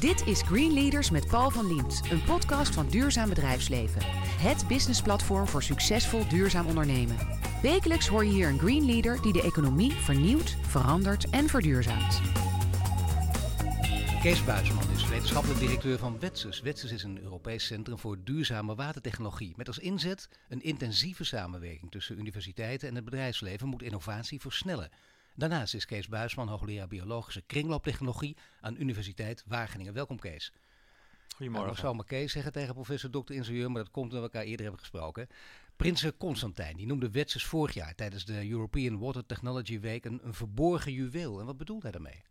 Dit 0.00 0.26
is 0.26 0.42
Green 0.42 0.72
Leaders 0.72 1.10
met 1.10 1.26
Paul 1.26 1.50
van 1.50 1.66
Liemt, 1.66 2.00
een 2.10 2.22
podcast 2.22 2.74
van 2.74 2.88
Duurzaam 2.88 3.28
Bedrijfsleven. 3.28 4.02
Het 4.40 4.68
businessplatform 4.68 5.46
voor 5.46 5.62
succesvol 5.62 6.28
duurzaam 6.28 6.66
ondernemen. 6.66 7.16
Wekelijks 7.62 8.08
hoor 8.08 8.24
je 8.24 8.30
hier 8.30 8.48
een 8.48 8.58
Green 8.58 8.86
Leader 8.86 9.22
die 9.22 9.32
de 9.32 9.42
economie 9.42 9.92
vernieuwt, 9.92 10.56
verandert 10.62 11.30
en 11.30 11.48
verduurzaamt. 11.48 12.20
Kees 14.22 14.44
Buisman 14.44 14.90
is 14.94 15.08
wetenschappelijk 15.08 15.60
directeur 15.60 15.98
van 15.98 16.18
Wetsus. 16.18 16.60
Wetsus 16.60 16.92
is 16.92 17.02
een 17.02 17.22
Europees 17.22 17.66
centrum 17.66 17.98
voor 17.98 18.18
duurzame 18.24 18.74
watertechnologie. 18.74 19.52
Met 19.56 19.66
als 19.66 19.78
inzet 19.78 20.28
een 20.48 20.62
intensieve 20.62 21.24
samenwerking 21.24 21.90
tussen 21.90 22.18
universiteiten 22.18 22.88
en 22.88 22.94
het 22.94 23.04
bedrijfsleven 23.04 23.68
moet 23.68 23.82
innovatie 23.82 24.40
versnellen. 24.40 24.90
Daarnaast 25.38 25.74
is 25.74 25.84
Kees 25.84 26.08
Buisman 26.08 26.48
hoogleraar 26.48 26.88
biologische 26.88 27.42
kringlooptechnologie 27.42 28.36
aan 28.60 28.80
Universiteit 28.80 29.44
Wageningen. 29.46 29.92
Welkom 29.92 30.18
Kees. 30.18 30.52
Goedemorgen. 31.28 31.66
Nou, 31.66 31.70
ik 31.70 31.82
zou 31.82 31.94
maar 31.94 32.04
Kees 32.04 32.32
zeggen 32.32 32.52
tegen 32.52 32.74
professor 32.74 33.10
Dr. 33.10 33.32
Ingenieur, 33.32 33.70
maar 33.70 33.82
dat 33.82 33.92
komt 33.92 34.12
omdat 34.12 34.18
we 34.18 34.24
elkaar 34.24 34.42
eerder 34.42 34.62
hebben 34.62 34.80
gesproken. 34.80 35.28
Prins 35.76 36.06
Constantijn, 36.18 36.76
die 36.76 36.86
noemde 36.86 37.10
Wetsus 37.10 37.44
vorig 37.44 37.74
jaar 37.74 37.94
tijdens 37.94 38.24
de 38.24 38.48
European 38.50 38.98
Water 38.98 39.26
Technology 39.26 39.80
Week 39.80 40.04
een, 40.04 40.20
een 40.22 40.34
verborgen 40.34 40.92
juweel. 40.92 41.40
En 41.40 41.46
wat 41.46 41.56
bedoelt 41.56 41.82
hij 41.82 41.92
daarmee? 41.92 42.22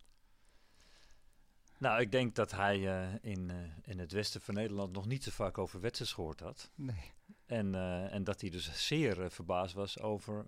Nou, 1.77 2.01
ik 2.01 2.11
denk 2.11 2.35
dat 2.35 2.51
hij 2.51 2.77
uh, 2.79 3.13
in, 3.21 3.49
uh, 3.49 3.55
in 3.83 3.99
het 3.99 4.11
westen 4.11 4.41
van 4.41 4.53
Nederland 4.53 4.93
nog 4.93 5.05
niet 5.05 5.23
zo 5.23 5.31
vaak 5.31 5.57
over 5.57 5.79
Wetsus 5.79 6.13
gehoord 6.13 6.39
had. 6.39 6.71
Nee. 6.75 7.11
En, 7.45 7.73
uh, 7.73 8.13
en 8.13 8.23
dat 8.23 8.41
hij 8.41 8.49
dus 8.49 8.87
zeer 8.87 9.31
verbaasd 9.31 9.73
was 9.73 9.99
over, 9.99 10.45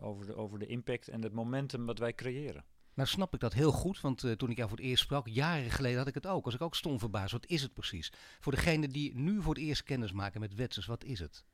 over, 0.00 0.26
de, 0.26 0.34
over 0.34 0.58
de 0.58 0.66
impact 0.66 1.08
en 1.08 1.22
het 1.22 1.32
momentum 1.32 1.86
wat 1.86 1.98
wij 1.98 2.14
creëren. 2.14 2.64
Nou 2.94 3.08
snap 3.08 3.34
ik 3.34 3.40
dat 3.40 3.52
heel 3.52 3.72
goed, 3.72 4.00
want 4.00 4.18
toen 4.36 4.50
ik 4.50 4.56
jou 4.56 4.68
voor 4.68 4.78
het 4.78 4.86
eerst 4.86 5.02
sprak, 5.02 5.28
jaren 5.28 5.70
geleden 5.70 5.98
had 5.98 6.06
ik 6.06 6.14
het 6.14 6.26
ook. 6.26 6.44
Was 6.44 6.54
ik 6.54 6.62
ook 6.62 6.74
stom 6.74 6.98
verbaasd. 6.98 7.32
Wat 7.32 7.46
is 7.46 7.62
het 7.62 7.74
precies? 7.74 8.12
Voor 8.40 8.52
degene 8.52 8.88
die 8.88 9.14
nu 9.14 9.42
voor 9.42 9.54
het 9.54 9.62
eerst 9.62 9.82
kennis 9.82 10.12
maken 10.12 10.40
met 10.40 10.54
Wetsus, 10.54 10.86
wat 10.86 11.04
is 11.04 11.20
het? 11.20 11.44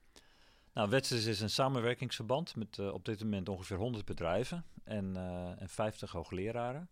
Nou, 0.73 0.89
Wetsus 0.89 1.25
is 1.25 1.41
een 1.41 1.51
samenwerkingsverband 1.51 2.57
met 2.57 2.79
op 2.79 3.05
dit 3.05 3.23
moment 3.23 3.49
ongeveer 3.49 3.77
100 3.77 4.05
bedrijven 4.05 4.65
en, 4.85 5.17
en 5.59 5.69
50 5.69 6.11
hoogleraren. 6.11 6.89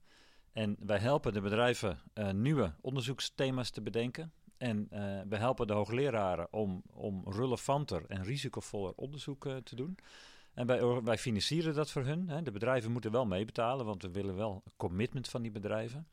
En 0.52 0.77
wij 0.78 0.98
helpen 0.98 1.33
de 1.33 1.40
bedrijven 1.40 2.00
nieuwe 2.33 2.74
onderzoeksthema's 2.80 3.70
te 3.70 3.83
bedenken. 3.83 4.33
En 4.62 4.88
uh, 4.92 5.20
we 5.28 5.36
helpen 5.36 5.66
de 5.66 5.72
hoogleraren 5.72 6.48
om, 6.50 6.82
om 6.92 7.22
relevanter 7.27 8.05
en 8.08 8.24
risicovoller 8.24 8.92
onderzoek 8.96 9.44
uh, 9.44 9.56
te 9.56 9.77
doen. 9.77 9.96
En 10.55 10.66
wij, 10.66 11.02
wij 11.02 11.18
financieren 11.18 11.74
dat 11.74 11.91
voor 11.91 12.05
hun. 12.05 12.28
Hè. 12.28 12.42
De 12.42 12.50
bedrijven 12.50 12.92
moeten 12.92 13.10
wel 13.10 13.27
meebetalen, 13.27 13.86
want 13.86 14.02
we 14.02 14.10
willen 14.10 14.36
wel 14.36 14.62
commitment 14.77 15.28
van 15.28 15.42
die 15.42 15.50
bedrijven. 15.50 16.08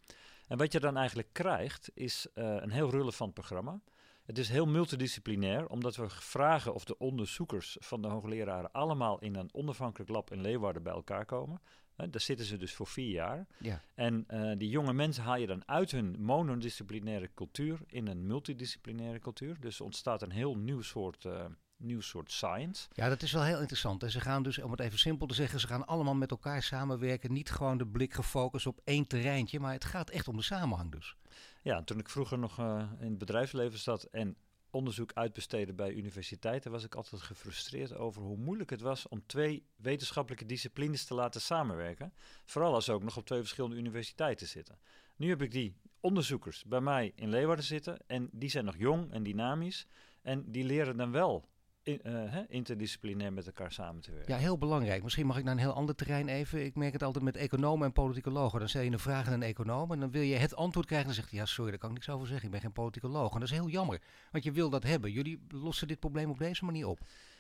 En 0.48 0.58
wat 0.58 0.72
je 0.72 0.80
dan 0.80 0.98
eigenlijk 0.98 1.28
krijgt, 1.32 1.92
is 1.94 2.28
een 2.34 2.72
heel 2.72 2.90
relevant 2.90 3.34
programma. 3.34 3.82
Het 4.26 4.38
is 4.38 4.50
heel 4.50 4.66
multidisciplinair, 4.66 5.68
omdat 5.68 5.96
we 5.96 6.10
vragen 6.10 6.74
of 6.74 6.86
de 6.86 6.98
onderzoekers 6.98 7.78
van 7.80 8.02
de 8.02 8.08
hoogleraren 8.08 8.72
allemaal 8.72 9.20
in 9.20 9.36
een 9.36 9.50
onafhankelijk 9.54 10.10
lab 10.10 10.32
in 10.32 10.42
Leeuwarden 10.42 10.84
bij 10.84 10.94
elkaar 10.94 11.26
komen. 11.26 11.62
Daar 12.10 12.22
zitten 12.22 12.46
ze 12.46 12.58
dus 12.58 12.74
voor 12.74 12.88
vier 12.88 13.12
jaar. 13.12 13.48
Ja. 13.58 13.82
En 13.96 14.26
uh, 14.34 14.52
die 14.58 14.70
jonge 14.70 14.94
mensen 14.94 15.24
haal 15.24 15.38
je 15.38 15.48
dan 15.48 15.68
uit 15.68 15.92
hun 15.92 16.16
monodisciplinaire 16.20 17.30
cultuur 17.36 17.80
in 17.86 18.08
een 18.08 18.28
multidisciplinaire 18.28 19.20
cultuur. 19.20 19.60
Dus 19.60 19.82
ontstaat 19.82 20.22
een 20.22 20.32
heel 20.32 20.56
nieuw 20.56 20.82
soort 20.82 21.24
uh, 21.24 21.46
nieuw 21.80 22.02
soort 22.02 22.32
science. 22.32 22.88
Ja, 22.94 23.10
dat 23.10 23.22
is 23.22 23.32
wel 23.32 23.44
heel 23.44 23.60
interessant. 23.60 24.04
En 24.04 24.12
ze 24.12 24.20
gaan 24.20 24.44
dus, 24.44 24.60
om 24.60 24.72
het 24.72 24.80
even 24.80 25.00
simpel 25.00 25.28
te 25.28 25.34
zeggen, 25.34 25.60
ze 25.60 25.68
gaan 25.68 25.86
allemaal 25.86 26.16
met 26.16 26.32
elkaar 26.32 26.64
samenwerken. 26.64 27.34
Niet 27.34 27.52
gewoon 27.52 27.78
de 27.78 27.88
blik 27.88 28.14
gefocust 28.14 28.68
op 28.68 28.82
één 28.84 29.08
terreintje, 29.08 29.60
maar 29.60 29.74
het 29.74 29.86
gaat 29.86 30.10
echt 30.10 30.28
om 30.28 30.36
de 30.36 30.44
samenhang 30.44 30.92
dus. 30.92 31.16
Ja, 31.62 31.84
toen 31.84 32.00
ik 32.00 32.10
vroeger 32.10 32.40
nog 32.40 32.60
uh, 32.60 32.84
in 33.00 33.10
het 33.10 33.18
bedrijfsleven 33.18 33.80
zat 33.80 34.04
en 34.04 34.36
onderzoek 34.72 35.14
uitbesteden 35.14 35.76
bij 35.76 35.94
universiteiten, 35.94 36.72
was 36.72 36.84
ik 36.84 36.96
altijd 36.96 37.22
gefrustreerd 37.22 37.96
over 37.96 38.22
hoe 38.22 38.38
moeilijk 38.38 38.70
het 38.70 38.82
was 38.82 39.08
om 39.08 39.26
twee 39.26 39.66
wetenschappelijke 39.76 40.46
disciplines 40.46 41.06
te 41.06 41.14
laten 41.14 41.42
samenwerken. 41.42 42.14
Vooral 42.46 42.74
als 42.74 42.86
ze 42.86 42.92
ook 42.92 43.04
nog 43.04 43.18
op 43.18 43.26
twee 43.26 43.40
verschillende 43.40 43.76
universiteiten 43.76 44.48
zitten. 44.48 44.80
Nu 45.16 45.30
heb 45.30 45.42
ik 45.42 45.52
die 45.52 45.76
onderzoekers 46.00 46.64
bij 46.66 46.82
mij 46.82 47.12
in 47.16 47.30
Leeuwarden 47.30 47.66
zitten 47.66 47.98
en 48.08 48.30
die 48.32 48.50
zijn 48.50 48.66
nog 48.66 48.78
jong 48.78 49.12
en 49.12 49.24
dynamisch 49.24 49.88
en 50.22 50.52
die 50.52 50.64
leren 50.64 50.98
dan 50.98 51.12
wel 51.12 51.46
in, 51.84 52.00
uh, 52.04 52.36
interdisciplinair 52.48 53.34
met 53.34 53.46
elkaar 53.46 53.72
samen 53.72 54.02
te 54.02 54.12
werken. 54.12 54.34
Ja, 54.34 54.40
heel 54.40 54.58
belangrijk. 54.58 55.04
Misschien 55.04 55.26
mag 55.26 55.38
ik 55.38 55.44
naar 55.44 55.54
een 55.54 55.60
heel 55.60 55.74
ander 55.74 55.96
terrein 55.96 56.28
even. 56.28 56.66
Ik 56.66 56.76
merk 56.76 56.94
het 56.94 57.04
altijd 57.04 57.24
met 57.24 57.36
economen 57.36 57.86
en 57.86 57.94
politicologen. 57.94 58.60
Dan 58.60 58.70
stel 58.70 58.82
je 58.82 58.92
een 58.92 59.00
vraag 59.00 59.28
aan 59.28 59.34
een 59.34 59.44
econoom 59.44 59.92
en 59.92 60.00
dan 60.00 60.12
wil 60.12 60.22
je 60.22 60.36
het 60.36 60.56
antwoord 60.56 60.86
krijgen. 60.86 61.10
En 61.10 61.14
dan 61.14 61.24
zegt 61.24 61.36
hij, 61.36 61.40
ja 61.40 61.46
sorry, 61.54 61.70
daar 61.70 61.80
kan 61.80 61.90
ik 61.90 61.96
niks 61.96 62.10
over 62.10 62.28
zeggen. 62.28 62.46
Ik 62.46 62.52
ben 62.52 62.62
geen 62.62 62.72
politicoloog. 62.72 63.34
En 63.34 63.40
dat 63.40 63.50
is 63.50 63.56
heel 63.56 63.70
jammer, 63.70 64.02
want 64.32 64.44
je 64.44 64.52
wil 64.52 64.70
dat 64.70 64.84
hebben. 64.84 65.12
Jullie 65.12 65.42
lossen 65.48 65.88
dit 65.88 66.00
probleem 66.00 66.30
op 66.30 66.38
deze 66.38 66.66
manier 66.66 66.88
op. 66.88 67.00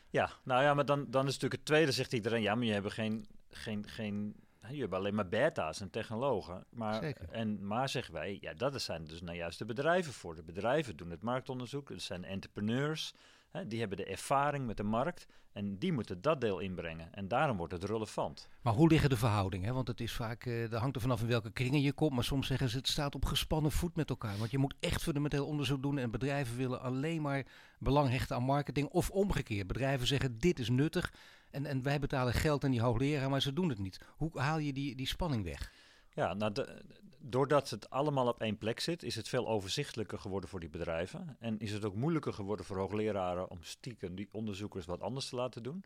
Ja, 0.09 0.29
nou 0.43 0.63
ja, 0.63 0.73
maar 0.73 0.85
dan, 0.85 1.05
dan 1.09 1.21
is 1.27 1.33
natuurlijk 1.33 1.53
het 1.53 1.65
tweede, 1.65 1.91
zegt 1.91 2.13
iedereen, 2.13 2.41
ja, 2.41 2.55
maar 2.55 2.65
je 2.65 2.73
hebt 2.73 2.93
geen, 2.93 3.27
geen, 3.49 3.87
geen 3.87 4.35
je 4.71 4.81
hebt 4.81 4.93
alleen 4.93 5.15
maar 5.15 5.27
beta's 5.27 5.81
en 5.81 5.89
technologen. 5.89 6.65
Maar, 6.69 7.01
Zeker. 7.01 7.29
En, 7.29 7.67
maar 7.67 7.89
zeggen 7.89 8.13
wij, 8.13 8.37
ja, 8.41 8.53
dat 8.53 8.81
zijn 8.81 9.05
dus 9.05 9.21
nou 9.21 9.37
juist 9.37 9.57
de 9.57 9.65
bedrijven 9.65 10.13
voor. 10.13 10.35
De 10.35 10.43
bedrijven 10.43 10.97
doen 10.97 11.09
het 11.09 11.21
marktonderzoek, 11.21 11.89
dat 11.89 12.01
zijn 12.01 12.23
entrepreneurs. 12.23 13.13
Hè, 13.51 13.67
die 13.67 13.79
hebben 13.79 13.97
de 13.97 14.05
ervaring 14.05 14.65
met 14.65 14.77
de 14.77 14.83
markt 14.83 15.27
en 15.51 15.77
die 15.77 15.93
moeten 15.93 16.21
dat 16.21 16.41
deel 16.41 16.59
inbrengen. 16.59 17.13
En 17.13 17.27
daarom 17.27 17.57
wordt 17.57 17.73
het 17.73 17.83
relevant. 17.83 18.47
Maar 18.61 18.73
hoe 18.73 18.89
liggen 18.89 19.09
de 19.09 19.17
verhoudingen? 19.17 19.73
Want 19.73 19.87
het 19.87 20.01
is 20.01 20.13
vaak, 20.13 20.45
uh, 20.45 20.69
dat 20.69 20.79
hangt 20.79 20.95
er 20.95 21.01
vanaf 21.01 21.21
in 21.21 21.27
welke 21.27 21.51
kringen 21.51 21.81
je 21.81 21.93
komt. 21.93 22.13
Maar 22.13 22.23
soms 22.23 22.47
zeggen 22.47 22.69
ze, 22.69 22.77
het 22.77 22.87
staat 22.87 23.15
op 23.15 23.25
gespannen 23.25 23.71
voet 23.71 23.95
met 23.95 24.09
elkaar. 24.09 24.37
Want 24.37 24.51
je 24.51 24.57
moet 24.57 24.75
echt 24.79 25.01
fundamenteel 25.01 25.45
onderzoek 25.45 25.81
doen. 25.81 25.97
En 25.97 26.11
bedrijven 26.11 26.57
willen 26.57 26.81
alleen 26.81 27.21
maar 27.21 27.45
belang 27.79 28.09
hechten 28.09 28.35
aan 28.35 28.43
marketing. 28.43 28.87
Of 28.87 29.09
omgekeerd. 29.09 29.67
Bedrijven 29.67 30.07
zeggen, 30.07 30.39
dit 30.39 30.59
is 30.59 30.69
nuttig. 30.69 31.13
En, 31.51 31.65
en 31.65 31.83
wij 31.83 31.99
betalen 31.99 32.33
geld 32.33 32.63
aan 32.63 32.71
die 32.71 32.81
hoogleraar, 32.81 33.29
maar 33.29 33.41
ze 33.41 33.53
doen 33.53 33.69
het 33.69 33.79
niet. 33.79 33.99
Hoe 34.17 34.39
haal 34.39 34.57
je 34.57 34.73
die, 34.73 34.95
die 34.95 35.07
spanning 35.07 35.43
weg? 35.43 35.71
Ja, 36.13 36.33
nou, 36.33 36.51
de, 36.51 36.81
doordat 37.19 37.69
het 37.69 37.89
allemaal 37.89 38.27
op 38.27 38.41
één 38.41 38.57
plek 38.57 38.79
zit, 38.79 39.03
is 39.03 39.15
het 39.15 39.29
veel 39.29 39.47
overzichtelijker 39.47 40.19
geworden 40.19 40.49
voor 40.49 40.59
die 40.59 40.69
bedrijven. 40.69 41.35
En 41.39 41.59
is 41.59 41.71
het 41.71 41.85
ook 41.85 41.95
moeilijker 41.95 42.33
geworden 42.33 42.65
voor 42.65 42.77
hoogleraren 42.77 43.49
om 43.49 43.57
stiekem 43.61 44.15
die 44.15 44.29
onderzoekers 44.31 44.85
wat 44.85 45.01
anders 45.01 45.29
te 45.29 45.35
laten 45.35 45.63
doen. 45.63 45.83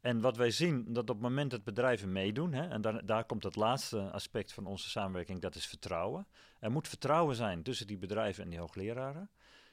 En 0.00 0.20
wat 0.20 0.36
wij 0.36 0.50
zien, 0.50 0.84
dat 0.92 1.02
op 1.02 1.16
het 1.16 1.20
moment 1.20 1.50
dat 1.50 1.64
bedrijven 1.64 2.12
meedoen, 2.12 2.52
hè, 2.52 2.68
en 2.68 2.80
daar, 2.80 3.06
daar 3.06 3.24
komt 3.24 3.42
het 3.44 3.56
laatste 3.56 4.10
aspect 4.10 4.52
van 4.52 4.66
onze 4.66 4.90
samenwerking, 4.90 5.40
dat 5.40 5.54
is 5.54 5.66
vertrouwen. 5.66 6.26
Er 6.58 6.70
moet 6.70 6.88
vertrouwen 6.88 7.36
zijn 7.36 7.62
tussen 7.62 7.86
die 7.86 7.98
bedrijven 7.98 8.44
en 8.44 8.50
die 8.50 8.58
hoogleraren. 8.58 9.30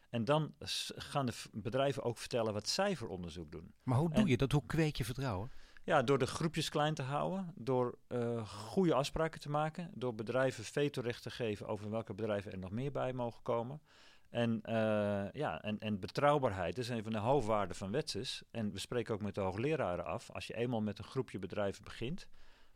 En 0.10 0.26
dan 0.26 0.54
gaan 0.96 1.26
de 1.26 1.34
bedrijven 1.52 2.04
ook 2.04 2.18
vertellen 2.18 2.54
wat 2.54 2.68
zij 2.68 2.96
voor 2.96 3.08
onderzoek 3.08 3.52
doen. 3.52 3.74
Maar 3.84 3.98
hoe 3.98 4.10
doe 4.10 4.24
en, 4.24 4.28
je 4.28 4.38
dat? 4.38 4.52
Hoe 4.52 4.66
kweek 4.66 4.96
je 4.96 5.06
vertrouwen? 5.06 5.52
Ja, 5.86 6.04
door 6.04 6.18
de 6.18 6.28
groepjes 6.28 6.70
klein 6.70 6.94
te 6.94 7.02
houden, 7.02 7.54
door 7.56 7.98
uh, 8.08 8.48
goede 8.48 8.94
afspraken 8.94 9.40
te 9.40 9.50
maken, 9.50 9.92
door 9.94 10.16
bedrijven 10.16 10.64
vetorecht 10.64 11.24
te 11.24 11.30
geven 11.30 11.68
over 11.68 11.90
welke 11.90 12.14
bedrijven 12.14 12.52
er 12.52 12.58
nog 12.58 12.72
meer 12.72 12.92
bij 12.92 13.14
mogen 13.14 13.42
komen. 13.42 13.82
En, 14.30 14.62
uh, 14.66 15.32
ja, 15.32 15.62
en, 15.62 15.80
en 15.80 16.00
betrouwbaarheid 16.00 16.78
is 16.78 16.90
een 16.90 17.04
van 17.04 17.12
de 17.12 17.18
hoofdwaarden 17.18 17.76
van 17.76 17.92
Wetsus. 17.92 18.44
En 18.52 18.72
we 18.72 18.80
spreken 18.80 19.14
ook 19.14 19.22
met 19.22 19.36
de 19.36 19.42
hoogleraren 19.42 20.06
af, 20.06 20.32
als 20.32 20.48
je 20.48 20.56
eenmaal 20.56 20.82
met 20.82 20.98
een 20.98 21.04
groepje 21.04 21.40
bedrijven 21.40 21.84
begint, 21.84 22.28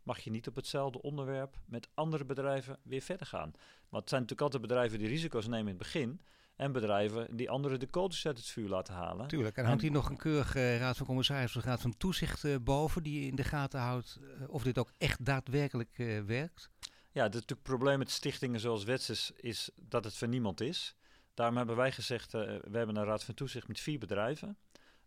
mag 0.02 0.18
je 0.18 0.30
niet 0.30 0.48
op 0.48 0.56
hetzelfde 0.56 1.02
onderwerp 1.02 1.58
met 1.66 1.88
andere 1.94 2.24
bedrijven 2.24 2.78
weer 2.82 3.00
verder 3.00 3.26
gaan. 3.26 3.50
Want 3.88 4.02
het 4.02 4.08
zijn 4.08 4.20
natuurlijk 4.20 4.40
altijd 4.40 4.62
bedrijven 4.62 4.98
die 4.98 5.08
risico's 5.08 5.46
nemen 5.46 5.72
in 5.72 5.78
het 5.78 5.78
begin. 5.78 6.20
En 6.58 6.72
bedrijven 6.72 7.36
die 7.36 7.50
anderen 7.50 7.80
de 7.80 7.90
codes 7.90 8.26
uit 8.26 8.36
het 8.36 8.46
vuur 8.46 8.68
laten 8.68 8.94
halen. 8.94 9.28
Tuurlijk. 9.28 9.56
En 9.56 9.64
hangt 9.64 9.82
hier 9.82 9.90
nog 9.90 10.10
een 10.10 10.16
keurige 10.16 10.76
raad 10.76 10.96
van 10.96 11.06
commissarissen 11.06 11.60
of 11.60 11.66
raad 11.66 11.80
van 11.80 11.96
toezicht 11.96 12.44
uh, 12.44 12.56
boven 12.60 13.02
die 13.02 13.26
in 13.26 13.34
de 13.34 13.44
gaten 13.44 13.80
houdt 13.80 14.18
uh, 14.20 14.48
of 14.48 14.62
dit 14.62 14.78
ook 14.78 14.92
echt 14.98 15.24
daadwerkelijk 15.24 15.98
uh, 15.98 16.22
werkt? 16.22 16.70
Ja, 17.12 17.22
het, 17.22 17.34
het 17.34 17.62
probleem 17.62 17.98
met 17.98 18.10
stichtingen 18.10 18.60
zoals 18.60 18.84
Wetses 18.84 19.32
is 19.36 19.70
dat 19.74 20.04
het 20.04 20.16
voor 20.16 20.28
niemand 20.28 20.60
is. 20.60 20.96
Daarom 21.34 21.56
hebben 21.56 21.76
wij 21.76 21.92
gezegd, 21.92 22.32
we 22.32 22.60
hebben 22.72 22.96
een 22.96 23.04
raad 23.04 23.24
van 23.24 23.34
toezicht 23.34 23.68
met 23.68 23.80
vier 23.80 23.98
bedrijven 23.98 24.56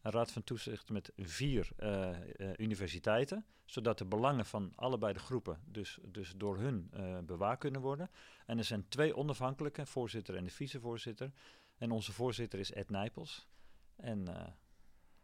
een 0.01 0.11
raad 0.11 0.31
van 0.31 0.43
toezicht 0.43 0.89
met 0.89 1.11
vier 1.17 1.69
uh, 1.79 2.09
uh, 2.37 2.49
universiteiten, 2.57 3.45
zodat 3.65 3.97
de 3.97 4.05
belangen 4.05 4.45
van 4.45 4.73
allebei 4.75 5.13
de 5.13 5.19
groepen 5.19 5.59
dus, 5.65 5.99
dus 6.07 6.33
door 6.37 6.57
hun 6.57 6.91
uh, 6.93 7.17
bewaakt 7.19 7.59
kunnen 7.59 7.81
worden. 7.81 8.09
En 8.45 8.57
er 8.57 8.63
zijn 8.63 8.87
twee 8.87 9.15
onafhankelijke, 9.15 9.85
voorzitter 9.85 10.35
en 10.35 10.43
de 10.43 10.49
vicevoorzitter. 10.49 11.31
En 11.77 11.91
onze 11.91 12.11
voorzitter 12.11 12.59
is 12.59 12.71
Ed 12.71 12.89
Nijpels. 12.89 13.47
En 13.95 14.25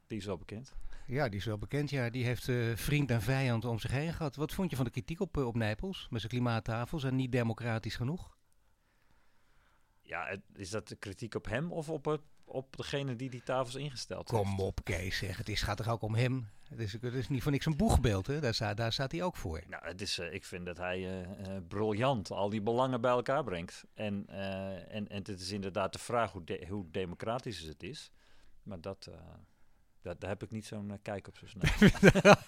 die 0.07 0.17
is 0.17 0.25
wel 0.25 0.37
bekend. 0.37 0.73
Ja, 1.07 1.29
die 1.29 1.39
is 1.39 1.45
wel 1.45 1.57
bekend. 1.57 1.89
Ja, 1.89 2.09
die 2.09 2.25
heeft 2.25 2.51
vriend 2.75 3.11
en 3.11 3.21
vijand 3.21 3.65
om 3.65 3.79
zich 3.79 3.91
heen 3.91 4.13
gehad. 4.13 4.35
Wat 4.35 4.53
vond 4.53 4.69
je 4.69 4.75
van 4.75 4.85
de 4.85 4.91
kritiek 4.91 5.19
op, 5.19 5.37
op 5.37 5.55
Nijpels 5.55 6.07
met 6.09 6.19
zijn 6.19 6.31
klimaattafels 6.31 7.03
en 7.03 7.15
niet 7.15 7.31
democratisch 7.31 7.95
genoeg? 7.95 8.36
Ja, 10.07 10.37
is 10.55 10.69
dat 10.69 10.87
de 10.87 10.95
kritiek 10.95 11.35
op 11.35 11.45
hem 11.45 11.71
of 11.71 11.89
op, 11.89 12.05
het, 12.05 12.21
op 12.43 12.77
degene 12.77 13.15
die 13.15 13.29
die 13.29 13.43
tafels 13.43 13.75
ingesteld 13.75 14.27
Kom 14.29 14.47
heeft? 14.47 14.59
op, 14.61 14.79
Kees. 14.83 15.17
Zeg. 15.17 15.37
Het 15.37 15.49
is, 15.49 15.61
gaat 15.61 15.77
toch 15.77 15.87
ook 15.89 16.01
om 16.01 16.15
hem? 16.15 16.49
Het 16.63 16.79
is, 16.79 16.93
het 16.93 17.03
is 17.13 17.29
niet 17.29 17.43
voor 17.43 17.51
niks 17.51 17.65
een 17.65 17.77
boegbeeld, 17.77 18.27
hè? 18.27 18.39
Daar, 18.39 18.53
staat, 18.53 18.77
daar 18.77 18.93
staat 18.93 19.11
hij 19.11 19.23
ook 19.23 19.35
voor. 19.35 19.63
Nou, 19.67 19.85
het 19.87 20.01
is, 20.01 20.19
eh, 20.19 20.33
ik 20.33 20.45
vind 20.45 20.65
dat 20.65 20.77
hij 20.77 20.97
eh, 20.97 21.21
eh, 21.55 21.63
briljant 21.67 22.31
al 22.31 22.49
die 22.49 22.61
belangen 22.61 23.01
bij 23.01 23.11
elkaar 23.11 23.43
brengt. 23.43 23.83
En, 23.93 24.27
en, 24.27 25.07
en 25.07 25.17
het 25.23 25.39
is 25.39 25.51
inderdaad 25.51 25.93
de 25.93 25.99
vraag 25.99 26.31
hoe, 26.31 26.43
de- 26.43 26.65
hoe 26.69 26.91
democratisch 26.91 27.59
het 27.59 27.83
is. 27.83 28.11
Maar 28.63 28.81
dat, 28.81 29.09
dat, 30.01 30.19
daar 30.21 30.29
heb 30.29 30.43
ik 30.43 30.51
niet 30.51 30.65
zo'n 30.65 30.91
eh, 30.91 30.97
kijk 31.01 31.27
op 31.27 31.37
zo 31.37 31.45
snel. 31.45 31.89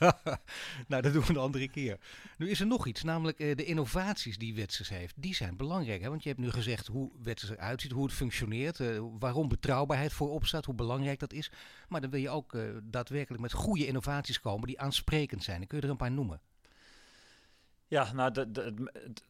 nou, 0.87 1.01
dat 1.01 1.13
doen 1.13 1.21
we 1.23 1.29
een 1.29 1.37
andere 1.37 1.67
keer. 1.69 1.97
Nu 2.37 2.49
is 2.49 2.59
er 2.59 2.67
nog 2.67 2.87
iets, 2.87 3.03
namelijk 3.03 3.39
eh, 3.39 3.55
de 3.55 3.65
innovaties 3.65 4.37
die 4.37 4.55
Wetsers 4.55 4.89
heeft. 4.89 5.13
Die 5.17 5.35
zijn 5.35 5.57
belangrijk, 5.57 6.01
hè? 6.01 6.09
want 6.09 6.23
je 6.23 6.29
hebt 6.29 6.41
nu 6.41 6.51
gezegd 6.51 6.87
hoe 6.87 7.11
Wetsers 7.23 7.51
eruit 7.51 7.81
ziet, 7.81 7.91
hoe 7.91 8.03
het 8.05 8.13
functioneert, 8.13 8.79
eh, 8.79 8.99
waarom 9.19 9.47
betrouwbaarheid 9.47 10.13
voorop 10.13 10.45
staat, 10.45 10.65
hoe 10.65 10.75
belangrijk 10.75 11.19
dat 11.19 11.33
is. 11.33 11.51
Maar 11.87 12.01
dan 12.01 12.09
wil 12.09 12.19
je 12.21 12.29
ook 12.29 12.57
daadwerkelijk 12.83 13.41
met 13.41 13.53
goede 13.53 13.87
innovaties 13.87 14.39
komen 14.39 14.67
die 14.67 14.79
aansprekend 14.79 15.43
zijn. 15.43 15.57
Dan 15.57 15.67
kun 15.67 15.77
je 15.77 15.83
er 15.83 15.89
een 15.89 15.97
paar 15.97 16.11
noemen. 16.11 16.41
Ja, 17.87 18.13
nou, 18.13 18.31
de, 18.31 18.51
de, 18.51 18.91
het- 18.93 19.23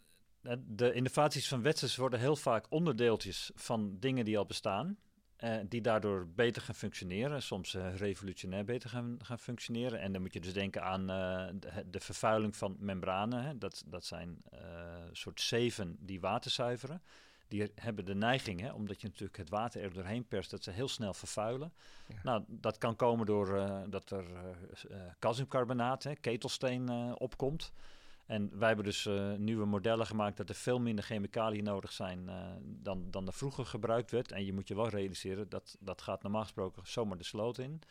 de 0.68 0.94
innovaties 0.94 1.48
van 1.48 1.62
Wetsers 1.62 1.96
worden 1.96 2.20
heel 2.20 2.36
vaak 2.36 2.66
onderdeeltjes 2.70 3.52
van 3.56 3.98
dingen 4.00 4.26
die 4.26 4.38
al 4.38 4.46
bestaan. 4.46 4.98
Eh, 5.40 5.58
die 5.70 5.82
daardoor 5.82 6.28
beter 6.36 6.62
gaan 6.62 6.76
functioneren, 6.76 7.42
soms 7.42 7.74
eh, 7.74 7.96
revolutionair 7.96 8.66
beter 8.66 8.90
gaan, 8.90 9.20
gaan 9.22 9.40
functioneren. 9.40 10.00
En 10.00 10.12
dan 10.12 10.22
moet 10.22 10.34
je 10.34 10.40
dus 10.40 10.54
denken 10.54 10.84
aan 10.84 11.10
eh, 11.10 11.48
de, 11.54 11.90
de 11.90 12.00
vervuiling 12.00 12.56
van 12.56 12.76
membranen. 12.80 13.44
Hè. 13.44 13.58
Dat, 13.58 13.84
dat 13.86 14.06
zijn 14.06 14.42
soort 15.12 15.42
zeven 15.42 15.98
die 16.00 16.20
water 16.20 16.52
zuiveren. 16.52 17.02
Die 17.48 17.72
hebben 17.76 18.06
de 18.06 18.16
neiging, 18.16 18.62
hè, 18.62 18.72
omdat 18.72 19.02
je 19.02 19.08
natuurlijk 19.08 19.38
het 19.38 19.50
water 19.50 19.82
er 19.82 19.94
doorheen 19.94 20.28
perst, 20.28 20.52
dat 20.52 20.64
ze 20.64 20.72
heel 20.72 20.88
snel 20.88 21.14
vervuilen. 21.14 21.74
Ja. 22.08 22.16
Nou, 22.24 22.44
dat 22.48 22.78
kan 22.78 22.96
komen 22.96 23.26
door 23.26 23.70
dat 23.90 24.12
er 24.12 24.26
calciumcarbonaat, 25.20 26.04
hè, 26.04 26.16
ketelsteen, 26.16 26.90
opkomt. 27.20 27.72
En 28.30 28.50
wij 28.58 28.68
hebben 28.68 28.86
dus 28.86 29.06
eh, 29.06 29.34
nieuwe 29.34 29.66
modellen 29.66 30.06
gemaakt 30.06 30.38
dat 30.38 30.50
er 30.50 30.56
veel 30.56 30.80
minder 30.80 31.04
chemicaliën 31.04 31.64
nodig 31.64 31.92
zijn 31.92 32.30
eh, 32.30 32.36
dan, 32.64 33.08
dan 33.12 33.28
er 33.28 33.34
vroeger 33.34 33.66
gebruikt 33.66 34.12
werd. 34.12 34.32
En 34.32 34.46
je 34.46 34.54
moet 34.54 34.68
je 34.68 34.76
wel 34.76 34.90
realiseren 34.90 35.50
dat 35.50 35.78
dat 35.80 36.02
gaat 36.02 36.22
normaal 36.24 36.42
gesproken 36.42 36.82
zomaar 36.86 37.18
de 37.18 37.24
sloot 37.24 37.58
in. 37.58 37.82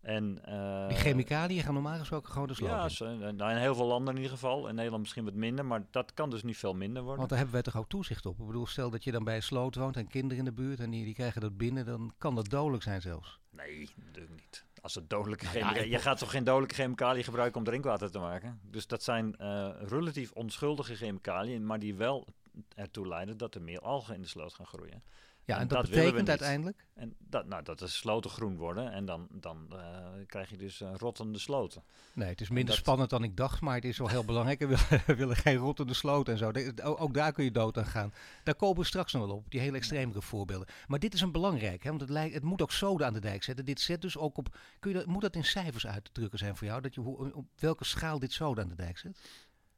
En, 0.00 0.38
eh, 0.44 0.88
Die 0.88 0.96
chemicaliën 0.96 1.62
gaan 1.62 1.74
normaal 1.74 1.98
gesproken 1.98 2.32
gewoon 2.32 2.48
de 2.48 2.54
sloot 2.54 2.70
Ja, 2.70 2.84
in. 2.84 2.90
zo, 2.90 3.04
eh, 3.04 3.32
nou, 3.32 3.50
in 3.50 3.56
heel 3.56 3.74
veel 3.74 3.86
landen 3.86 4.14
in 4.14 4.20
ieder 4.22 4.36
geval. 4.36 4.68
In 4.68 4.74
Nederland 4.74 5.02
misschien 5.02 5.24
wat 5.24 5.34
minder, 5.34 5.66
maar 5.66 5.86
dat 5.90 6.14
kan 6.14 6.30
dus 6.30 6.42
niet 6.42 6.56
veel 6.56 6.74
minder 6.74 7.00
worden. 7.02 7.16
Want 7.18 7.28
daar 7.28 7.38
hebben 7.38 7.56
wij 7.56 7.64
toch 7.64 7.76
ook 7.76 7.88
toezicht 7.88 8.26
op. 8.26 8.38
Ik 8.40 8.46
bedoel, 8.46 8.66
stel 8.66 8.90
dat 8.90 9.04
je 9.04 9.12
dan 9.12 9.24
bij 9.24 9.36
een 9.36 9.42
sloot 9.42 9.74
woont 9.74 9.96
en 9.96 10.06
kinderen 10.08 10.38
in 10.38 10.44
de 10.44 10.52
buurt 10.52 10.80
en 10.80 10.90
die, 10.90 11.04
die 11.04 11.14
krijgen 11.14 11.40
dat 11.40 11.56
binnen, 11.56 11.84
dan 11.86 12.14
kan 12.18 12.34
dat 12.34 12.48
dodelijk 12.48 12.82
zijn 12.82 13.00
zelfs. 13.00 13.38
Nee, 13.50 13.88
natuurlijk 13.96 14.34
niet. 14.34 14.64
Als 14.84 14.94
het 14.94 15.10
dodelijke 15.10 15.58
ja, 15.58 15.74
Je 15.74 15.98
gaat 15.98 16.18
toch 16.18 16.30
geen 16.30 16.44
dodelijke 16.44 16.74
chemicaliën 16.74 17.24
gebruiken 17.24 17.58
om 17.58 17.64
drinkwater 17.64 18.10
te 18.10 18.18
maken? 18.18 18.60
Dus 18.62 18.86
dat 18.86 19.02
zijn 19.02 19.36
eh, 19.36 19.70
relatief 19.78 20.32
onschuldige 20.32 20.96
chemicaliën, 20.96 21.66
maar 21.66 21.78
die 21.78 21.94
wel 21.94 22.26
ertoe 22.74 23.08
leiden 23.08 23.36
dat 23.36 23.54
er 23.54 23.62
meer 23.62 23.80
algen 23.80 24.14
in 24.14 24.22
de 24.22 24.28
sloot 24.28 24.54
gaan 24.54 24.66
groeien. 24.66 25.02
Ja, 25.46 25.54
en, 25.54 25.60
En 25.60 25.68
dat, 25.68 25.82
betekent 25.88 26.28
uiteindelijk. 26.28 26.86
En 26.94 27.14
dat, 27.18 27.46
nou, 27.46 27.62
dat 27.62 27.78
de 27.78 27.86
sloten 27.86 28.30
groen 28.30 28.56
worden 28.56 28.92
en 28.92 29.04
dan, 29.04 29.28
dan 29.30 29.66
eh, 29.70 30.06
krijg 30.26 30.50
je 30.50 30.56
dus 30.56 30.80
eh, 30.80 30.90
rottende 30.94 31.38
sloten. 31.38 31.82
Nee, 32.12 32.28
het 32.28 32.40
is 32.40 32.48
minder 32.48 32.66
dat- 32.66 32.76
spannend 32.76 33.10
dan 33.10 33.22
ik 33.24 33.36
dacht, 33.36 33.60
maar 33.60 33.74
het 33.74 33.84
is 33.84 33.98
wel 33.98 34.08
heel 34.08 34.24
belangrijk. 34.24 34.58
We 34.58 35.02
willen, 35.16 35.36
geen 35.36 35.56
rottende 35.56 35.94
sloot 35.94 36.28
en 36.28 36.38
zo. 36.38 36.52
De- 36.52 36.82
Ook, 36.82 37.14
daar 37.14 37.32
kun 37.32 37.44
je 37.44 37.50
dood 37.50 37.78
aan 37.78 37.86
gaan. 37.86 38.12
Daar 38.44 38.54
komen 38.54 38.76
we 38.78 38.84
straks 38.84 39.12
nog 39.12 39.26
wel 39.26 39.36
op, 39.36 39.50
die 39.50 39.60
hele 39.60 39.76
extremere 39.76 40.22
voorbeelden. 40.22 40.68
Maar 40.86 40.98
dit 40.98 41.14
is 41.14 41.20
een 41.20 41.32
belangrijk, 41.32 41.82
hè, 41.82 41.88
want 41.88 42.00
het, 42.00 42.10
lijkt, 42.10 42.34
het 42.34 42.42
moet 42.44 42.62
ook 42.62 42.72
zoden 42.72 43.06
aan 43.06 43.12
de 43.14 43.20
dijk 43.20 43.42
zetten. 43.42 43.64
Dit 43.64 43.80
zet 43.80 44.02
dus 44.02 44.16
ook 44.18 44.36
op. 44.38 44.56
Kun 44.80 44.90
je 44.90 44.96
dat, 44.96 45.06
moet 45.06 45.22
dat 45.22 45.36
in 45.36 45.44
cijfers 45.44 45.86
uit 45.86 46.04
te 46.04 46.12
drukken 46.12 46.38
zijn 46.38 46.56
voor 46.56 46.66
jou? 46.66 46.80
Dat 46.80 46.94
je, 46.94 47.00
hoe, 47.00 47.34
op 47.34 47.46
welke 47.58 47.84
schaal 47.84 48.18
dit 48.18 48.32
zoden 48.32 48.64
aan 48.64 48.70
de 48.70 48.76
dijk 48.76 48.98
zet? 48.98 49.18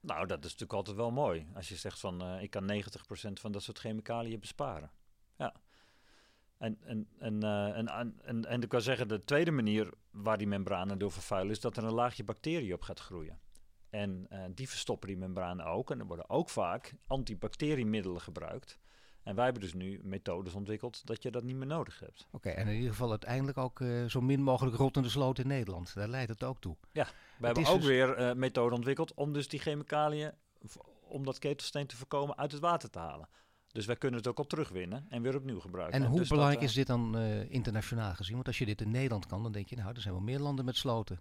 Nou, 0.00 0.26
dat 0.26 0.38
is 0.38 0.44
natuurlijk 0.44 0.72
altijd 0.72 0.96
wel 0.96 1.10
mooi. 1.10 1.46
Als 1.54 1.68
je 1.68 1.76
zegt 1.76 2.00
van 2.00 2.22
eh, 2.22 2.42
ik 2.42 2.50
kan 2.50 2.82
90% 2.84 3.32
van 3.32 3.52
dat 3.52 3.62
soort 3.62 3.78
chemicaliën 3.78 4.40
besparen. 4.40 4.90
Ja. 6.58 6.66
En, 6.66 6.78
en, 6.84 7.08
en, 7.18 7.42
eh, 7.42 7.76
en, 7.76 7.88
en, 7.88 8.20
en, 8.24 8.44
en 8.44 8.62
ik 8.62 8.68
kan 8.68 8.80
zeggen, 8.80 9.08
de 9.08 9.24
tweede 9.24 9.50
manier 9.50 9.90
waar 10.10 10.38
die 10.38 10.46
membranen 10.46 10.98
door 10.98 11.12
vervuilen, 11.12 11.52
is 11.52 11.60
dat 11.60 11.76
er 11.76 11.84
een 11.84 11.92
laagje 11.92 12.24
bacteriën 12.24 12.74
op 12.74 12.82
gaat 12.82 13.00
groeien. 13.00 13.38
En 13.90 14.26
eh, 14.30 14.40
die 14.54 14.68
verstoppen 14.68 15.08
die 15.08 15.16
membranen 15.16 15.66
ook. 15.66 15.90
En 15.90 16.00
er 16.00 16.06
worden 16.06 16.30
ook 16.30 16.50
vaak 16.50 16.94
antibacteriemiddelen 17.06 18.20
gebruikt. 18.20 18.78
En 19.22 19.34
wij 19.34 19.44
hebben 19.44 19.62
dus 19.62 19.74
nu 19.74 20.00
methodes 20.02 20.54
ontwikkeld 20.54 21.06
dat 21.06 21.22
je 21.22 21.30
dat 21.30 21.42
niet 21.42 21.56
meer 21.56 21.66
nodig 21.66 22.00
hebt. 22.00 22.26
Oké, 22.30 22.48
en 22.48 22.68
in 22.68 22.74
ieder 22.74 22.90
geval 22.90 23.10
uiteindelijk 23.10 23.58
ook 23.58 23.80
eh, 23.80 24.04
zo 24.04 24.20
min 24.20 24.42
mogelijk 24.42 24.76
rottende 24.76 25.08
sloot 25.08 25.38
in 25.38 25.46
Nederland. 25.46 25.94
Daar 25.94 26.08
leidt 26.08 26.30
het 26.30 26.42
ook 26.42 26.60
toe. 26.60 26.76
We 27.38 27.46
hebben 27.46 27.66
ook 27.66 27.76
dus- 27.76 27.86
weer 27.86 28.36
methoden 28.36 28.76
ontwikkeld 28.76 29.14
om 29.14 29.32
dus 29.32 29.48
die 29.48 29.60
chemicaliën, 29.60 30.32
om 31.08 31.24
dat 31.24 31.38
ketelsteen 31.38 31.86
te 31.86 31.96
voorkomen, 31.96 32.36
uit 32.36 32.52
het 32.52 32.60
water 32.60 32.90
te 32.90 32.98
halen. 32.98 33.28
Dus 33.76 33.86
wij 33.86 33.96
kunnen 33.96 34.18
het 34.18 34.28
ook 34.28 34.38
al 34.38 34.46
terugwinnen 34.46 35.06
en 35.08 35.22
weer 35.22 35.36
opnieuw 35.36 35.60
gebruiken. 35.60 36.00
En 36.02 36.08
hoe 36.08 36.18
dus 36.18 36.28
belangrijk 36.28 36.60
eh, 36.60 36.66
is 36.66 36.74
dit 36.74 36.86
dan 36.86 37.18
eh, 37.18 37.50
internationaal 37.50 38.14
gezien? 38.14 38.34
Want 38.34 38.46
als 38.46 38.58
je 38.58 38.64
dit 38.64 38.80
in 38.80 38.90
Nederland 38.90 39.26
kan, 39.26 39.42
dan 39.42 39.52
denk 39.52 39.68
je, 39.68 39.76
nou, 39.76 39.94
er 39.94 40.00
zijn 40.00 40.14
wel 40.14 40.22
meer 40.22 40.38
landen 40.38 40.64
met 40.64 40.76
sloten. 40.76 41.20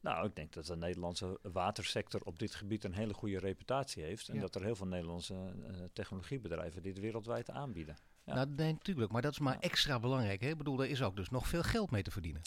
Nou, 0.00 0.26
ik 0.26 0.36
denk 0.36 0.52
dat 0.52 0.66
de 0.66 0.76
Nederlandse 0.76 1.38
watersector 1.42 2.20
op 2.20 2.38
dit 2.38 2.54
gebied 2.54 2.84
een 2.84 2.94
hele 2.94 3.14
goede 3.14 3.38
reputatie 3.38 4.02
heeft. 4.02 4.28
En 4.28 4.34
Ja. 4.34 4.40
dat 4.40 4.54
er 4.54 4.62
heel 4.62 4.76
veel 4.76 4.86
Nederlandse 4.86 5.34
eh, 5.34 5.74
technologiebedrijven 5.92 6.82
dit 6.82 6.98
wereldwijd 6.98 7.50
aanbieden. 7.50 7.96
Ja. 8.24 8.34
Nou, 8.34 8.48
nee, 8.56 8.72
natuurlijk, 8.72 9.12
maar 9.12 9.22
dat 9.22 9.32
is 9.32 9.38
maar 9.38 9.54
Ja. 9.54 9.60
extra 9.60 10.00
belangrijk. 10.00 10.40
Hè? 10.40 10.48
Ik 10.48 10.58
bedoel, 10.58 10.82
er 10.82 10.90
is 10.90 11.02
ook 11.02 11.16
dus 11.16 11.30
nog 11.30 11.48
veel 11.48 11.62
geld 11.62 11.90
mee 11.90 12.02
te 12.02 12.10
verdienen. 12.10 12.42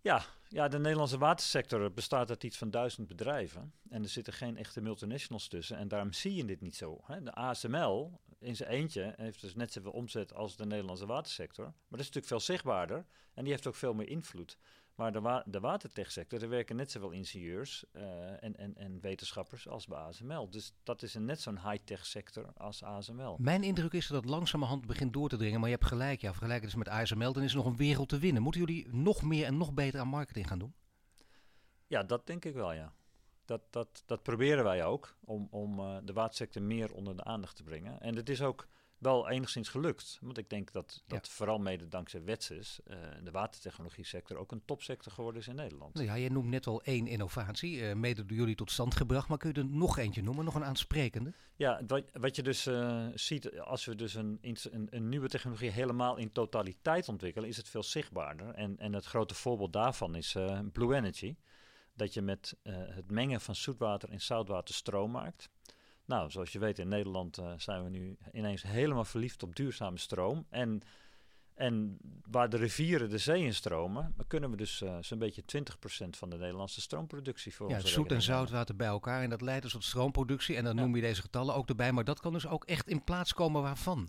Ja, 0.00 0.24
ja, 0.48 0.68
de 0.68 0.78
Nederlandse 0.78 1.18
watersector 1.18 1.92
bestaat 1.92 2.30
uit 2.30 2.44
iets 2.44 2.58
van 2.58 2.70
duizend 2.70 3.08
bedrijven. 3.08 3.72
En 3.88 4.02
er 4.02 4.08
zitten 4.08 4.32
geen 4.32 4.56
echte 4.56 4.80
multinationals 4.80 5.48
tussen. 5.48 5.76
En 5.76 5.88
daarom 5.88 6.12
zie 6.12 6.34
je 6.34 6.44
dit 6.44 6.60
niet 6.60 6.76
zo. 6.76 7.00
Hè. 7.04 7.22
De 7.22 7.32
ASML 7.32 8.20
in 8.38 8.56
zijn 8.56 8.70
eentje 8.70 9.14
heeft 9.16 9.40
dus 9.40 9.54
net 9.54 9.72
zoveel 9.72 9.92
omzet 9.92 10.34
als 10.34 10.56
de 10.56 10.66
Nederlandse 10.66 11.06
watersector. 11.06 11.64
Maar 11.64 11.74
dat 11.88 12.00
is 12.00 12.06
natuurlijk 12.06 12.26
veel 12.26 12.40
zichtbaarder. 12.40 13.06
En 13.34 13.42
die 13.44 13.52
heeft 13.52 13.66
ook 13.66 13.74
veel 13.74 13.94
meer 13.94 14.08
invloed. 14.08 14.58
Maar 14.96 15.12
de, 15.12 15.20
wa 15.20 15.42
de 15.46 15.60
watertechsector, 15.60 16.42
er 16.42 16.48
werken 16.48 16.76
net 16.76 16.90
zoveel 16.90 17.10
ingenieurs 17.10 17.84
eh, 17.92 18.42
en, 18.42 18.56
en, 18.56 18.76
en 18.76 19.00
wetenschappers 19.00 19.68
als 19.68 19.86
bij 19.86 19.98
ASML. 19.98 20.50
Dus 20.50 20.72
dat 20.82 21.02
is 21.02 21.14
een 21.14 21.24
net 21.24 21.40
zo'n 21.40 21.70
high-tech 21.70 22.06
sector 22.06 22.52
als 22.56 22.82
ASML. 22.82 23.36
Mijn 23.38 23.62
indruk 23.62 23.92
is 23.92 24.06
dat 24.06 24.22
het 24.22 24.30
langzamerhand 24.30 24.86
begint 24.86 25.12
door 25.12 25.28
te 25.28 25.36
dringen. 25.36 25.60
Maar 25.60 25.68
je 25.68 25.74
hebt 25.74 25.88
gelijk, 25.88 26.20
ja, 26.20 26.30
vergelijk 26.30 26.62
het 26.62 26.74
eens 26.74 26.84
met 26.84 26.88
ASML, 26.88 27.32
dan 27.32 27.42
is 27.42 27.50
er 27.50 27.56
nog 27.56 27.66
een 27.66 27.76
wereld 27.76 28.08
te 28.08 28.18
winnen. 28.18 28.42
Moeten 28.42 28.60
jullie 28.60 28.88
nog 28.94 29.22
meer 29.22 29.46
en 29.46 29.56
nog 29.56 29.72
beter 29.72 30.00
aan 30.00 30.08
marketing 30.08 30.48
gaan 30.48 30.58
doen? 30.58 30.74
Ja, 31.86 32.02
dat 32.02 32.26
denk 32.26 32.44
ik 32.44 32.54
wel, 32.54 32.72
ja. 32.72 32.92
Dat, 33.44 33.62
dat, 33.70 34.02
dat 34.06 34.22
proberen 34.22 34.64
wij 34.64 34.84
ook, 34.84 35.16
om, 35.24 35.48
om 35.50 35.78
eh, 35.78 35.96
de 36.04 36.12
watersector 36.12 36.62
meer 36.62 36.92
onder 36.92 37.16
de 37.16 37.24
aandacht 37.24 37.56
te 37.56 37.62
brengen. 37.62 38.00
En 38.00 38.16
het 38.16 38.28
is 38.28 38.42
ook 38.42 38.66
wel 38.98 39.28
enigszins 39.28 39.68
gelukt. 39.68 40.18
Want 40.20 40.38
ik 40.38 40.50
denk 40.50 40.72
dat, 40.72 41.02
dat 41.06 41.28
vooral 41.28 41.58
mede 41.58 41.88
dankzij 41.88 42.24
Wetses 42.24 42.80
eh 42.84 42.96
de 43.22 43.30
watertechnologie 43.30 44.04
sector 44.04 44.36
ook 44.36 44.52
een 44.52 44.64
topsector 44.64 45.12
geworden 45.12 45.40
is 45.40 45.48
in 45.48 45.54
Nederland. 45.54 45.94
Nou 45.94 46.06
ja, 46.06 46.14
je 46.14 46.30
noemt 46.30 46.48
net 46.48 46.66
al 46.66 46.82
één 46.82 47.06
innovatie, 47.06 47.86
eh, 47.86 47.94
mede 47.94 48.26
door 48.26 48.36
jullie 48.36 48.54
tot 48.54 48.70
stand 48.70 48.94
gebracht. 48.94 49.28
Maar 49.28 49.38
kun 49.38 49.52
je 49.52 49.60
er 49.60 49.66
nog 49.66 49.98
eentje 49.98 50.22
noemen, 50.22 50.44
nog 50.44 50.54
een 50.54 50.64
aansprekende? 50.64 51.32
Ja, 51.56 51.80
wat, 51.86 52.04
wat 52.12 52.36
je 52.36 52.42
dus 52.42 52.66
eh, 52.66 53.06
ziet, 53.14 53.60
als 53.60 53.84
we 53.84 53.94
dus 53.94 54.14
een, 54.14 54.38
een, 54.40 54.86
een 54.90 55.08
nieuwe 55.08 55.28
technologie 55.28 55.70
helemaal 55.70 56.16
in 56.16 56.32
totaliteit 56.32 57.08
ontwikkelen, 57.08 57.48
is 57.48 57.56
het 57.56 57.68
veel 57.68 57.82
zichtbaarder. 57.82 58.54
En, 58.54 58.78
en 58.78 58.92
het 58.92 59.04
grote 59.04 59.34
voorbeeld 59.34 59.72
daarvan 59.72 60.14
is 60.14 60.36
Blue 60.72 60.94
Energy. 60.94 61.36
Dat 61.94 62.14
je 62.14 62.22
met 62.22 62.56
het 62.62 63.10
mengen 63.10 63.40
van 63.40 63.54
zoetwater 63.54 64.10
en 64.10 64.20
zoutwater 64.20 64.74
stroom 64.74 65.10
maakt. 65.10 65.48
Nou, 66.06 66.30
zoals 66.30 66.52
je 66.52 66.58
weet, 66.58 66.78
in 66.78 66.88
Nederland 66.88 67.38
eh, 67.38 67.52
zijn 67.56 67.84
we 67.84 67.90
nu 67.90 68.16
ineens 68.32 68.62
helemaal 68.62 69.04
verliefd 69.04 69.42
op 69.42 69.56
duurzame 69.56 69.98
stroom. 69.98 70.46
En, 70.50 70.80
en 71.54 71.98
waar 72.30 72.48
de 72.48 72.56
rivieren 72.56 73.10
de 73.10 73.18
zee 73.18 73.42
in 73.44 73.54
stromen, 73.54 74.12
dan 74.16 74.26
kunnen 74.26 74.50
we 74.50 74.56
dus 74.56 74.82
eh, 74.82 74.96
zo'n 75.00 75.18
beetje 75.18 75.42
20% 75.42 76.08
van 76.10 76.30
de 76.30 76.36
Nederlandse 76.36 76.80
stroomproductie 76.80 77.54
voor 77.54 77.70
Ja, 77.70 77.80
zoet 77.80 78.12
en 78.12 78.22
zoutwater 78.22 78.76
bij 78.76 78.86
elkaar. 78.86 79.22
En 79.22 79.30
dat 79.30 79.40
leidt 79.40 79.62
dus 79.62 79.72
tot 79.72 79.84
stroomproductie. 79.84 80.56
En 80.56 80.64
dan 80.64 80.76
Ja. 80.76 80.82
noem 80.82 80.94
je 80.94 81.00
deze 81.02 81.20
getallen 81.20 81.54
ook 81.54 81.68
erbij. 81.68 81.92
Maar 81.92 82.04
dat 82.04 82.20
kan 82.20 82.32
dus 82.32 82.46
ook 82.46 82.64
echt 82.64 82.88
in 82.88 83.04
plaats 83.04 83.32
komen 83.32 83.62
waarvan? 83.62 84.08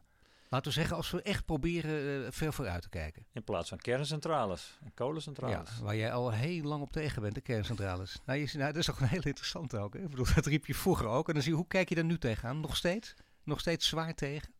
Laten 0.49 0.67
we 0.67 0.77
zeggen, 0.77 0.95
als 0.95 1.11
we 1.11 1.21
echt 1.21 1.45
proberen 1.45 2.25
eh, 2.25 2.31
ver 2.31 2.53
vooruit 2.53 2.81
te 2.81 2.89
kijken. 2.89 3.25
In 3.33 3.43
plaats 3.43 3.69
van 3.69 3.77
kerncentrales 3.77 4.77
en 4.79 4.85
Ja, 4.85 4.91
kolencentrales. 4.95 5.79
waar 5.79 5.95
jij 5.95 6.11
al 6.13 6.31
heel 6.31 6.63
lang 6.63 6.81
op 6.81 6.91
tegen 6.91 7.21
bent, 7.21 7.35
de 7.35 7.41
kerncentrales. 7.41 8.19
Nou, 8.25 8.39
je, 8.39 8.47
nou, 8.57 8.71
dat 8.71 8.81
is 8.81 8.91
ook 8.91 8.99
een 8.99 9.07
heel 9.07 9.21
interessant 9.23 9.75
ook. 9.75 9.93
Hè? 9.93 9.99
Ik 9.99 10.09
bedoel, 10.09 10.25
dat 10.35 10.45
riep 10.45 10.65
je 10.65 10.75
vroeger 10.75 11.07
ook. 11.07 11.27
En 11.27 11.33
dan 11.33 11.43
zie 11.43 11.51
je, 11.51 11.57
hoe 11.57 11.67
kijk 11.67 11.89
je 11.89 11.95
daar 11.95 12.03
nu 12.05 12.17
tegenaan? 12.17 12.59
Nog 12.59 12.75
steeds? 12.75 13.13
Nog 13.43 13.59
steeds 13.59 13.87
zwaar 13.87 14.13
tegen? 14.13 14.55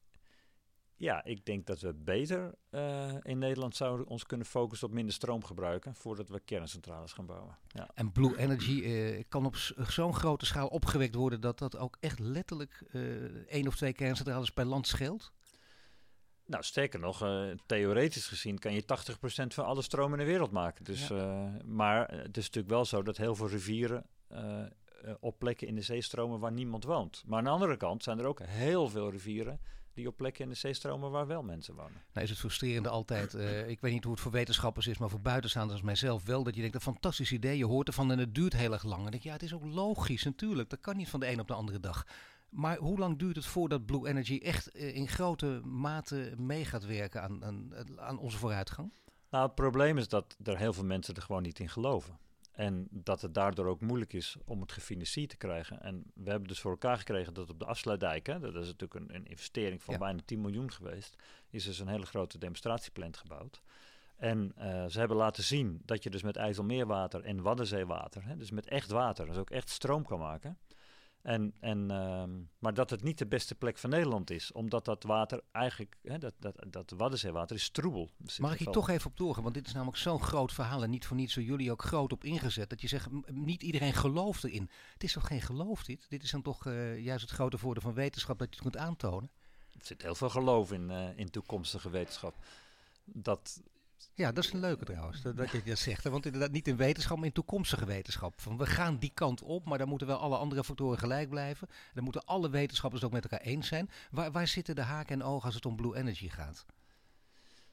Ja, 0.99 1.23
ik 1.23 1.45
denk 1.45 1.65
dat 1.65 1.79
we 1.81 1.93
beter 1.93 2.55
eh, 2.69 3.13
in 3.21 3.37
Nederland 3.37 3.75
zouden 3.75 4.07
ons 4.07 4.25
kunnen 4.25 4.45
focussen 4.47 4.87
op 4.87 4.93
minder 4.93 5.13
stroom 5.13 5.43
gebruiken 5.43 5.95
voordat 5.95 6.29
we 6.29 6.39
kerncentrales 6.39 7.13
gaan 7.13 7.25
bouwen. 7.25 7.57
Ja. 7.67 7.89
En 7.93 8.11
Blue 8.11 8.37
Energy 8.37 8.83
eh, 8.83 9.23
kan 9.29 9.45
op 9.45 9.55
zo'n 9.87 10.13
grote 10.13 10.45
schaal 10.45 10.67
opgewekt 10.67 11.15
worden 11.15 11.41
dat 11.41 11.59
dat 11.59 11.77
ook 11.77 11.97
echt 11.99 12.19
letterlijk 12.19 12.83
eh 12.91 13.01
één 13.47 13.67
of 13.67 13.75
twee 13.75 13.93
kerncentrales 13.93 14.49
per 14.51 14.65
land 14.65 14.87
scheelt. 14.87 15.31
Nou, 16.47 16.63
sterker 16.63 16.99
nog, 16.99 17.23
uh, 17.23 17.45
theoretisch 17.65 18.27
gezien 18.27 18.59
kan 18.59 18.73
je 18.73 18.83
80% 18.85 19.53
van 19.53 19.65
alle 19.65 19.81
stroom 19.81 20.11
in 20.11 20.19
de 20.19 20.25
wereld 20.25 20.51
maken. 20.51 20.83
Dus, 20.83 21.07
ja. 21.07 21.51
maar 21.65 22.11
het 22.11 22.37
is 22.37 22.45
natuurlijk 22.45 22.73
wel 22.73 22.85
zo 22.85 23.03
dat 23.03 23.17
heel 23.17 23.35
veel 23.35 23.47
rivieren 23.47 24.05
op 25.19 25.39
plekken 25.39 25.67
in 25.67 25.75
de 25.75 25.81
zee 25.81 26.01
stromen 26.01 26.39
waar 26.39 26.51
niemand 26.51 26.83
woont. 26.83 27.23
Maar 27.25 27.37
aan 27.37 27.43
de 27.43 27.49
andere 27.49 27.77
kant 27.77 28.03
zijn 28.03 28.19
er 28.19 28.25
ook 28.25 28.41
heel 28.43 28.89
veel 28.89 29.11
rivieren 29.11 29.59
die 29.97 30.07
op 30.07 30.17
plekken 30.17 30.43
in 30.43 30.49
de 30.49 30.55
zee 30.55 30.73
stromen 30.73 31.11
waar 31.11 31.27
wel 31.27 31.43
mensen 31.43 31.75
wonen. 31.75 32.01
Nou 32.13 32.23
is 32.23 32.29
het 32.29 32.39
frustrerende 32.39 32.89
altijd, 32.89 33.33
uh, 33.33 33.67
ik 33.69 33.79
weet 33.79 33.91
niet 33.91 34.03
hoe 34.03 34.13
het 34.13 34.21
voor 34.21 34.31
wetenschappers 34.31 34.87
is, 34.87 34.97
maar 34.97 35.09
voor 35.09 35.21
buitenstaanders 35.21 35.73
als 35.73 35.85
mijzelf 35.85 36.25
wel, 36.25 36.43
dat 36.43 36.55
je 36.55 36.61
denkt, 36.61 36.75
een 36.75 36.81
fantastisch 36.81 37.31
idee, 37.31 37.57
je 37.57 37.65
hoort 37.65 37.87
ervan 37.87 38.11
en 38.11 38.19
het 38.19 38.35
duurt 38.35 38.53
heel 38.53 38.73
erg 38.73 38.83
lang. 38.83 39.05
En 39.05 39.11
denk 39.11 39.23
je, 39.23 39.29
ja, 39.29 39.35
het 39.35 39.43
is 39.43 39.53
ook 39.53 39.65
logisch 39.65 40.23
natuurlijk, 40.23 40.69
dat 40.69 40.79
kan 40.79 40.97
niet 40.97 41.09
van 41.09 41.19
de 41.19 41.29
een 41.29 41.39
op 41.39 41.47
de 41.47 41.53
andere 41.53 41.79
dag. 41.79 42.05
Maar 42.57 42.77
hoe 42.77 42.97
lang 42.97 43.17
duurt 43.17 43.35
het 43.35 43.45
voordat 43.45 43.85
Blue 43.85 44.07
Energy 44.07 44.39
echt 44.43 44.75
uh, 44.75 44.95
in 44.95 45.07
grote 45.07 45.61
mate 45.63 46.33
mee 46.37 46.65
gaat 46.65 46.85
werken 46.85 47.21
aan, 47.21 47.45
aan, 47.45 47.71
aan 47.99 48.19
onze 48.19 48.37
vooruitgang? 48.37 48.91
Nou, 49.29 49.45
het 49.45 49.55
probleem 49.55 49.97
is 49.97 50.07
dat 50.07 50.37
er 50.43 50.57
heel 50.57 50.73
veel 50.73 50.85
mensen 50.85 51.15
er 51.15 51.21
gewoon 51.21 51.41
niet 51.41 51.59
in 51.59 51.69
geloven. 51.69 52.17
En 52.51 52.87
dat 52.91 53.21
het 53.21 53.33
daardoor 53.33 53.65
ook 53.65 53.81
moeilijk 53.81 54.13
is 54.13 54.37
om 54.45 54.61
het 54.61 54.71
gefinancierd 54.71 55.29
te 55.29 55.37
krijgen. 55.37 55.81
En 55.81 56.11
we 56.13 56.29
hebben 56.29 56.47
dus 56.47 56.59
voor 56.59 56.71
elkaar 56.71 56.97
gekregen 56.97 57.33
dat 57.33 57.49
op 57.49 57.59
de 57.59 57.65
Afsluitdijk, 57.65 58.27
hè, 58.27 58.39
dat 58.39 58.55
is 58.55 58.67
natuurlijk 58.67 58.93
een, 58.93 59.15
een 59.15 59.25
investering 59.25 59.83
van 59.83 59.97
bijna 59.97 60.19
10 60.25 60.41
miljoen 60.41 60.71
geweest, 60.71 61.15
is 61.49 61.63
dus 61.63 61.79
een 61.79 61.87
hele 61.87 62.05
grote 62.05 62.37
demonstratieplant 62.37 63.17
gebouwd. 63.17 63.61
En 64.15 64.53
uh, 64.57 64.85
ze 64.85 64.99
hebben 64.99 65.17
laten 65.17 65.43
zien 65.43 65.81
dat 65.85 66.03
je 66.03 66.09
dus 66.09 66.23
met 66.23 66.35
IJsselmeerwater 66.35 67.23
en 67.23 67.41
Waddenzeewater, 67.41 68.25
hè, 68.25 68.37
dus 68.37 68.51
met 68.51 68.67
echt 68.67 68.91
water, 68.91 69.25
dus 69.25 69.37
ook 69.37 69.49
echt 69.49 69.69
stroom 69.69 70.05
kan 70.05 70.19
maken. 70.19 70.57
En, 71.27 71.53
en, 71.59 71.91
uh, 71.91 72.23
maar 72.59 72.73
dat 72.73 72.89
het 72.89 73.03
niet 73.03 73.17
de 73.17 73.25
beste 73.25 73.55
plek 73.55 73.77
van 73.77 73.89
Nederland 73.89 74.29
is, 74.29 74.51
omdat 74.51 74.85
dat 74.85 75.03
water 75.03 75.41
eigenlijk, 75.51 75.97
hè, 76.03 76.17
dat, 76.17 76.33
dat, 76.39 76.65
dat 76.67 76.93
Waddenzeewater 76.97 77.55
is 77.55 77.69
troebel. 77.69 78.09
Mag 78.37 78.53
ik 78.53 78.59
hier 78.59 78.69
toch 78.69 78.89
even 78.89 79.09
op 79.09 79.17
doorgaan, 79.17 79.43
want 79.43 79.55
dit 79.55 79.67
is 79.67 79.73
namelijk 79.73 79.97
zo'n 79.97 80.21
groot 80.21 80.53
verhaal 80.53 80.83
en 80.83 80.89
niet 80.89 81.05
voor 81.05 81.15
niets 81.15 81.33
zo 81.33 81.41
jullie 81.41 81.71
ook 81.71 81.83
groot 81.83 82.11
op 82.11 82.23
ingezet, 82.23 82.69
dat 82.69 82.81
je 82.81 82.87
zegt, 82.87 83.07
niet 83.31 83.63
iedereen 83.63 83.93
gelooft 83.93 84.43
erin. 84.43 84.69
Het 84.93 85.03
is 85.03 85.13
toch 85.13 85.27
geen 85.27 85.41
geloof 85.41 85.83
dit? 85.83 86.05
Dit 86.09 86.23
is 86.23 86.31
dan 86.31 86.41
toch 86.41 86.65
uh, 86.65 86.99
juist 86.99 87.21
het 87.21 87.33
grote 87.33 87.57
voordeel 87.57 87.83
van 87.83 87.93
wetenschap 87.93 88.39
dat 88.39 88.47
je 88.49 88.53
het 88.53 88.71
kunt 88.71 88.83
aantonen? 88.85 89.31
Er 89.71 89.85
zit 89.85 90.01
heel 90.01 90.15
veel 90.15 90.29
geloof 90.29 90.71
in, 90.71 90.89
uh, 90.89 91.17
in 91.17 91.29
toekomstige 91.29 91.89
wetenschap. 91.89 92.35
Dat 93.05 93.61
ja, 94.13 94.31
dat 94.31 94.43
is 94.43 94.53
een 94.53 94.59
leuke 94.59 94.85
trouwens, 94.85 95.21
dat, 95.21 95.51
je 95.51 95.61
dat 95.65 95.77
zegt. 95.77 96.03
Want 96.03 96.25
inderdaad 96.25 96.51
niet 96.51 96.67
in 96.67 96.77
wetenschap, 96.77 97.17
maar 97.17 97.25
in 97.25 97.31
toekomstige 97.31 97.85
wetenschap. 97.85 98.41
Van 98.41 98.57
we 98.57 98.65
gaan 98.65 98.97
die 98.97 99.11
kant 99.13 99.41
op, 99.41 99.65
maar 99.65 99.77
dan 99.77 99.87
moeten 99.87 100.07
wel 100.07 100.17
alle 100.17 100.37
andere 100.37 100.63
factoren 100.63 100.97
gelijk 100.97 101.29
blijven. 101.29 101.67
Dan 101.93 102.03
moeten 102.03 102.25
alle 102.25 102.49
wetenschappers 102.49 103.03
ook 103.03 103.11
met 103.11 103.23
elkaar 103.23 103.45
eens 103.45 103.67
zijn. 103.67 103.89
Waar, 104.11 104.31
waar 104.31 104.47
zitten 104.47 104.75
de 104.75 104.81
haken 104.81 105.21
en 105.21 105.27
ogen 105.27 105.45
als 105.45 105.55
het 105.55 105.65
om 105.65 105.75
blue 105.75 105.95
energy 105.95 106.29
gaat? 106.29 106.65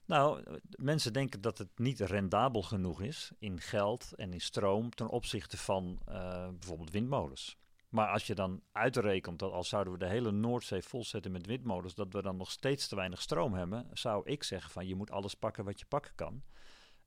Nou, 0.07 0.45
mensen 0.77 1.13
denken 1.13 1.41
dat 1.41 1.59
het 1.59 1.79
niet 1.79 2.01
rendabel 2.01 2.63
genoeg 2.63 3.03
is 3.03 3.33
in 3.39 3.61
geld 3.61 4.13
en 4.17 4.33
in 4.33 4.41
stroom 4.41 4.91
ten 4.91 5.09
opzichte 5.09 5.57
van 5.57 5.99
uh, 6.09 6.49
bijvoorbeeld 6.49 6.91
windmolens. 6.91 7.57
Maar 7.95 8.09
als 8.09 8.27
je 8.27 8.35
dan 8.35 8.63
uitrekent 8.73 9.39
dat 9.39 9.53
als 9.53 9.69
zouden 9.69 9.93
we 9.93 9.99
de 9.99 10.09
hele 10.09 10.31
Noordzee 10.31 10.83
volzetten 10.83 11.33
met 11.33 11.47
windmolens, 11.47 11.95
dat 11.95 12.13
we 12.13 12.23
dan 12.23 12.37
nog 12.37 12.51
steeds 12.51 12.89
te 12.89 12.97
weinig 12.97 13.23
stroom 13.23 13.55
hebben, 13.55 13.87
zou 13.93 14.31
ik 14.31 14.43
zeggen 14.43 14.71
van 14.71 14.87
je 14.87 14.95
moet 14.95 15.11
alles 15.11 15.35
pakken 15.35 15.65
wat 15.65 15.79
je 15.79 15.87
pakken 15.87 16.13
kan. 16.15 16.43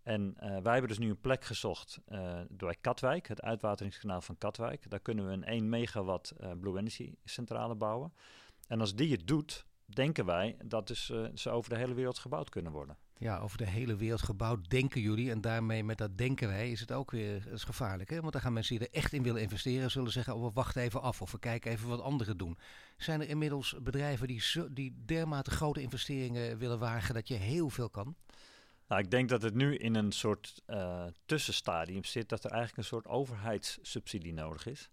En 0.04 0.22
uh, 0.22 0.40
wij 0.40 0.72
hebben 0.72 0.88
dus 0.88 0.98
nu 0.98 1.10
een 1.10 1.20
plek 1.20 1.44
gezocht 1.44 2.00
door 2.50 2.76
Katwijk, 2.82 3.28
het 3.28 3.42
uitwateringskanaal 3.42 4.22
van 4.22 4.38
Katwijk. 4.38 4.90
Daar 4.90 5.00
kunnen 5.00 5.28
we 5.28 5.32
een 5.32 5.44
1 5.44 5.70
megawatt 5.70 6.34
uh, 6.40 6.52
Blue 6.60 6.78
Energy 6.78 7.14
centrale 7.24 7.76
bouwen. 7.76 8.14
En 8.68 8.80
als 8.80 8.96
die 8.96 9.12
het 9.12 9.28
doet, 9.28 9.66
denken 9.94 10.26
wij 10.26 10.58
dat 10.64 10.88
dus, 10.88 11.06
ze 11.34 11.50
over 11.50 11.70
de 11.70 11.78
hele 11.78 11.94
wereld 11.94 12.20
gebouwd 12.20 12.50
kunnen 12.50 12.72
worden. 12.72 12.98
Ja, 13.20 13.40
over 13.40 13.58
de 13.58 13.68
hele 13.68 13.96
wereld 13.96 14.22
gebouwd 14.22 14.70
denken 14.70 15.02
jullie. 15.02 15.32
En 15.32 15.42
daarmee 15.42 15.84
met 15.84 15.98
dat 15.98 16.18
denken 16.18 16.48
wij 16.48 16.72
is 16.72 16.80
het 16.80 16.92
ook 16.92 17.12
weer 17.12 17.48
is 17.48 17.64
gevaarlijk. 17.64 18.10
Hè? 18.10 18.20
Want 18.20 18.32
dan 18.32 18.42
gaan 18.42 18.54
mensen 18.54 18.78
die 18.78 18.88
er 18.88 18.94
echt 18.94 19.14
in 19.14 19.24
willen 19.24 19.42
investeren, 19.42 19.92
zullen 19.92 20.12
zeggen: 20.12 20.36
oh, 20.36 20.44
we 20.44 20.52
wachten 20.54 20.82
even 20.82 21.02
af 21.02 21.22
of 21.22 21.32
we 21.32 21.40
kijken 21.40 21.72
even 21.72 21.90
wat 21.90 22.02
anderen 22.02 22.38
doen. 22.38 22.58
Zijn 22.98 23.22
er 23.22 23.30
inmiddels 23.30 23.76
bedrijven 23.82 24.28
die, 24.28 24.42
zo, 24.42 24.74
die 24.74 25.04
dermate 25.06 25.52
grote 25.52 25.82
investeringen 25.82 26.58
willen 26.58 26.80
wagen 26.80 27.14
dat 27.14 27.28
je 27.28 27.34
heel 27.34 27.70
veel 27.70 27.90
kan? 27.90 28.16
Nou, 28.88 29.02
ik 29.02 29.12
denk 29.12 29.30
dat 29.30 29.42
het 29.42 29.54
nu 29.54 29.76
in 29.76 29.96
een 29.96 30.12
soort 30.12 30.62
uh, 30.68 31.06
tussenstadium 31.26 32.04
zit 32.04 32.30
dat 32.30 32.44
er 32.44 32.52
eigenlijk 32.52 32.78
een 32.78 32.84
soort 32.84 33.08
overheidssubsidie 33.08 34.34
nodig 34.34 34.66
is. 34.66 34.90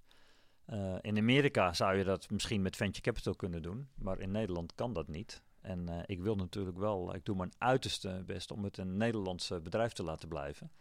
Uh, 0.73 0.95
in 1.01 1.19
Amerika 1.19 1.73
zou 1.73 1.97
je 1.97 2.05
dat 2.05 2.31
misschien 2.31 2.63
met 2.63 2.77
venture 2.77 3.03
capital 3.03 3.35
kunnen 3.35 3.63
doen, 3.63 3.89
maar 3.95 4.21
in 4.21 4.31
Nederland 4.31 4.75
kan 4.75 4.93
dat 4.93 5.09
niet. 5.09 5.43
En 5.61 5.87
uh, 5.91 5.99
ik 6.07 6.21
wil 6.21 6.37
natuurlijk 6.37 6.79
wel, 6.79 7.15
ik 7.15 7.25
doe 7.25 7.37
mijn 7.37 7.53
uiterste 7.59 8.23
best 8.27 8.51
om 8.51 8.65
het 8.65 8.79
een 8.79 8.97
Nederlands 8.97 9.49
bedrijf 9.63 9.93
te 9.93 10.03
laten 10.03 10.29
blijven. 10.29 10.73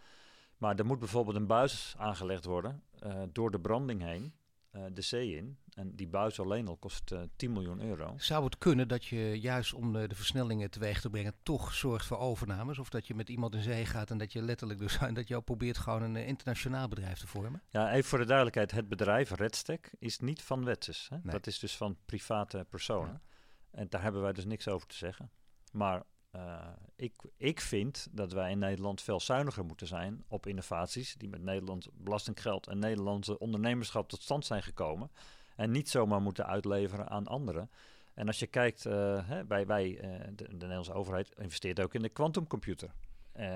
Maar 0.58 0.76
er 0.76 0.86
moet 0.86 1.00
bijvoorbeeld 1.00 1.36
een 1.36 1.48
buis 1.48 1.96
aangelegd 1.98 2.46
worden 2.46 2.84
uh, 3.06 3.22
door 3.32 3.52
de 3.52 3.60
branding 3.60 4.02
heen, 4.02 4.34
uh, 4.76 4.84
de 4.94 5.02
zee 5.02 5.36
in. 5.36 5.58
En 5.74 5.96
die 5.96 6.08
buis 6.08 6.40
alleen 6.40 6.68
al 6.68 6.78
kost 6.78 7.16
10 7.36 7.52
miljoen 7.52 7.82
euro. 7.82 8.14
Zou 8.18 8.44
het 8.44 8.58
kunnen 8.58 8.88
dat 8.88 9.06
je 9.06 9.40
juist 9.40 9.74
om 9.74 9.94
de, 9.94 10.08
de 10.08 10.16
versnellingen 10.16 10.72
teweeg 10.72 11.02
te 11.02 11.10
brengen 11.10 11.34
toch 11.44 11.74
zorgt 11.74 12.06
voor 12.06 12.18
overnames? 12.18 12.80
Of 12.80 12.90
dat 12.90 13.08
je 13.08 13.16
met 13.16 13.30
iemand 13.30 13.56
in 13.56 13.62
zee 13.62 13.86
gaat 13.86 14.12
en 14.12 14.18
dat 14.18 14.34
je 14.34 14.42
letterlijk 14.42 14.80
dus 14.80 14.98
dat 15.14 15.28
je 15.28 15.42
probeert 15.42 15.78
gewoon 15.78 16.02
een 16.02 16.16
internationaal 16.16 16.88
bedrijf 16.88 17.20
te 17.20 17.28
vormen? 17.28 17.62
Ja, 17.70 17.92
even 17.92 18.10
voor 18.10 18.20
de 18.20 18.26
duidelijkheid. 18.26 18.72
Het 18.72 18.90
bedrijf 18.90 19.32
Redstack 19.32 19.92
is 20.00 20.20
niet 20.20 20.42
van 20.42 20.66
Wetses. 20.66 21.08
Nee. 21.10 21.34
Dat 21.34 21.48
is 21.48 21.60
dus 21.60 21.78
van 21.78 21.98
private 22.06 22.66
personen. 22.70 23.22
Ja. 23.24 23.80
En 23.80 23.88
daar 23.90 24.02
hebben 24.02 24.22
wij 24.22 24.34
dus 24.34 24.46
niks 24.46 24.68
over 24.68 24.88
te 24.88 24.96
zeggen. 24.96 25.32
Maar 25.72 26.04
uh, 26.36 26.68
ik, 26.96 27.14
ik 27.38 27.62
vind 27.62 28.08
dat 28.12 28.32
wij 28.32 28.52
in 28.52 28.60
Nederland 28.60 29.02
veel 29.02 29.20
zuiniger 29.20 29.66
moeten 29.66 29.88
zijn 29.88 30.24
op 30.28 30.48
innovaties 30.48 31.16
die 31.18 31.30
met 31.30 31.42
Nederlands 31.42 31.90
belastinggeld 31.94 32.68
en 32.68 32.80
Nederlandse 32.80 33.40
ondernemerschap 33.40 34.10
tot 34.10 34.22
stand 34.22 34.46
zijn 34.46 34.64
gekomen. 34.64 35.12
En 35.56 35.72
niet 35.72 35.90
zomaar 35.90 36.22
moeten 36.22 36.46
uitleveren 36.46 37.10
aan 37.10 37.28
anderen. 37.28 37.70
En 38.14 38.28
als 38.28 38.40
je 38.40 38.48
kijkt, 38.48 38.86
uh, 38.86 39.28
hè, 39.28 39.46
wij, 39.46 39.66
wij 39.66 39.90
uh, 39.90 40.20
de, 40.28 40.34
de, 40.36 40.48
Nederlandse 40.52 40.94
overheid 40.94 41.32
investeert 41.38 41.80
ook 41.80 41.94
in 41.94 42.02
de 42.02 42.10
quantumcomputer. 42.10 42.94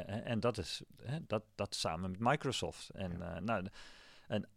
en 0.06 0.40
dat 0.40 0.58
is 0.58 0.82
hè, 1.04 1.18
dat, 1.28 1.44
dat 1.56 1.76
samen 1.76 2.12
met 2.12 2.20
Microsoft. 2.20 2.90
En, 2.90 3.18
ja. 3.20 3.40
nou, 3.40 3.66
en 4.28 4.48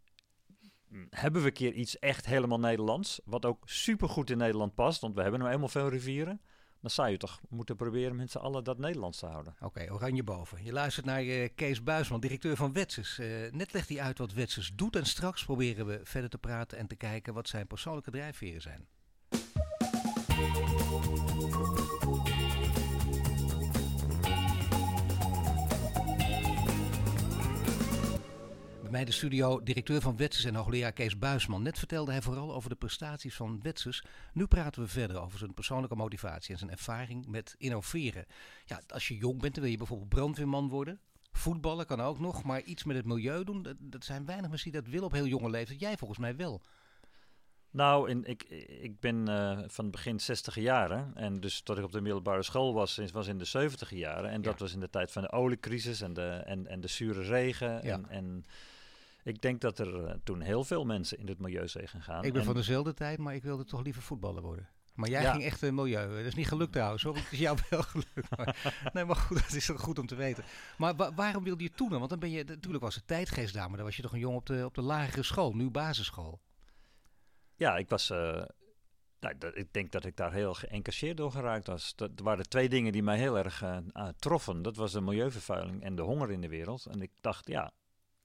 hebben 1.11 1.41
we 1.41 1.47
een 1.47 1.55
keer 1.55 1.73
iets 1.73 1.99
echt 1.99 2.27
helemaal 2.27 2.61
Nederlands, 2.61 3.21
wat 3.25 3.45
ook 3.45 3.69
supergoed 3.69 4.31
in 4.31 4.39
Nederland 4.39 4.75
past, 4.75 5.01
want 5.01 5.15
we 5.15 5.23
hebben 5.23 5.41
nou 5.41 5.53
eenmaal 5.53 5.69
veel 5.69 5.89
rivieren, 5.89 6.41
dan 6.81 6.91
zou 6.91 7.09
je 7.09 7.17
toch 7.17 7.41
moeten 7.49 7.77
proberen 7.77 8.17
met 8.17 8.31
z'n 8.31 8.39
allen 8.39 8.65
dat 8.65 8.79
Nederlands 8.79 9.19
te 9.19 9.27
houden. 9.27 9.57
Oké, 9.61 9.93
oranje 9.93 10.23
boven. 10.23 10.65
Je 10.65 10.73
luistert 10.73 11.07
naar 11.07 11.25
uh, 11.25 11.49
Kees 11.55 11.83
Buisman, 11.83 12.21
directeur 12.21 12.57
van 12.57 12.73
Wetses. 12.73 13.19
Uh, 13.19 13.51
net 13.51 13.73
legt 13.73 13.89
hij 13.89 14.01
uit 14.01 14.19
wat 14.19 14.33
Wetses 14.33 14.73
doet 14.75 14.97
en 14.97 15.07
straks 15.07 15.45
proberen 15.45 15.87
we 15.87 16.01
verder 16.03 16.31
te 16.31 16.39
praten 16.39 16.79
en 16.79 16.87
te 16.87 16.97
kijken 16.97 17.35
wat 17.35 17.49
zijn 17.49 17.67
persoonlijke 17.67 18.11
drijfveren 18.11 18.63
zijn. 18.63 18.89
Bij 28.91 28.99
mij 28.99 29.09
de 29.09 29.15
studio 29.17 29.63
directeur 29.63 30.01
van 30.01 30.17
Wetses 30.17 30.45
en 30.45 30.55
hoogleraar 30.55 30.93
Kees 30.93 31.19
Buisman. 31.19 31.63
Net 31.63 31.79
vertelde 31.79 32.11
hij 32.11 32.23
vooral 32.23 32.55
over 32.55 32.69
de 32.69 32.77
prestaties 32.77 33.35
van 33.35 33.61
Wetses. 33.63 34.05
Nu 34.33 34.47
praten 34.47 34.83
we 34.83 34.89
verder 34.89 35.21
over 35.21 35.39
zijn 35.39 35.55
persoonlijke 35.55 35.97
motivatie 35.97 36.53
en 36.53 36.59
zijn 36.59 36.71
ervaring 36.71 37.27
met 37.27 37.55
innoveren. 37.59 38.25
Ja, 38.65 38.81
als 38.89 39.09
je 39.09 39.17
jong 39.17 39.41
bent, 39.41 39.55
dan 39.55 39.63
wil 39.63 39.73
je 39.73 39.79
bijvoorbeeld 39.79 40.09
brandweerman 40.09 40.69
worden. 40.69 41.01
Voetballen 41.33 41.87
kan 41.87 42.01
ook 42.01 42.19
nog, 42.19 42.43
maar 42.43 42.63
iets 42.63 42.85
met 42.85 42.97
het 42.97 43.05
milieu 43.05 43.45
doen, 43.45 43.63
dat, 43.63 43.77
dat 43.79 44.05
zijn 44.05 44.27
weinig 44.27 44.49
mensen 44.49 44.71
die 44.71 44.81
dat 44.81 44.91
willen 44.91 45.07
op 45.07 45.13
heel 45.13 45.27
jonge 45.27 45.51
leeftijd. 45.51 45.81
Jij 45.81 45.97
volgens 45.97 46.19
mij 46.19 46.37
wel. 46.37 46.63
Nou, 47.71 48.11
in, 48.11 48.25
ik, 48.25 48.43
ik 48.83 49.01
ben 49.01 49.29
uh, 49.29 49.59
van 49.67 49.85
het 49.85 49.93
begin 49.93 50.21
60 50.21 50.55
jaren. 50.55 51.13
En 51.15 51.41
dus 51.41 51.61
tot 51.61 51.79
ik 51.79 51.85
op 51.85 51.93
de 51.93 52.01
middelbare 52.01 52.43
school 52.43 52.75
was, 52.75 53.01
was 53.13 53.27
in 53.27 53.39
de 53.39 53.45
70 53.45 53.91
jaren. 53.91 54.31
En 54.31 54.43
dat 54.43 54.59
was 54.59 54.73
in 54.73 54.81
de 54.81 54.91
tijd 54.91 55.13
van 55.13 55.23
de 55.23 55.33
oliecrisis 55.33 56.01
en 56.01 56.13
de, 56.13 56.29
en, 56.29 56.67
en 56.67 56.81
de 56.81 56.89
zure 56.89 57.23
regen. 57.23 57.81
Ja. 57.83 57.93
En, 57.93 58.09
en 58.09 58.47
ik 59.25 59.43
denk 59.43 59.61
dat 59.61 59.79
er 59.79 60.03
uh, 60.03 60.15
toen 60.25 60.41
heel 60.41 60.65
veel 60.65 60.85
mensen 60.85 61.19
in 61.19 61.29
het 61.29 61.39
milieu 61.39 61.69
zijn 61.69 61.89
gegaan. 61.89 62.25
Ik 62.25 62.33
ben 62.33 62.41
en 62.41 62.47
van 62.47 62.55
dezelfde 62.55 62.95
tijd, 62.95 63.19
maar 63.19 63.35
ik 63.35 63.43
wilde 63.43 63.65
toch 63.65 63.83
liever 63.83 64.03
voetballer 64.03 64.43
worden. 64.43 64.69
Maar 64.95 65.09
jij 65.09 65.23
ja. 65.23 65.33
ging 65.33 65.45
echt 65.45 65.63
een 65.63 65.75
milieu. 65.75 66.09
Dat 66.09 66.27
is 66.27 66.35
niet 66.35 66.49
gelukt 66.49 66.73
trouwens. 66.73 67.03
Sorry, 67.03 67.21
het 67.21 67.33
is 67.33 67.39
jou 67.39 67.59
wel 67.71 67.83
gelukt. 67.83 68.37
Maar, 68.37 68.91
nee, 68.93 69.05
maar 69.05 69.17
goed, 69.17 69.43
dat 69.43 69.53
is 69.53 69.69
goed 69.69 69.99
om 69.99 70.07
te 70.07 70.15
weten. 70.15 70.45
Maar 70.79 70.97
wa 70.97 71.15
waarom 71.15 71.45
wilde 71.45 71.63
je 71.63 71.71
toen? 71.71 71.89
Want 71.89 72.11
dan 72.11 72.19
ben 72.19 72.31
je, 72.31 72.45
natuurlijk 72.45 72.85
was 72.85 72.95
het 72.95 73.07
tijdgeest 73.07 73.55
daar, 73.55 73.69
maar 73.69 73.77
dan 73.77 73.87
was 73.87 73.97
je 73.97 74.03
toch 74.03 74.13
een 74.13 74.19
jong 74.19 74.37
op 74.37 74.47
de, 74.47 74.65
op 74.65 74.75
de 74.75 74.83
lagere 74.83 75.23
school, 75.23 75.55
nu 75.55 75.71
basisschool. 75.71 76.41
Ja, 77.57 77.77
ik 77.77 77.89
was... 77.89 78.11
Uh, 78.11 78.43
nou, 79.21 79.35
ik 79.55 79.73
denk 79.73 79.93
dat 79.93 80.05
ik 80.05 80.17
daar 80.17 80.33
heel 80.33 80.55
geëncasseerd 80.55 81.17
door 81.17 81.33
geraakt 81.33 81.67
was. 81.67 81.95
Dat, 81.95 82.11
waren 82.15 82.49
twee 82.49 82.69
dingen 82.69 82.93
die 82.93 83.03
mij 83.03 83.19
heel 83.19 83.39
erg 83.39 83.63
uh, 83.63 84.09
troffen. 84.19 84.63
Dat 84.63 84.77
was 84.77 84.93
de 84.93 85.01
milieuvervuiling 85.01 85.83
en 85.83 85.95
de 85.95 86.03
honger 86.03 86.31
in 86.31 86.41
de 86.41 86.49
wereld. 86.49 86.87
En 86.87 87.03
ik 87.03 87.11
dacht, 87.21 87.49
ja, 87.49 87.73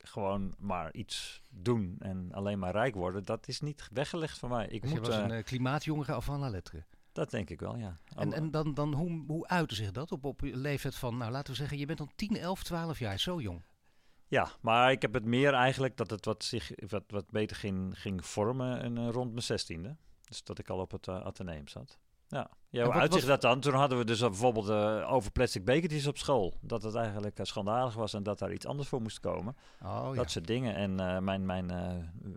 gewoon 0.05 0.55
maar 0.57 0.93
iets 0.93 1.41
doen 1.49 1.95
en 1.99 2.33
alleen 2.33 2.59
maar 2.59 2.71
rijk 2.71 2.95
worden, 2.95 3.23
dat 3.23 3.47
is 3.47 3.61
niet 3.61 3.89
weggelegd 3.91 4.37
voor 4.39 4.49
mij. 4.49 4.67
Ik 4.67 4.81
dus 4.81 4.91
moet, 4.91 5.05
je 5.05 5.11
was 5.11 5.21
een 5.21 5.37
uh, 5.37 5.43
klimaatjongere 5.43 6.13
af 6.13 6.25
van 6.25 6.39
la 6.39 6.49
lettre. 6.49 6.83
Dat 7.11 7.31
denk 7.31 7.49
ik 7.49 7.59
wel, 7.59 7.77
ja. 7.77 7.97
En, 8.15 8.27
Al- 8.27 8.33
en 8.33 8.51
dan, 8.51 8.73
dan 8.73 8.93
hoe, 8.93 9.23
hoe 9.27 9.47
uitte 9.47 9.75
zich 9.75 9.91
dat 9.91 10.11
op, 10.11 10.25
op 10.25 10.39
je 10.39 10.57
leeftijd 10.57 10.95
van, 10.95 11.17
nou 11.17 11.31
laten 11.31 11.51
we 11.51 11.59
zeggen, 11.59 11.77
je 11.77 11.85
bent 11.85 11.97
dan 11.97 12.11
10, 12.15 12.37
11, 12.37 12.63
12 12.63 12.99
jaar, 12.99 13.19
zo 13.19 13.41
jong. 13.41 13.61
Ja, 14.27 14.49
maar 14.61 14.91
ik 14.91 15.01
heb 15.01 15.13
het 15.13 15.25
meer 15.25 15.53
eigenlijk 15.53 15.97
dat 15.97 16.09
het 16.09 16.25
wat, 16.25 16.43
zich, 16.43 16.71
wat, 16.87 17.03
wat 17.07 17.31
beter 17.31 17.55
ging, 17.55 17.99
ging 17.99 18.25
vormen 18.25 18.81
en, 18.81 18.97
eh, 18.97 19.09
rond 19.09 19.31
mijn 19.31 19.43
zestiende. 19.43 19.95
Dus 20.23 20.43
dat 20.43 20.59
ik 20.59 20.69
al 20.69 20.79
op 20.79 20.91
het 20.91 21.07
eh, 21.07 21.25
ateneum 21.25 21.67
zat. 21.67 21.99
Ja, 22.27 22.83
hoe 22.83 22.93
uitzicht 22.93 23.27
dat 23.27 23.41
dan? 23.41 23.59
Toen 23.59 23.73
hadden 23.73 23.97
we 23.97 24.05
dus 24.05 24.19
bijvoorbeeld 24.19 24.69
eh, 24.69 25.11
over 25.13 25.31
plastic 25.31 25.65
bekertjes 25.65 26.07
op 26.07 26.17
school. 26.17 26.53
Dat 26.61 26.83
het 26.83 26.95
eigenlijk 26.95 27.39
eh, 27.39 27.45
schandalig 27.45 27.93
was 27.93 28.13
en 28.13 28.23
dat 28.23 28.39
daar 28.39 28.53
iets 28.53 28.65
anders 28.65 28.87
voor 28.87 29.01
moest 29.01 29.19
komen. 29.19 29.55
Oh 29.83 30.07
ja. 30.09 30.13
Dat 30.13 30.31
soort 30.31 30.47
dingen. 30.47 30.75
En 30.75 30.99
eh, 30.99 31.19
mijn, 31.19 31.45
mijn 31.45 31.71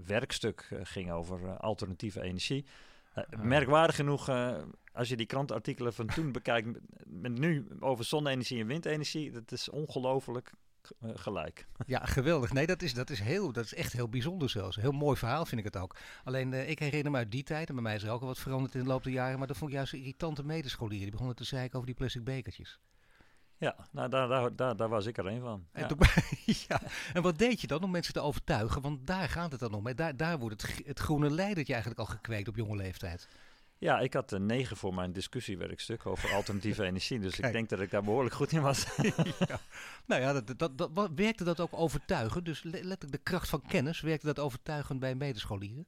werkstuk 0.06 0.70
ging 0.82 1.12
over 1.12 1.56
alternatieve 1.56 2.22
energie. 2.22 2.66
Ah. 3.14 3.24
Merkwaardig 3.40 3.96
genoeg, 3.96 4.28
als 4.92 5.08
je 5.08 5.16
die 5.16 5.26
krantartikelen 5.26 5.92
van 5.92 6.06
toen 6.06 6.32
bekijkt, 6.32 6.78
met, 7.06 7.38
nu 7.38 7.66
over 7.80 8.04
zonne-energie 8.04 8.60
en 8.60 8.66
windenergie, 8.66 9.30
dat 9.30 9.52
is 9.52 9.68
ongelooflijk 9.68 10.52
gelijk. 11.00 11.66
Ja, 11.86 11.98
geweldig. 12.04 12.52
Nee, 12.52 12.66
dat 12.66 12.82
is, 12.82 12.94
dat, 12.94 13.10
is 13.10 13.20
heel, 13.20 13.52
dat 13.52 13.64
is 13.64 13.74
echt 13.74 13.92
heel 13.92 14.08
bijzonder 14.08 14.50
zelfs. 14.50 14.76
Heel 14.76 14.92
mooi 14.92 15.16
verhaal 15.16 15.46
vind 15.46 15.60
ik 15.60 15.72
het 15.72 15.82
ook. 15.82 15.96
Alleen, 16.24 16.52
eh, 16.52 16.68
ik 16.70 16.78
herinner 16.78 17.12
me 17.12 17.18
uit 17.18 17.30
die 17.30 17.42
tijd, 17.42 17.68
en 17.68 17.74
bij 17.74 17.82
mij 17.84 17.94
is 17.94 18.02
er 18.02 18.10
ook 18.10 18.20
al 18.20 18.26
wat 18.26 18.38
veranderd 18.38 18.74
in 18.74 18.80
de 18.80 18.86
loop 18.86 19.02
der 19.02 19.12
jaren, 19.12 19.38
maar 19.38 19.46
dat 19.46 19.56
vond 19.56 19.70
ik 19.70 19.76
juist 19.76 19.92
irritante 19.92 20.44
medescholieren. 20.44 21.02
Die 21.02 21.10
begonnen 21.10 21.36
te 21.36 21.44
zeiken 21.44 21.74
over 21.74 21.86
die 21.86 21.96
plastic 21.96 22.24
bekertjes. 22.24 22.78
Ja, 23.56 23.76
nou, 23.92 24.08
daar, 24.08 24.28
daar, 24.28 24.56
daar, 24.56 24.76
daar 24.76 24.88
was 24.88 25.06
ik 25.06 25.18
er 25.18 25.26
een 25.26 25.40
van. 25.40 25.66
En, 25.72 25.80
Ja. 25.82 25.86
toen- 25.86 25.98
ja. 26.68 26.80
en 27.12 27.22
wat 27.22 27.38
deed 27.38 27.60
je 27.60 27.66
dan 27.66 27.82
om 27.82 27.90
mensen 27.90 28.12
te 28.12 28.20
overtuigen? 28.20 28.82
Want 28.82 29.06
daar 29.06 29.28
gaat 29.28 29.50
het 29.50 29.60
dan 29.60 29.72
om. 29.74 29.86
Hè? 29.86 29.94
Daar, 29.94 30.16
daar 30.16 30.38
wordt 30.38 30.62
het, 30.62 30.86
het 30.86 30.98
groene 30.98 31.30
leidertje 31.30 31.72
eigenlijk 31.72 32.02
al 32.08 32.14
gekweekt 32.14 32.48
op 32.48 32.56
jonge 32.56 32.76
leeftijd. 32.76 33.28
Ja, 33.78 34.00
ik 34.00 34.12
had 34.12 34.32
een 34.32 34.46
negen 34.46 34.76
voor 34.76 34.94
mijn 34.94 35.12
discussiewerkstuk 35.12 36.06
over 36.06 36.32
alternatieve 36.34 36.84
energie. 36.90 37.18
Dus 37.18 37.34
Kijk. 37.34 37.46
ik 37.46 37.52
denk 37.52 37.68
dat 37.68 37.80
ik 37.80 37.90
daar 37.90 38.02
behoorlijk 38.02 38.34
goed 38.34 38.52
in 38.52 38.60
was. 38.62 38.86
Nou 40.06 40.20
ja, 40.22 40.32
dat, 40.32 40.58
dat, 40.58 40.78
dat, 40.78 40.90
wat- 40.94 41.10
werkte 41.14 41.44
dat 41.44 41.60
ook 41.60 41.72
overtuigend? 41.72 42.44
Dus 42.44 42.62
le- 42.62 42.70
letterlijk 42.70 43.12
de 43.12 43.18
kracht 43.18 43.48
van 43.48 43.62
kennis, 43.62 44.00
werkte 44.00 44.26
dat 44.26 44.38
overtuigend 44.38 45.00
bij 45.00 45.14
medescholieren? 45.14 45.86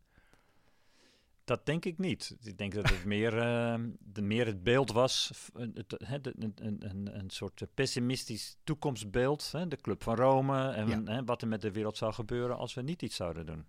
Dat 1.44 1.66
denk 1.66 1.84
ik 1.84 1.98
niet. 1.98 2.36
Ik 2.42 2.58
denk 2.58 2.74
dat 2.74 2.88
het 2.90 3.04
meer, 3.04 3.38
eh, 3.38 3.74
de, 3.98 4.22
meer 4.22 4.46
het 4.46 4.62
beeld 4.62 4.92
was, 4.92 5.30
het, 5.58 5.94
een, 5.98 6.52
een, 6.56 6.76
een, 6.88 7.18
een 7.18 7.30
soort 7.30 7.62
pessimistisch 7.74 8.56
toekomstbeeld. 8.64 9.52
Hè, 9.52 9.68
de 9.68 9.76
Club 9.76 10.02
van 10.02 10.16
Rome 10.16 10.68
en 10.70 10.88
Ja. 10.88 11.02
hè, 11.04 11.24
wat 11.24 11.42
er 11.42 11.48
met 11.48 11.60
de 11.60 11.70
wereld 11.72 11.96
zou 11.96 12.12
gebeuren 12.12 12.56
als 12.56 12.74
we 12.74 12.82
niet 12.82 13.02
iets 13.02 13.16
zouden 13.16 13.46
doen. 13.46 13.64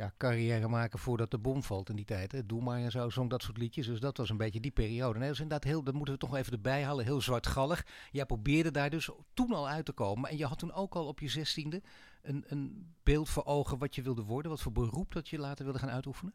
Ja, 0.00 0.12
carrière 0.16 0.68
maken 0.68 0.98
voordat 0.98 1.30
de 1.30 1.38
bom 1.38 1.62
valt 1.62 1.88
in 1.88 1.96
die 1.96 2.04
tijd. 2.04 2.32
Hè? 2.32 2.46
Doe 2.46 2.62
maar 2.62 2.78
en 2.78 2.90
zo, 2.90 3.10
zong 3.10 3.30
dat 3.30 3.42
soort 3.42 3.56
liedjes. 3.56 3.86
Dus 3.86 4.00
dat 4.00 4.16
was 4.16 4.30
een 4.30 4.36
beetje 4.36 4.60
die 4.60 4.70
periode. 4.70 5.18
Nee, 5.18 5.26
dat 5.26 5.36
is 5.36 5.42
inderdaad 5.42 5.70
heel, 5.70 5.82
dat 5.82 5.94
moeten 5.94 6.14
we 6.14 6.20
toch 6.20 6.36
even 6.36 6.52
erbij 6.52 6.82
halen, 6.82 7.04
heel 7.04 7.20
zwartgallig. 7.20 7.86
Jij 8.10 8.26
probeerde 8.26 8.70
daar 8.70 8.90
dus 8.90 9.10
toen 9.34 9.52
al 9.52 9.68
uit 9.68 9.84
te 9.84 9.92
komen. 9.92 10.30
En 10.30 10.36
je 10.36 10.46
had 10.46 10.58
toen 10.58 10.72
ook 10.72 10.94
al 10.94 11.06
op 11.06 11.20
je 11.20 11.28
zestiende 11.28 11.82
een, 12.22 12.44
een 12.46 12.94
beeld 13.02 13.28
voor 13.28 13.44
ogen 13.44 13.78
wat 13.78 13.94
je 13.94 14.02
wilde 14.02 14.22
worden. 14.22 14.50
Wat 14.50 14.60
voor 14.60 14.72
beroep 14.72 15.12
dat 15.12 15.28
je 15.28 15.38
later 15.38 15.64
wilde 15.64 15.78
gaan 15.78 15.90
uitoefenen? 15.90 16.34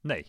Nee, 0.00 0.26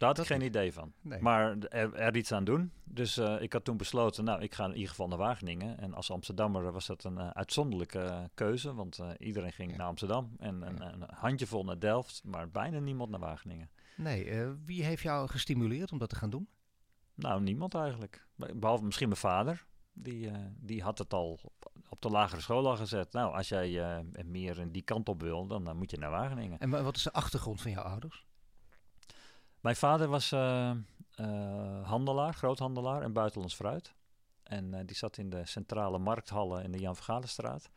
daar 0.00 0.08
had 0.08 0.16
Dat 0.16 0.30
ik 0.30 0.32
geen 0.32 0.46
idee 0.46 0.72
van. 0.72 0.92
Nee. 1.00 1.20
Maar 1.20 1.58
er, 1.58 1.94
er 1.94 2.16
iets 2.16 2.32
aan 2.32 2.44
doen. 2.44 2.72
Dus 2.84 3.16
eh, 3.16 3.40
ik 3.42 3.52
had 3.52 3.64
toen 3.64 3.76
besloten, 3.76 4.24
nou, 4.24 4.40
ik 4.42 4.54
ga 4.54 4.64
in 4.64 4.72
ieder 4.74 4.88
geval 4.88 5.08
naar 5.08 5.18
Wageningen. 5.18 5.78
En 5.78 5.94
als 5.94 6.10
Amsterdammer 6.10 6.72
was 6.72 6.86
dat 6.86 7.04
een 7.04 7.18
eh, 7.18 7.28
uitzonderlijke 7.30 8.30
keuze. 8.34 8.74
Want 8.74 8.98
eh, 8.98 9.08
iedereen 9.18 9.52
ging 9.52 9.70
Ja. 9.70 9.76
naar 9.76 9.86
Amsterdam. 9.86 10.32
En 10.38 10.62
een, 10.62 10.80
een 10.92 11.04
handjevol 11.14 11.64
naar 11.64 11.78
Delft. 11.78 12.22
Maar 12.24 12.50
bijna 12.50 12.78
niemand 12.78 13.10
naar 13.10 13.20
Wageningen. 13.20 13.70
Nee, 13.96 14.44
wie 14.64 14.84
heeft 14.84 15.02
jou 15.02 15.28
gestimuleerd 15.28 15.92
om 15.92 15.98
dat 15.98 16.08
te 16.08 16.16
gaan 16.16 16.30
doen? 16.30 16.48
Nou, 17.14 17.40
niemand 17.42 17.74
eigenlijk. 17.74 18.26
Be- 18.34 18.54
Behalve 18.54 18.84
misschien 18.84 19.08
mijn 19.08 19.20
vader. 19.20 19.66
Die, 19.92 20.30
die 20.56 20.82
had 20.82 20.98
het 20.98 21.12
al 21.12 21.38
op- 21.42 21.72
op 21.88 22.02
de 22.02 22.08
lagere 22.10 22.40
school 22.40 22.68
al 22.68 22.76
gezet. 22.76 23.12
Nou, 23.12 23.34
als 23.34 23.48
jij 23.48 24.02
meer 24.26 24.58
in 24.58 24.70
die 24.72 24.82
kant 24.82 25.08
op 25.08 25.20
wil, 25.22 25.46
dan, 25.46 25.64
dan 25.64 25.76
moet 25.76 25.90
je 25.90 25.96
naar 25.98 26.10
Wageningen. 26.10 26.58
En 26.58 26.70
wa- 26.70 26.82
wat 26.82 26.96
is 26.96 27.02
de 27.02 27.12
achtergrond 27.12 27.60
van 27.62 27.70
jouw 27.70 27.82
ouders? 27.82 28.26
Mijn 29.60 29.76
vader 29.76 30.08
was 30.08 30.32
eh, 30.32 30.70
eh, 30.70 30.76
handelaar, 31.88 32.34
groothandelaar 32.34 33.02
en 33.02 33.12
buitenlands 33.12 33.54
fruit. 33.54 33.94
En 34.42 34.74
eh, 34.74 34.80
die 34.86 34.96
zat 34.96 35.16
in 35.16 35.30
de 35.30 35.46
centrale 35.46 35.98
markthallen 35.98 36.64
in 36.64 36.72
de 36.72 36.78
Jan 36.78 36.96
Vergalenstraat. 36.96 37.70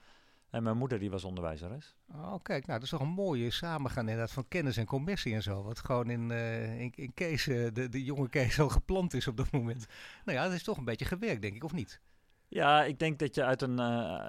En 0.50 0.64
mijn 0.64 0.78
moeder 0.78 1.00
die 1.00 1.10
was 1.10 1.24
onderwijzeres. 1.24 1.96
Oh, 2.12 2.36
kijk, 2.44 2.66
nou, 2.66 2.80
dat 2.80 2.84
is 2.84 2.90
toch 2.90 3.00
een 3.00 3.08
mooie 3.08 3.52
samengaan 3.52 4.08
inderdaad 4.08 4.32
van 4.32 4.48
kennis 4.48 4.78
en 4.78 4.86
commercie 4.86 5.34
en 5.34 5.44
zo. 5.44 5.64
Wat 5.64 5.80
gewoon 5.80 6.10
in, 6.10 6.32
in, 6.32 6.92
in 6.96 7.14
Kees, 7.14 7.44
de, 7.44 7.90
de 7.90 8.04
jonge 8.04 8.30
Kees 8.30 8.60
al 8.60 8.70
geplant 8.70 9.14
is 9.14 9.28
op 9.28 9.38
dat 9.38 9.52
moment. 9.52 9.86
Nou 10.26 10.38
ja, 10.38 10.44
dat 10.44 10.54
is 10.54 10.64
toch 10.64 10.78
een 10.78 10.86
beetje 10.86 11.06
gewerkt, 11.06 11.42
denk 11.42 11.56
ik, 11.56 11.64
of 11.64 11.74
niet? 11.74 12.02
Ja, 12.48 12.84
ik 12.84 13.00
denk 13.00 13.20
dat 13.20 13.36
je 13.36 13.44
uit 13.44 13.62
een, 13.62 13.82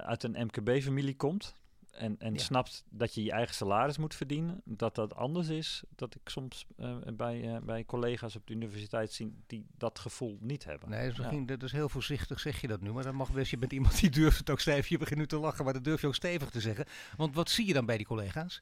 uit 0.03 0.23
een 0.23 0.47
MKB-familie 0.47 1.17
komt. 1.17 1.55
En, 1.95 2.19
en 2.19 2.33
Ja. 2.35 2.39
snapt 2.41 2.85
dat 2.91 3.15
je 3.15 3.23
je 3.23 3.31
eigen 3.33 3.55
salaris 3.55 3.99
moet 3.99 4.15
verdienen. 4.15 4.61
Dat 4.65 4.95
dat 4.95 5.15
anders 5.15 5.49
is. 5.49 5.83
Dat 5.95 6.15
ik 6.15 6.29
soms 6.29 6.67
eh, 6.77 6.97
bij, 7.17 7.55
eh, 7.55 7.63
bij 7.63 7.85
collega's 7.85 8.37
op 8.37 8.47
de 8.47 8.53
universiteit 8.55 9.13
zie 9.13 9.35
die 9.47 9.67
dat 9.77 9.99
gevoel 9.99 10.39
niet 10.41 10.65
hebben. 10.65 10.89
Nee, 10.91 11.09
dus 11.09 11.17
Ja. 11.17 11.45
dat 11.45 11.63
is 11.63 11.73
heel 11.73 11.89
voorzichtig 11.89 12.41
zeg 12.41 12.61
je 12.61 12.67
dat 12.67 12.81
nu. 12.81 12.93
Maar 12.93 13.03
dan 13.05 13.15
mag 13.15 13.33
best, 13.33 13.51
je 13.51 13.59
bent 13.59 13.73
iemand 13.73 14.01
die 14.01 14.11
durft 14.11 14.39
het 14.39 14.51
ook 14.51 14.61
stevig. 14.61 14.89
Je 14.89 14.99
begint 14.99 15.19
nu 15.19 15.27
te 15.27 15.39
lachen, 15.39 15.65
maar 15.65 15.73
dat 15.73 15.85
durf 15.85 16.01
je 16.01 16.07
ook 16.07 16.15
stevig 16.15 16.51
te 16.51 16.61
zeggen. 16.61 16.85
Want 17.17 17.35
wat 17.35 17.51
zie 17.51 17.67
je 17.67 17.73
dan 17.73 17.87
bij 17.87 17.97
die 17.97 18.07
collega's? 18.07 18.61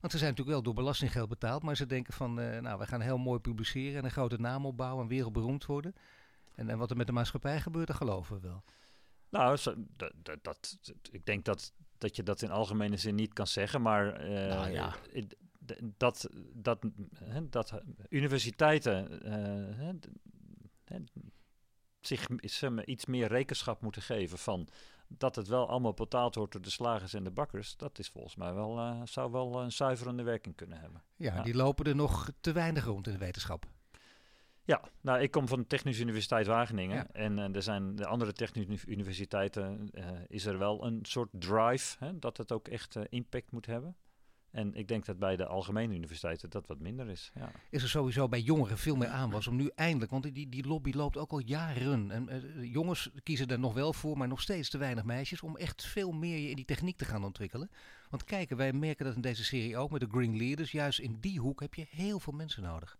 Want 0.00 0.12
ze 0.12 0.18
zijn 0.18 0.30
natuurlijk 0.30 0.56
wel 0.56 0.62
door 0.62 0.74
belastinggeld 0.82 1.28
betaald. 1.28 1.62
Maar 1.62 1.76
ze 1.76 1.86
denken 1.86 2.12
van, 2.12 2.40
eh, 2.40 2.60
nou, 2.60 2.78
we 2.78 2.86
gaan 2.86 3.00
heel 3.00 3.18
mooi 3.18 3.40
publiceren 3.40 3.98
en 3.98 4.04
een 4.04 4.10
grote 4.10 4.40
naam 4.40 4.66
opbouwen 4.66 5.02
en 5.02 5.08
wereldberoemd 5.08 5.66
worden. 5.66 5.94
En, 6.54 6.68
en 6.70 6.78
wat 6.78 6.90
er 6.90 6.96
met 6.96 7.06
de 7.06 7.12
maatschappij 7.12 7.60
gebeurt, 7.60 7.86
dat 7.86 7.96
geloven 7.96 8.34
we 8.40 8.48
wel. 8.48 8.62
Nou, 9.28 9.58
dat, 9.96 10.12
dat, 10.42 10.78
ik 11.10 11.26
denk 11.26 11.44
dat, 11.44 11.72
dat 12.00 12.16
je 12.16 12.22
dat 12.22 12.42
in 12.42 12.50
algemene 12.50 12.96
zin 12.96 13.14
niet 13.14 13.32
kan 13.32 13.46
zeggen, 13.46 13.82
maar 13.82 14.18
Nou 14.28 14.70
ja. 14.70 14.94
eh, 15.12 15.24
dat, 15.96 16.28
dat, 16.54 16.80
hè, 17.24 17.48
dat 17.48 17.80
universiteiten 18.08 19.22
eh, 19.22 19.76
hè, 20.84 20.98
zich 22.00 22.28
m- 22.28 22.36
zeg 22.40 22.70
maar, 22.70 22.84
iets 22.86 23.06
meer 23.06 23.28
rekenschap 23.28 23.82
moeten 23.82 24.02
geven 24.02 24.38
van 24.38 24.68
dat 25.08 25.36
het 25.36 25.48
wel 25.48 25.68
allemaal 25.68 25.94
betaald 25.94 26.34
wordt 26.34 26.52
door 26.52 26.62
de 26.62 26.70
slagers 26.70 27.14
en 27.14 27.24
de 27.24 27.30
bakkers, 27.30 27.76
dat 27.76 27.98
is 27.98 28.08
volgens 28.08 28.36
mij 28.36 28.54
wel, 28.54 28.78
eh, 28.78 29.00
zou 29.04 29.30
wel 29.32 29.60
een 29.62 29.72
zuiverende 29.72 30.22
werking 30.22 30.56
kunnen 30.56 30.80
hebben. 30.80 31.02
Ja, 31.16 31.34
Ja. 31.34 31.42
die 31.42 31.54
lopen 31.54 31.84
er 31.84 31.94
nog 31.96 32.30
te 32.40 32.52
weinig 32.52 32.84
rond 32.84 33.06
in 33.06 33.12
de 33.12 33.18
wetenschap. 33.18 33.66
Ja, 34.70 34.80
nou, 35.00 35.20
ik 35.20 35.30
kom 35.30 35.48
van 35.48 35.58
de 35.58 35.66
Technische 35.66 36.02
Universiteit 36.02 36.46
Wageningen. 36.46 36.96
Ja. 36.96 37.06
En 37.12 37.38
eh, 37.38 37.54
er 37.54 37.62
zijn 37.62 37.96
de 37.96 38.06
andere 38.06 38.32
technische 38.32 38.70
uni- 38.70 38.80
universiteiten, 38.86 39.88
eh, 39.92 40.06
is 40.28 40.46
er 40.46 40.58
wel 40.58 40.84
een 40.84 40.98
soort 41.02 41.28
drive 41.32 41.96
hè, 42.04 42.18
dat 42.18 42.36
het 42.36 42.52
ook 42.52 42.68
echt 42.68 42.96
eh, 42.96 43.02
impact 43.08 43.50
moet 43.50 43.66
hebben. 43.66 43.96
En 44.50 44.74
ik 44.74 44.88
denk 44.88 45.04
dat 45.04 45.18
bij 45.18 45.36
de 45.36 45.46
algemene 45.46 45.94
universiteiten 45.94 46.50
dat 46.50 46.66
wat 46.66 46.78
minder 46.78 47.08
is. 47.08 47.30
Ja. 47.34 47.50
Is 47.70 47.82
er 47.82 47.88
sowieso 47.88 48.28
bij 48.28 48.40
jongeren 48.40 48.78
veel 48.78 48.96
meer 48.96 49.08
aanwas 49.08 49.46
om 49.46 49.56
nu 49.56 49.70
eindelijk, 49.74 50.10
want 50.10 50.34
die, 50.34 50.48
die 50.48 50.66
lobby 50.66 50.92
loopt 50.92 51.16
ook 51.16 51.30
al 51.30 51.38
jaren. 51.38 52.10
En 52.10 52.28
jongens 52.62 53.10
kiezen 53.22 53.46
er 53.46 53.58
nog 53.58 53.74
wel 53.74 53.92
voor, 53.92 54.16
maar 54.16 54.28
nog 54.28 54.40
steeds 54.40 54.70
te 54.70 54.78
weinig 54.78 55.04
meisjes, 55.04 55.42
om 55.42 55.56
echt 55.56 55.86
veel 55.86 56.12
meer 56.12 56.38
je 56.38 56.48
in 56.48 56.56
die 56.56 56.64
techniek 56.64 56.96
te 56.96 57.04
gaan 57.04 57.24
ontwikkelen. 57.24 57.70
Want 58.10 58.24
kijken, 58.24 58.56
wij 58.56 58.72
merken 58.72 59.04
dat 59.04 59.14
in 59.14 59.20
deze 59.20 59.44
serie 59.44 59.76
ook 59.76 59.90
met 59.90 60.00
de 60.00 60.08
Green 60.10 60.36
Leaders, 60.36 60.72
juist 60.72 60.98
in 60.98 61.16
die 61.20 61.38
hoek 61.38 61.60
heb 61.60 61.74
je 61.74 61.86
heel 61.90 62.20
veel 62.20 62.32
mensen 62.32 62.62
nodig. 62.62 62.98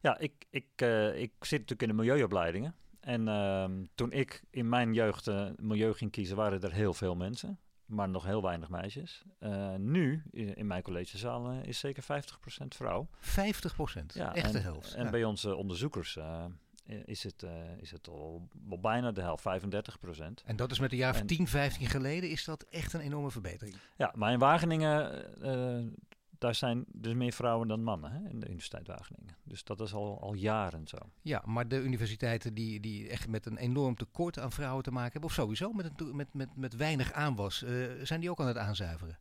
Ja, 0.00 0.18
ik, 0.18 0.32
ik, 0.50 0.66
eh, 0.76 1.20
ik 1.20 1.32
zit 1.40 1.58
natuurlijk 1.60 1.82
in 1.82 1.88
de 1.88 1.94
milieuopleidingen. 1.94 2.74
En 3.00 3.28
ehm, 3.28 3.84
toen 3.94 4.12
ik 4.12 4.42
in 4.50 4.68
mijn 4.68 4.92
jeugd 4.94 5.26
eh, 5.26 5.46
milieu 5.56 5.92
ging 5.94 6.10
kiezen, 6.10 6.36
waren 6.36 6.60
er 6.62 6.72
heel 6.72 6.94
veel 6.94 7.16
mensen. 7.16 7.58
Maar 7.86 8.08
nog 8.08 8.24
heel 8.24 8.42
weinig 8.42 8.68
meisjes. 8.68 9.22
Eh, 9.38 9.74
nu, 9.74 10.22
in, 10.30 10.66
mijn 10.66 10.82
collegezaal, 10.82 11.50
is 11.52 11.78
zeker 11.78 12.02
50% 12.02 12.66
vrouw. 12.68 13.08
50 13.18 13.74
procent, 13.74 14.14
Ja, 14.14 14.34
echt 14.34 14.52
de 14.52 14.58
helft. 14.58 14.94
En 14.94 15.04
Ja. 15.04 15.10
bij 15.10 15.24
onze 15.24 15.54
onderzoekers 15.54 16.18
is, 17.04 17.22
het, 17.22 17.46
is 17.80 17.90
het 17.90 18.08
al, 18.08 18.48
al 18.70 18.80
bijna 18.80 19.12
de 19.12 19.20
helft, 19.20 19.42
35 19.42 19.98
procent. 19.98 20.42
En 20.46 20.56
dat 20.56 20.70
is 20.70 20.78
met 20.78 20.92
een 20.92 20.98
jaar 20.98 21.14
of 21.14 21.20
en- 21.20 21.26
10, 21.26 21.46
15 21.46 21.86
geleden 21.86 22.30
is 22.30 22.44
dat 22.44 22.62
echt 22.70 22.92
een 22.92 23.00
enorme 23.00 23.30
verbetering. 23.30 23.76
Ja, 23.96 24.12
maar 24.16 24.32
in 24.32 24.38
Wageningen, 24.38 25.24
daar 26.38 26.54
zijn 26.54 26.84
dus 26.92 27.14
meer 27.14 27.32
vrouwen 27.32 27.68
dan 27.68 27.82
mannen 27.82 28.10
hè, 28.12 28.28
in 28.28 28.40
de 28.40 28.46
Universiteit 28.46 28.86
Wageningen. 28.86 29.36
Dus 29.44 29.64
dat 29.64 29.80
is 29.80 29.94
al, 29.94 30.20
al 30.20 30.34
jaren 30.34 30.86
zo. 30.86 30.96
Ja, 31.22 31.42
maar 31.46 31.68
de 31.68 31.82
universiteiten 31.82 32.54
die, 32.54 32.80
die 32.80 33.08
echt 33.08 33.28
met 33.28 33.46
een 33.46 33.56
enorm 33.56 33.96
tekort 33.96 34.38
aan 34.38 34.52
vrouwen 34.52 34.82
te 34.82 34.90
maken 34.90 35.12
hebben, 35.12 35.30
of 35.30 35.36
sowieso 35.36 35.72
met, 35.72 36.00
een, 36.00 36.16
met, 36.16 36.34
met, 36.34 36.56
met 36.56 36.76
weinig 36.76 37.12
aanwas, 37.12 37.62
eh, 37.62 37.72
zijn 38.02 38.20
die 38.20 38.30
ook 38.30 38.40
aan 38.40 38.46
het 38.46 38.56
aanzuiveren. 38.56 39.18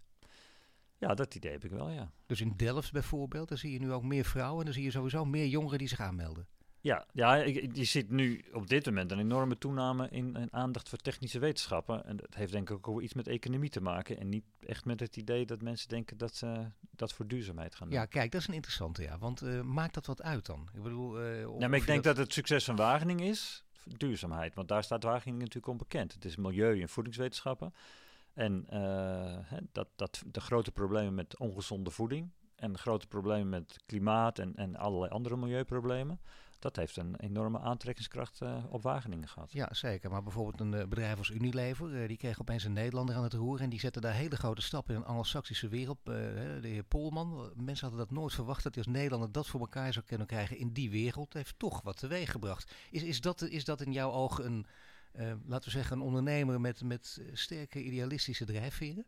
Ja, 0.98 1.14
dat 1.14 1.36
idee 1.36 1.52
heb 1.52 1.64
ik 1.64 1.72
wel, 1.72 1.90
ja. 1.90 2.12
Dus 2.26 2.42
in 2.42 2.54
Delft 2.56 2.92
bijvoorbeeld, 2.92 3.50
daar 3.50 3.58
zie 3.58 3.72
je 3.72 3.80
nu 3.80 3.92
ook 3.92 4.04
meer 4.04 4.26
vrouwen 4.26 4.60
en 4.60 4.66
dan 4.66 4.74
zie 4.74 4.84
je 4.84 4.92
sowieso 4.92 5.26
meer 5.26 5.48
jongeren 5.48 5.78
die 5.78 5.88
zich 5.88 6.00
aanmelden. 6.00 6.48
Ja, 6.88 7.06
ja 7.12 7.36
je 7.74 7.84
ziet 7.84 8.10
nu 8.10 8.44
op 8.54 8.68
dit 8.68 8.86
moment 8.86 9.12
een 9.12 9.20
enorme 9.20 9.58
toename 9.58 10.10
in, 10.10 10.36
in, 10.36 10.54
aandacht 10.54 10.90
voor 10.90 10.98
technische 10.98 11.40
wetenschappen. 11.40 12.06
En 12.06 12.18
dat 12.18 12.36
heeft 12.36 12.52
denk 12.52 12.70
ik 12.70 12.88
ook 12.88 13.02
iets 13.02 13.14
met 13.14 13.28
economie 13.28 13.70
te 13.70 13.82
maken. 13.82 14.20
En 14.20 14.30
niet 14.30 14.44
echt 14.60 14.86
met 14.86 15.00
het 15.00 15.18
idee 15.18 15.46
dat 15.46 15.62
mensen 15.62 15.90
denken 15.90 16.18
dat 16.18 16.36
ze 16.36 16.66
dat 16.92 17.14
voor 17.14 17.28
duurzaamheid 17.28 17.76
gaan 17.76 17.90
doen. 17.90 18.00
Ja, 18.00 18.06
kijk, 18.06 18.32
dat 18.32 18.42
is 18.42 18.48
een 18.48 18.54
interessante, 18.54 19.02
ja. 19.02 19.18
Want 19.18 19.44
uh, 19.44 19.62
maakt 19.62 19.94
dat 19.94 20.06
wat 20.06 20.22
uit 20.22 20.46
dan? 20.46 20.70
Ik 20.74 20.84
bedoel... 20.84 21.22
Uh, 21.22 21.42
ja, 21.60 21.68
maar 21.68 21.80
ik 21.80 21.86
denk 21.86 22.04
dat... 22.04 22.18
het 22.18 22.34
succes 22.34 22.64
van 22.64 22.76
Wageningen 22.76 23.26
is 23.26 23.64
duurzaamheid. 23.84 24.56
Want 24.56 24.68
daar 24.68 24.84
staat 24.84 25.04
Wageningen 25.04 25.40
natuurlijk 25.40 25.68
onbekend. 25.68 26.14
Het 26.14 26.26
is 26.26 26.36
milieu- 26.36 26.82
en 26.82 26.90
voedingswetenschappen. 26.90 27.74
En 28.34 28.68
uh, 28.74 29.58
dat, 29.72 29.88
dat 29.96 30.24
de 30.26 30.42
grote 30.42 30.72
problemen 30.72 31.16
met 31.16 31.38
ongezonde 31.38 31.92
voeding 31.92 32.30
en 32.56 32.78
grote 32.78 33.08
problemen 33.08 33.50
met 33.50 33.80
klimaat 33.86 34.40
en, 34.40 34.56
en 34.56 34.76
allerlei 34.76 35.12
andere 35.12 35.38
milieuproblemen 35.38 36.20
dat 36.60 36.76
heeft 36.76 36.98
een 36.98 37.16
enorme 37.16 37.60
aantrekkingskracht 37.60 38.42
uh, 38.42 38.64
op 38.70 38.84
Wageningen 38.84 39.28
gehad. 39.28 39.52
Ja, 39.52 39.74
zeker. 39.74 40.10
Maar 40.10 40.24
bijvoorbeeld 40.24 40.60
een 40.60 40.74
uh, 40.74 40.88
bedrijf 40.88 41.18
als 41.18 41.30
Unilever, 41.30 41.90
uh, 41.90 42.08
die 42.08 42.18
kreeg 42.18 42.42
opeens 42.42 42.64
een 42.64 42.74
Nederlander 42.74 43.16
aan 43.16 43.24
het 43.24 43.34
roer 43.34 43.62
en 43.62 43.70
die 43.70 43.80
zette 43.80 44.00
daar 44.00 44.14
hele 44.14 44.36
grote 44.36 44.62
stappen 44.62 44.96
in 44.96 45.02
een 45.02 45.08
anglo-saxische 45.08 45.68
wereld. 45.68 45.98
de 46.06 46.60
heer 46.62 46.84
Polman, 46.84 47.52
mensen 47.56 47.88
hadden 47.88 48.08
dat 48.08 48.18
nooit 48.18 48.34
verwacht 48.34 48.64
dat 48.64 48.76
hij 48.76 48.84
als 48.84 48.94
Nederlander 48.94 49.32
dat 49.32 49.48
voor 49.48 49.60
elkaar 49.60 49.94
zou 49.94 50.06
kunnen 50.06 50.28
krijgen 50.28 50.58
in 50.58 50.74
die 50.74 50.90
wereld. 50.90 51.34
heeft 51.34 51.60
toch 51.60 51.82
wat 51.82 51.98
teweeg 51.98 52.32
gebracht. 52.32 52.74
Is, 52.92 53.04
is, 53.04 53.22
dat, 53.22 53.42
is 53.42 53.66
dat 53.66 53.82
in 53.82 53.92
jouw 53.92 54.12
ogen 54.12 54.46
een, 54.46 54.66
laten 55.46 55.66
we 55.66 55.78
zeggen, 55.78 55.98
een 55.98 56.04
ondernemer 56.04 56.62
met, 56.62 56.84
met 56.84 57.22
sterke 57.34 57.84
idealistische 57.84 58.46
drijfveren? 58.46 59.06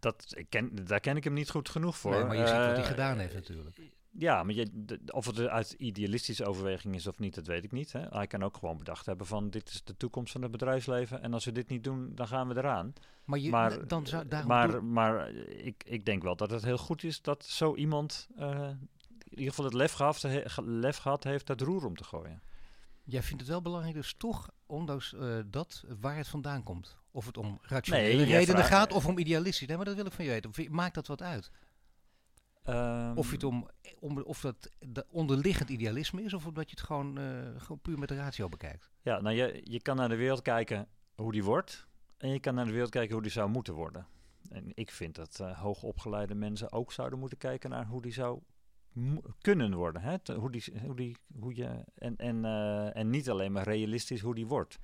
Dat, 0.00 0.32
ik 0.36 0.50
ken, 0.50 0.84
daar 0.84 1.00
ken 1.00 1.16
ik 1.16 1.24
hem 1.24 1.32
niet 1.32 1.50
goed 1.50 1.68
genoeg 1.68 1.98
voor. 1.98 2.10
Nee, 2.10 2.24
maar 2.24 2.36
je 2.36 2.46
ziet 2.46 2.56
wat 2.56 2.76
hij 2.76 2.84
gedaan 2.84 3.18
heeft 3.18 3.34
natuurlijk. 3.34 3.97
Ja, 4.18 4.42
maar 4.42 4.54
je, 4.54 4.98
of 5.10 5.26
het 5.26 5.38
uit 5.38 5.72
idealistische 5.72 6.46
overweging 6.46 6.94
is 6.94 7.06
of 7.06 7.18
niet, 7.18 7.34
dat 7.34 7.46
weet 7.46 7.64
ik 7.64 7.72
niet. 7.72 7.92
Hè. 7.92 8.00
Hij 8.00 8.26
kan 8.26 8.42
ook 8.42 8.56
gewoon 8.56 8.78
bedacht 8.78 9.06
hebben 9.06 9.26
van 9.26 9.50
dit 9.50 9.68
is 9.68 9.84
de 9.84 9.96
toekomst 9.96 10.32
van 10.32 10.42
het 10.42 10.50
bedrijfsleven. 10.50 11.22
En 11.22 11.32
als 11.32 11.44
we 11.44 11.52
dit 11.52 11.68
niet 11.68 11.84
doen, 11.84 12.14
dan 12.14 12.28
gaan 12.28 12.48
we 12.48 12.56
eraan. 12.56 12.92
Maar, 13.24 13.38
je, 13.38 13.50
maar, 13.50 13.88
dan 13.88 14.06
zou, 14.06 14.24
maar, 14.46 14.84
maar 14.84 15.30
ik, 15.34 15.84
ik 15.86 16.04
denk 16.04 16.22
wel 16.22 16.36
dat 16.36 16.50
het 16.50 16.64
heel 16.64 16.78
goed 16.78 17.02
is 17.02 17.22
dat 17.22 17.44
zo 17.44 17.74
iemand 17.74 18.28
uh, 18.38 18.68
in 19.08 19.38
ieder 19.38 19.48
geval 19.48 19.64
het 19.64 19.74
lef 19.74 19.92
gehad, 19.92 20.22
lef 20.64 20.96
gehad 20.96 21.24
heeft 21.24 21.46
dat 21.46 21.60
roer 21.60 21.84
om 21.84 21.96
te 21.96 22.04
gooien. 22.04 22.42
Jij 23.04 23.22
vindt 23.22 23.40
het 23.40 23.50
wel 23.50 23.62
belangrijk 23.62 23.94
dus 23.94 24.14
toch, 24.18 24.50
ondanks 24.66 25.12
uh, 25.12 25.38
dat, 25.46 25.84
waar 26.00 26.16
het 26.16 26.28
vandaan 26.28 26.62
komt. 26.62 26.96
Of 27.10 27.26
het 27.26 27.36
om 27.36 27.58
rationele 27.62 28.16
nee, 28.16 28.24
redenen 28.24 28.64
gaat 28.64 28.92
of 28.92 29.06
om 29.06 29.18
idealistisch. 29.18 29.68
Nee, 29.68 29.76
maar 29.76 29.86
dat 29.86 29.94
wil 29.94 30.06
ik 30.06 30.12
van 30.12 30.24
je 30.24 30.30
weten. 30.30 30.74
Maakt 30.74 30.94
dat 30.94 31.06
wat 31.06 31.22
uit? 31.22 31.50
Of, 33.14 33.26
je 33.26 33.32
het 33.32 33.42
ehm, 33.42 33.62
om, 33.98 34.22
of 34.22 34.40
dat 34.40 34.70
de 34.78 35.06
onderliggend 35.10 35.68
idealisme 35.68 36.22
is, 36.22 36.34
of 36.34 36.46
omdat 36.46 36.70
je 36.70 36.76
het 36.76 36.86
gewoon, 36.86 37.18
uh, 37.18 37.24
gewoon 37.56 37.80
puur 37.80 37.98
met 37.98 38.08
de 38.08 38.16
ratio 38.16 38.48
bekijkt. 38.48 38.90
Ja, 39.02 39.20
nou 39.20 39.36
je, 39.36 39.60
je 39.64 39.82
kan 39.82 39.96
naar 39.96 40.08
de 40.08 40.16
wereld 40.16 40.42
kijken 40.42 40.88
hoe 41.14 41.32
die 41.32 41.44
wordt. 41.44 41.86
En 42.16 42.28
je 42.30 42.40
kan 42.40 42.54
naar 42.54 42.64
de 42.64 42.72
wereld 42.72 42.90
kijken 42.90 43.12
hoe 43.12 43.22
die 43.22 43.30
zou 43.30 43.50
moeten 43.50 43.74
worden. 43.74 44.06
En 44.48 44.70
ik 44.74 44.90
vind 44.90 45.14
dat 45.14 45.38
uh, 45.40 45.58
hoogopgeleide 45.58 46.34
mensen 46.34 46.72
ook 46.72 46.92
zouden 46.92 47.18
moeten 47.18 47.38
kijken 47.38 47.70
naar 47.70 47.86
hoe 47.86 48.02
die 48.02 48.12
zou 48.12 48.40
kunnen 49.40 49.74
worden. 49.74 50.02
Hè? 50.02 50.34
Hoe 50.34 50.50
die, 50.50 50.64
hoe 50.84 50.96
die, 50.96 51.16
hoe 51.40 51.54
je, 51.54 51.84
en, 51.94 52.16
en, 52.16 52.36
uh, 52.36 52.96
en 52.96 53.10
niet 53.10 53.30
alleen 53.30 53.52
maar 53.52 53.64
realistisch 53.64 54.20
hoe 54.20 54.34
die 54.34 54.46
wordt. 54.46 54.78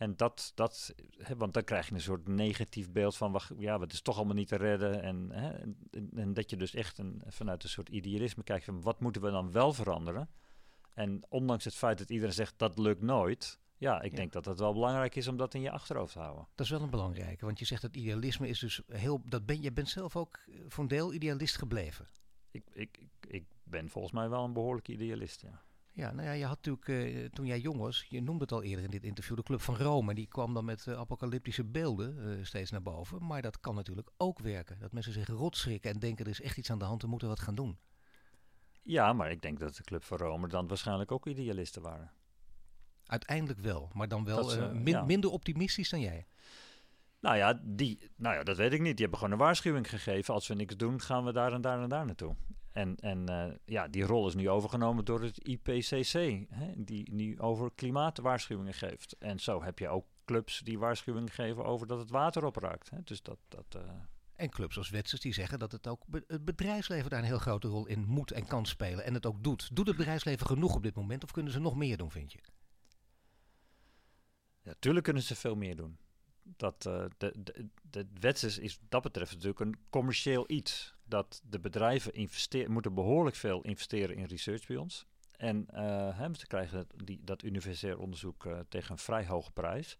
En 0.00 0.16
dat, 0.16 0.52
dat 0.54 0.94
hè, 1.16 1.36
want 1.36 1.54
dan 1.54 1.64
krijg 1.64 1.88
je 1.88 1.94
een 1.94 2.00
soort 2.00 2.28
negatief 2.28 2.90
beeld 2.90 3.16
van, 3.16 3.32
wacht, 3.32 3.52
ja, 3.58 3.80
het 3.80 3.92
is 3.92 4.00
toch 4.00 4.16
allemaal 4.16 4.34
niet 4.34 4.48
te 4.48 4.56
redden. 4.56 5.02
En, 5.02 5.30
hè, 5.30 5.50
en, 5.50 6.10
en, 6.14 6.32
dat 6.32 6.50
je 6.50 6.56
dus 6.56 6.74
echt 6.74 6.98
een, 6.98 7.22
vanuit 7.26 7.62
een 7.62 7.68
soort 7.68 7.88
idealisme 7.88 8.42
kijkt 8.42 8.64
van, 8.64 8.82
wat 8.82 9.00
moeten 9.00 9.22
we 9.22 9.30
dan 9.30 9.52
wel 9.52 9.72
veranderen? 9.72 10.28
En 10.94 11.22
ondanks 11.28 11.64
het 11.64 11.74
feit 11.74 11.98
dat 11.98 12.10
iedereen 12.10 12.34
zegt, 12.34 12.54
dat 12.56 12.78
lukt 12.78 13.02
nooit, 13.02 13.58
ja, 13.76 14.02
ik 14.02 14.16
denk 14.16 14.32
dat 14.32 14.44
het 14.44 14.58
wel 14.58 14.72
belangrijk 14.72 15.16
is 15.16 15.28
om 15.28 15.36
dat 15.36 15.54
in 15.54 15.60
je 15.60 15.70
achterhoofd 15.70 16.12
te 16.12 16.18
houden. 16.18 16.46
Dat 16.54 16.66
is 16.66 16.72
wel 16.72 16.82
een 16.82 16.90
belangrijke, 16.90 17.44
want 17.44 17.58
je 17.58 17.64
zegt 17.64 17.82
dat 17.82 17.96
idealisme 17.96 18.48
is 18.48 18.58
dus 18.58 18.80
heel, 18.86 19.22
dat 19.24 19.46
ben, 19.46 19.62
je 19.62 19.72
bent 19.72 19.88
zelf 19.88 20.16
ook 20.16 20.40
voor 20.68 20.82
een 20.82 20.88
deel 20.88 21.12
idealist 21.14 21.56
gebleven. 21.56 22.06
Ik, 22.50 22.64
ik, 22.72 22.98
ik, 22.98 23.04
ik 23.28 23.44
ben 23.62 23.88
volgens 23.88 24.14
mij 24.14 24.28
wel 24.28 24.44
een 24.44 24.52
behoorlijke 24.52 24.92
idealist, 24.92 25.40
ja. 25.40 25.62
Ja, 25.92 26.12
nou 26.12 26.26
ja, 26.26 26.32
je 26.32 26.44
had 26.44 26.64
natuurlijk 26.64 26.88
uh, 26.88 27.24
toen 27.24 27.46
jij 27.46 27.60
jong 27.60 27.78
was, 27.78 28.06
je 28.08 28.22
noemde 28.22 28.42
het 28.42 28.52
al 28.52 28.62
eerder 28.62 28.84
in 28.84 28.90
dit 28.90 29.04
interview, 29.04 29.36
de 29.36 29.42
Club 29.42 29.60
van 29.60 29.76
Rome. 29.76 30.14
Die 30.14 30.26
kwam 30.26 30.54
dan 30.54 30.64
met 30.64 30.86
uh, 30.86 30.96
apocalyptische 30.96 31.64
beelden 31.64 32.18
uh, 32.18 32.44
steeds 32.44 32.70
naar 32.70 32.82
boven. 32.82 33.26
Maar 33.26 33.42
dat 33.42 33.60
kan 33.60 33.74
natuurlijk 33.74 34.10
ook 34.16 34.38
werken. 34.38 34.78
Dat 34.78 34.92
mensen 34.92 35.12
zich 35.12 35.28
rotschrikken 35.28 35.90
en 35.90 35.98
denken 35.98 36.24
er 36.24 36.30
is 36.30 36.40
echt 36.40 36.56
iets 36.56 36.70
aan 36.70 36.78
de 36.78 36.84
hand, 36.84 37.02
we 37.02 37.08
moeten 37.08 37.28
wat 37.28 37.40
gaan 37.40 37.54
doen. 37.54 37.78
Ja, 38.82 39.12
maar 39.12 39.30
ik 39.30 39.42
denk 39.42 39.58
dat 39.60 39.76
de 39.76 39.82
Club 39.82 40.04
van 40.04 40.18
Rome 40.18 40.48
dan 40.48 40.68
waarschijnlijk 40.68 41.12
ook 41.12 41.26
idealisten 41.26 41.82
waren. 41.82 42.12
Uiteindelijk 43.04 43.58
wel, 43.60 43.90
maar 43.92 44.08
dan 44.08 44.24
wel 44.24 44.44
ze, 44.44 44.70
min, 44.74 45.06
minder 45.06 45.30
optimistisch 45.30 45.90
dan 45.90 46.00
jij. 46.00 46.26
Nou 47.20 47.36
ja, 47.36 47.60
die, 47.62 48.10
nou 48.16 48.34
ja, 48.34 48.42
dat 48.42 48.56
weet 48.56 48.72
ik 48.72 48.80
niet. 48.80 48.96
Die 48.96 49.00
hebben 49.00 49.18
gewoon 49.18 49.32
een 49.32 49.44
waarschuwing 49.44 49.88
gegeven. 49.88 50.34
Als 50.34 50.48
we 50.48 50.54
niks 50.54 50.76
doen, 50.76 51.00
gaan 51.00 51.24
we 51.24 51.32
daar 51.32 51.52
en 51.52 51.60
daar 51.60 51.82
en 51.82 51.88
daar 51.88 52.04
naartoe. 52.04 52.36
En, 52.72 52.96
en 52.96 53.30
uh, 53.30 53.54
ja, 53.64 53.88
die 53.88 54.04
rol 54.04 54.26
is 54.26 54.34
nu 54.34 54.48
overgenomen 54.48 55.04
door 55.04 55.22
het 55.22 55.48
IPCC, 55.48 56.46
hè, 56.48 56.72
die 56.76 57.12
nu 57.12 57.40
over 57.40 57.70
klimaatwaarschuwingen 57.74 58.74
geeft. 58.74 59.16
En 59.18 59.40
zo 59.40 59.62
heb 59.62 59.78
je 59.78 59.88
ook 59.88 60.06
clubs 60.24 60.58
die 60.58 60.78
waarschuwingen 60.78 61.30
geven 61.30 61.64
over 61.64 61.86
dat 61.86 61.98
het 61.98 62.10
water 62.10 62.44
opraakt. 62.44 62.90
Hè. 62.90 62.98
Dus 63.04 63.22
dat, 63.22 63.38
dat, 63.48 63.66
uh... 63.76 63.82
En 64.34 64.50
clubs 64.50 64.76
als 64.76 64.90
Wetsers 64.90 65.20
die 65.20 65.32
zeggen 65.32 65.58
dat 65.58 65.72
het 65.72 65.86
ook 65.86 66.02
be 66.06 66.24
het 66.26 66.44
bedrijfsleven 66.44 67.10
daar 67.10 67.18
een 67.18 67.24
heel 67.24 67.38
grote 67.38 67.68
rol 67.68 67.86
in 67.86 68.04
moet 68.04 68.32
en 68.32 68.46
kan 68.46 68.66
spelen. 68.66 69.04
En 69.04 69.14
het 69.14 69.26
ook 69.26 69.42
doet. 69.42 69.76
Doet 69.76 69.86
het 69.86 69.96
bedrijfsleven 69.96 70.46
genoeg 70.46 70.74
op 70.74 70.82
dit 70.82 70.94
moment 70.94 71.24
of 71.24 71.30
kunnen 71.30 71.52
ze 71.52 71.60
nog 71.60 71.76
meer 71.76 71.96
doen, 71.96 72.10
vind 72.10 72.32
je? 72.32 72.38
Ja, 74.62 74.74
tuurlijk 74.78 75.04
kunnen 75.04 75.22
ze 75.22 75.36
veel 75.36 75.56
meer 75.56 75.76
doen 75.76 75.98
dat 76.56 76.86
uh, 76.86 77.04
de, 77.18 77.34
de, 77.90 78.06
de 78.12 78.34
is 78.60 78.78
dat 78.88 79.02
betreft 79.02 79.32
natuurlijk 79.32 79.60
een 79.60 79.76
commercieel 79.90 80.44
iets. 80.46 80.94
Dat 81.10 81.42
de 81.44 81.60
bedrijven 81.60 82.12
investeren, 82.14 82.72
moeten 82.72 82.94
behoorlijk 82.94 83.36
veel 83.36 83.60
investeren 83.60 84.16
in 84.16 84.24
research 84.24 84.66
bij 84.66 84.76
ons. 84.76 85.06
En 85.36 85.66
uh, 85.74 86.32
ze 86.32 86.46
krijgen 86.46 86.86
die, 87.04 87.20
dat 87.24 87.42
universair 87.42 87.98
onderzoek 87.98 88.44
uh, 88.44 88.58
tegen 88.68 88.92
een 88.92 88.98
vrij 88.98 89.26
hoge 89.26 89.52
prijs. 89.52 89.98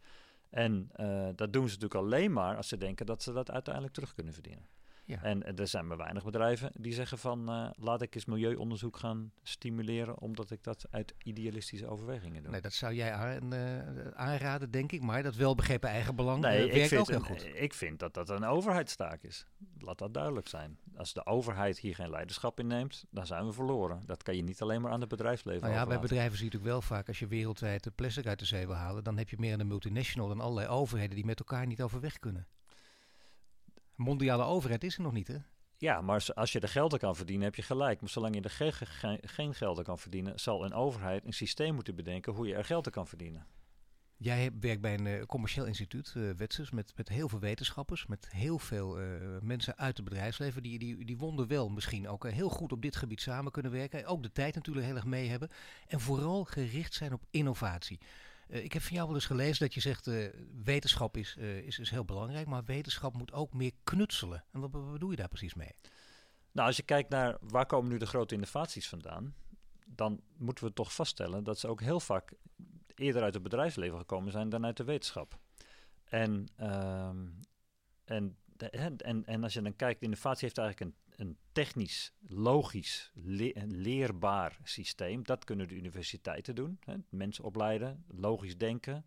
En 0.50 0.90
dat 1.36 1.52
doen 1.52 1.68
ze 1.68 1.74
natuurlijk 1.74 1.94
alleen 1.94 2.32
maar 2.32 2.56
als 2.56 2.68
ze 2.68 2.76
denken 2.76 3.06
dat 3.06 3.22
ze 3.22 3.32
dat 3.32 3.50
uiteindelijk 3.50 3.94
terug 3.94 4.14
kunnen 4.14 4.32
verdienen. 4.32 4.66
Ja. 5.04 5.22
En 5.22 5.56
er 5.56 5.68
zijn 5.68 5.86
maar 5.86 5.96
weinig 5.96 6.24
bedrijven 6.24 6.70
die 6.74 6.92
zeggen 6.92 7.18
van 7.18 7.50
uh, 7.50 7.70
laat 7.74 8.02
ik 8.02 8.14
eens 8.14 8.24
milieuonderzoek 8.24 8.96
gaan 8.96 9.32
stimuleren, 9.42 10.18
omdat 10.20 10.50
ik 10.50 10.64
dat 10.64 10.86
uit 10.90 11.14
idealistische 11.22 11.86
overwegingen 11.86 12.42
doe. 12.42 12.52
Nee, 12.52 12.60
dat 12.60 12.72
zou 12.72 12.94
jij 12.94 13.12
aan, 13.12 13.54
uh, 13.54 14.08
aanraden, 14.12 14.70
denk 14.70 14.92
ik, 14.92 15.02
maar 15.02 15.22
dat 15.22 15.34
welbegrepen 15.34 15.88
eigenbelang 15.88 16.40
nee, 16.40 16.58
uh, 16.58 16.72
werkt 16.72 16.76
ik 16.76 16.88
vind, 16.88 17.00
ook 17.00 17.08
heel 17.08 17.36
goed. 17.36 17.46
Ik 17.54 17.74
vind 17.74 17.98
dat 17.98 18.14
dat 18.14 18.28
een 18.28 18.44
overheidstaak 18.44 19.22
is. 19.22 19.46
Laat 19.78 19.98
dat 19.98 20.14
duidelijk 20.14 20.48
zijn. 20.48 20.78
Als 20.96 21.12
de 21.12 21.26
overheid 21.26 21.78
hier 21.78 21.94
geen 21.94 22.10
leiderschap 22.10 22.60
in 22.60 22.66
neemt, 22.66 23.04
dan 23.10 23.26
zijn 23.26 23.46
we 23.46 23.52
verloren. 23.52 24.02
Dat 24.06 24.22
kan 24.22 24.36
je 24.36 24.42
niet 24.42 24.62
alleen 24.62 24.80
maar 24.80 24.92
aan 24.92 25.00
het 25.00 25.08
bedrijfsleven 25.08 25.62
Nou 25.62 25.74
ja, 25.74 25.86
bij 25.86 26.00
bedrijven 26.00 26.36
zie 26.36 26.44
je 26.46 26.52
natuurlijk 26.52 26.72
wel 26.72 26.82
vaak, 26.96 27.08
als 27.08 27.18
je 27.18 27.26
wereldwijd 27.26 27.84
de 27.84 27.90
plastic 27.90 28.26
uit 28.26 28.38
de 28.38 28.44
zee 28.44 28.66
wil 28.66 28.76
halen, 28.76 29.04
dan 29.04 29.18
heb 29.18 29.28
je 29.28 29.36
meer 29.38 29.60
een 29.60 29.66
multinational 29.66 30.28
dan 30.28 30.40
allerlei 30.40 30.68
overheden 30.68 31.14
die 31.14 31.24
met 31.24 31.38
elkaar 31.38 31.66
niet 31.66 31.82
overweg 31.82 32.18
kunnen 32.18 32.46
mondiale 34.00 34.44
overheid 34.44 34.84
is 34.84 34.96
er 34.96 35.02
nog 35.02 35.12
niet, 35.12 35.28
hè? 35.28 35.36
Ja, 35.76 36.00
maar 36.00 36.26
als 36.34 36.52
je 36.52 36.60
er 36.60 36.68
geld 36.68 36.98
kan 36.98 37.16
verdienen, 37.16 37.44
heb 37.44 37.54
je 37.54 37.62
gelijk. 37.62 38.00
Maar 38.00 38.10
zolang 38.10 38.34
je 38.34 38.40
er 38.40 38.50
ge 38.50 38.72
ge 38.72 39.18
geen 39.22 39.54
geld 39.54 39.82
kan 39.82 39.98
verdienen, 39.98 40.40
zal 40.40 40.64
een 40.64 40.74
overheid 40.74 41.24
een 41.24 41.32
systeem 41.32 41.74
moeten 41.74 41.94
bedenken 41.94 42.32
hoe 42.32 42.46
je 42.46 42.54
er 42.54 42.64
geld 42.64 42.90
kan 42.90 43.06
verdienen. 43.06 43.46
Jij 44.16 44.50
werkt 44.60 44.80
bij 44.80 44.94
een 44.94 45.06
uh, 45.06 45.22
commercieel 45.22 45.66
instituut, 45.66 46.14
uh, 46.16 46.30
Wetsers, 46.30 46.70
met, 46.70 46.92
met 46.96 47.08
heel 47.08 47.28
veel 47.28 47.38
wetenschappers, 47.38 48.06
met 48.06 48.30
heel 48.30 48.58
veel 48.58 49.00
uh, 49.00 49.06
mensen 49.42 49.78
uit 49.78 49.96
het 49.96 50.08
bedrijfsleven. 50.08 50.62
Die, 50.62 50.78
die, 50.78 51.04
die 51.04 51.18
wonden 51.18 51.46
wel 51.46 51.68
misschien 51.68 52.08
ook 52.08 52.30
heel 52.30 52.48
goed 52.48 52.72
op 52.72 52.82
dit 52.82 52.96
gebied 52.96 53.20
samen 53.20 53.52
kunnen 53.52 53.72
werken. 53.72 54.06
Ook 54.06 54.22
de 54.22 54.32
tijd 54.32 54.54
natuurlijk 54.54 54.86
heel 54.86 54.94
erg 54.94 55.04
mee 55.04 55.28
hebben. 55.28 55.48
En 55.86 56.00
vooral 56.00 56.44
gericht 56.44 56.94
zijn 56.94 57.12
op 57.12 57.24
innovatie. 57.30 58.00
Uh, 58.50 58.64
ik 58.64 58.72
heb 58.72 58.82
van 58.82 58.94
jou 58.94 59.06
wel 59.06 59.16
eens 59.16 59.26
gelezen 59.26 59.58
dat 59.58 59.74
je 59.74 59.80
zegt, 59.80 60.06
uh, 60.06 60.28
wetenschap 60.64 61.16
is, 61.16 61.36
uh, 61.38 61.58
is, 61.58 61.78
is 61.78 61.90
heel 61.90 62.04
belangrijk, 62.04 62.46
maar 62.46 62.64
wetenschap 62.64 63.16
moet 63.16 63.32
ook 63.32 63.52
meer 63.52 63.72
knutselen. 63.84 64.44
En 64.52 64.60
wat, 64.60 64.70
bedoel 64.70 65.10
je 65.10 65.16
daar 65.16 65.28
precies 65.28 65.54
mee? 65.54 65.74
Nou, 66.52 66.66
als 66.66 66.76
je 66.76 66.82
kijkt 66.82 67.08
naar 67.08 67.36
waar 67.40 67.66
komen 67.66 67.90
nu 67.90 67.98
de 67.98 68.06
grote 68.06 68.34
innovaties 68.34 68.88
vandaan, 68.88 69.34
dan 69.86 70.20
moeten 70.36 70.64
we 70.64 70.72
toch 70.72 70.94
vaststellen 70.94 71.44
dat 71.44 71.58
ze 71.58 71.68
ook 71.68 71.80
heel 71.80 72.00
vaak 72.00 72.32
eerder 72.94 73.22
uit 73.22 73.34
het 73.34 73.42
bedrijfsleven 73.42 73.98
gekomen 73.98 74.32
zijn 74.32 74.48
dan 74.48 74.64
uit 74.64 74.76
de 74.76 74.84
wetenschap. 74.84 75.38
En, 76.04 76.48
uh, 76.60 77.10
en, 78.04 78.36
en, 78.62 79.26
en 79.26 79.42
als 79.42 79.52
je 79.52 79.62
dan 79.62 79.76
kijkt, 79.76 80.02
innovatie 80.02 80.44
heeft 80.44 80.58
eigenlijk 80.58 80.90
een 80.90 81.10
een 81.20 81.38
technisch, 81.52 82.12
logisch, 82.26 83.10
leerbaar 83.68 84.58
systeem. 84.62 85.24
Dat 85.24 85.44
kunnen 85.44 85.68
de 85.68 85.74
universiteiten 85.74 86.54
doen. 86.54 86.78
Hè? 86.84 86.94
Mensen 87.08 87.44
opleiden, 87.44 88.04
logisch 88.08 88.58
denken. 88.58 89.06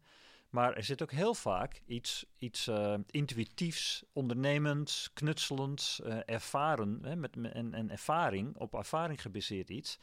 Maar 0.49 0.73
er 0.73 0.83
zit 0.83 1.01
ook 1.01 1.11
heel 1.11 1.33
vaak 1.33 1.81
iets, 1.85 2.25
iets 2.37 2.67
uh, 2.67 2.95
intuïtiefs, 3.09 4.03
ondernemends, 4.11 5.09
knutselends, 5.13 6.01
uh, 6.03 6.17
ervaren, 6.25 6.99
hè, 7.01 7.15
met, 7.15 7.35
en, 7.35 7.73
en 7.73 7.89
ervaring, 7.89 8.57
op 8.57 8.73
ervaring 8.73 9.21
gebaseerd 9.21 9.69
iets. 9.69 9.99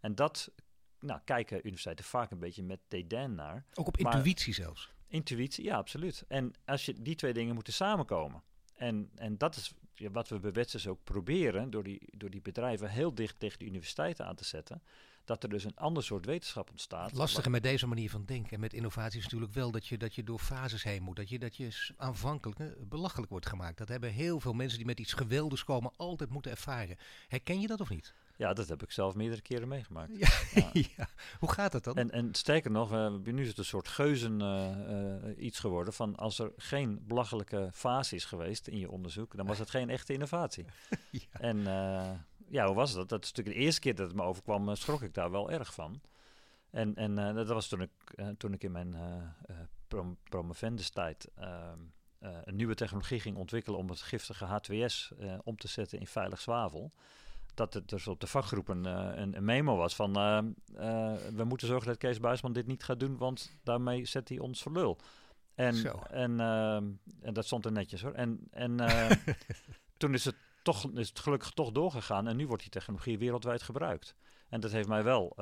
En 0.00 0.14
dat 0.14 0.52
nou, 1.00 1.20
kijken 1.24 1.58
universiteiten 1.58 2.04
vaak 2.04 2.30
een 2.30 2.38
beetje 2.38 2.62
met 2.62 2.80
dédain 2.88 3.34
naar. 3.34 3.64
Ook 3.74 3.86
op 3.86 4.00
Maar- 4.00 4.14
intuïtie 4.14 4.54
zelfs. 4.54 4.92
Intuïtie, 5.06 5.64
ja, 5.64 5.76
absoluut. 5.76 6.24
En 6.28 6.52
als 6.64 6.84
je 6.84 7.02
die 7.02 7.14
twee 7.14 7.32
dingen 7.32 7.54
moeten 7.54 7.72
samenkomen. 7.72 8.42
En, 8.74 9.10
en 9.14 9.38
dat 9.38 9.56
is 9.56 9.74
wat 10.12 10.28
we 10.28 10.38
bij 10.38 10.52
Wetsers 10.52 10.86
ook 10.86 11.04
proberen, 11.04 11.70
door 11.70 11.82
die, 11.82 12.00
door 12.16 12.30
die 12.30 12.42
bedrijven 12.42 12.90
heel 12.90 13.14
dicht 13.14 13.38
tegen 13.38 13.58
de 13.58 13.64
universiteiten 13.64 14.26
aan 14.26 14.34
te 14.34 14.44
zetten. 14.44 14.82
Dat 15.24 15.42
er 15.42 15.48
dus 15.48 15.64
een 15.64 15.76
ander 15.76 16.02
soort 16.02 16.26
wetenschap 16.26 16.70
ontstaat. 16.70 17.06
Het 17.06 17.18
lastige 17.18 17.50
met 17.50 17.62
deze 17.62 17.86
manier 17.86 18.10
van 18.10 18.24
denken 18.24 18.52
en 18.52 18.60
met 18.60 18.72
innovatie 18.72 19.18
is 19.18 19.24
natuurlijk 19.24 19.52
wel 19.52 19.70
dat 19.70 19.86
je, 19.86 19.98
dat 19.98 20.14
je 20.14 20.22
door 20.22 20.38
fases 20.38 20.82
heen 20.82 21.02
moet. 21.02 21.16
Dat 21.16 21.28
je, 21.28 21.38
dat 21.38 21.56
je 21.56 21.92
aanvankelijk 21.96 22.60
eh, 22.60 22.66
belachelijk 22.88 23.30
wordt 23.30 23.46
gemaakt. 23.46 23.78
Dat 23.78 23.88
hebben 23.88 24.10
heel 24.10 24.40
veel 24.40 24.52
mensen 24.52 24.78
die 24.78 24.86
met 24.86 25.00
iets 25.00 25.12
geweldigs 25.12 25.64
komen 25.64 25.92
altijd 25.96 26.30
moeten 26.30 26.50
ervaren. 26.50 26.96
Herken 27.28 27.60
je 27.60 27.66
dat 27.66 27.80
of 27.80 27.88
niet? 27.88 28.14
Ja, 28.36 28.52
dat 28.52 28.68
heb 28.68 28.82
ik 28.82 28.90
zelf 28.90 29.14
meerdere 29.14 29.42
keren 29.42 29.68
meegemaakt. 29.68 30.18
Ja. 30.18 30.28
Ja. 30.54 30.70
ja. 30.96 31.08
Hoe 31.38 31.52
gaat 31.52 31.72
dat 31.72 31.84
dan? 31.84 31.96
En, 31.96 32.10
en 32.10 32.34
sterker 32.34 32.70
nog, 32.70 32.90
nu 33.24 33.42
is 33.42 33.48
het 33.48 33.58
een 33.58 33.64
soort 33.64 33.88
geuzen 33.88 34.40
eh, 34.40 35.16
eh, 35.16 35.44
iets 35.44 35.58
geworden 35.58 35.92
van 35.92 36.16
als 36.16 36.38
er 36.38 36.52
geen 36.56 37.04
belachelijke 37.06 37.68
fase 37.72 38.14
is 38.14 38.24
geweest 38.24 38.68
in 38.68 38.78
je 38.78 38.90
onderzoek, 38.90 39.36
dan 39.36 39.46
was 39.46 39.58
het 39.58 39.70
geen 39.70 39.90
echte 39.90 40.12
innovatie. 40.12 40.64
Ja. 41.10 41.40
En 41.40 41.66
eh, 41.66 42.10
ja, 42.48 42.66
hoe 42.66 42.74
was 42.74 42.92
dat? 42.92 43.08
Dat 43.08 43.22
is 43.24 43.28
natuurlijk 43.28 43.56
de 43.56 43.62
eerste 43.62 43.80
keer 43.80 43.94
dat 43.94 44.06
het 44.06 44.16
me 44.16 44.22
overkwam, 44.22 44.74
schrok 44.74 45.02
ik 45.02 45.14
daar 45.14 45.30
wel 45.30 45.50
erg 45.50 45.74
van. 45.74 46.00
En, 46.70 46.94
en 46.94 47.14
dat 47.34 47.48
was 47.48 47.68
toen 47.68 47.80
ik, 47.80 47.90
toen 48.36 48.52
ik 48.52 48.62
in 48.62 48.72
mijn 48.72 48.96
prom 49.88 50.16
promovendus-tijd 50.28 51.30
ehm, 51.34 51.78
eh, 52.24 52.30
een 52.44 52.56
nieuwe 52.56 52.74
technologie 52.74 53.20
ging 53.20 53.36
ontwikkelen 53.36 53.78
om 53.78 53.88
het 53.88 54.00
giftige 54.00 54.46
H2S 54.46 55.18
eh, 55.18 55.38
om 55.42 55.56
te 55.56 55.68
zetten 55.68 55.98
in 55.98 56.06
veilig 56.06 56.40
zwavel. 56.40 56.92
Dat 57.54 57.74
het 57.74 57.88
dus 57.88 58.06
op 58.06 58.20
de 58.20 58.26
vakgroepen 58.26 58.86
eh, 58.86 59.20
een, 59.22 59.36
een 59.36 59.44
memo 59.44 59.76
was 59.76 59.94
van 59.96 60.16
eh, 60.16 60.38
eh, 60.38 61.18
we 61.34 61.44
moeten 61.44 61.66
zorgen 61.68 61.86
dat 61.88 61.96
Kees 61.98 62.20
Buisman 62.20 62.52
dit 62.52 62.66
niet 62.66 62.84
gaat 62.84 63.00
doen, 63.00 63.16
want 63.16 63.50
daarmee 63.62 64.04
zet 64.04 64.28
hij 64.28 64.38
ons 64.38 64.62
voor 64.62 64.72
lul. 64.72 64.98
En, 65.54 65.74
Zo. 65.74 66.02
en, 66.10 66.40
en 67.20 67.32
dat 67.34 67.44
stond 67.46 67.64
er 67.64 67.72
netjes 67.72 68.02
hoor. 68.02 68.12
En, 68.12 68.40
en 68.50 68.76
toen 69.96 70.14
is 70.14 70.24
het, 70.24 70.34
toch, 70.62 70.90
is 70.94 71.08
het 71.08 71.18
gelukkig 71.18 71.50
toch 71.50 71.72
doorgegaan 71.72 72.28
en 72.28 72.36
nu 72.36 72.46
wordt 72.46 72.62
die 72.62 72.70
technologie 72.70 73.18
wereldwijd 73.18 73.62
gebruikt. 73.62 74.14
En 74.48 74.60
dat 74.60 74.70
heeft 74.70 74.88
mij 74.88 75.02
wel, 75.02 75.32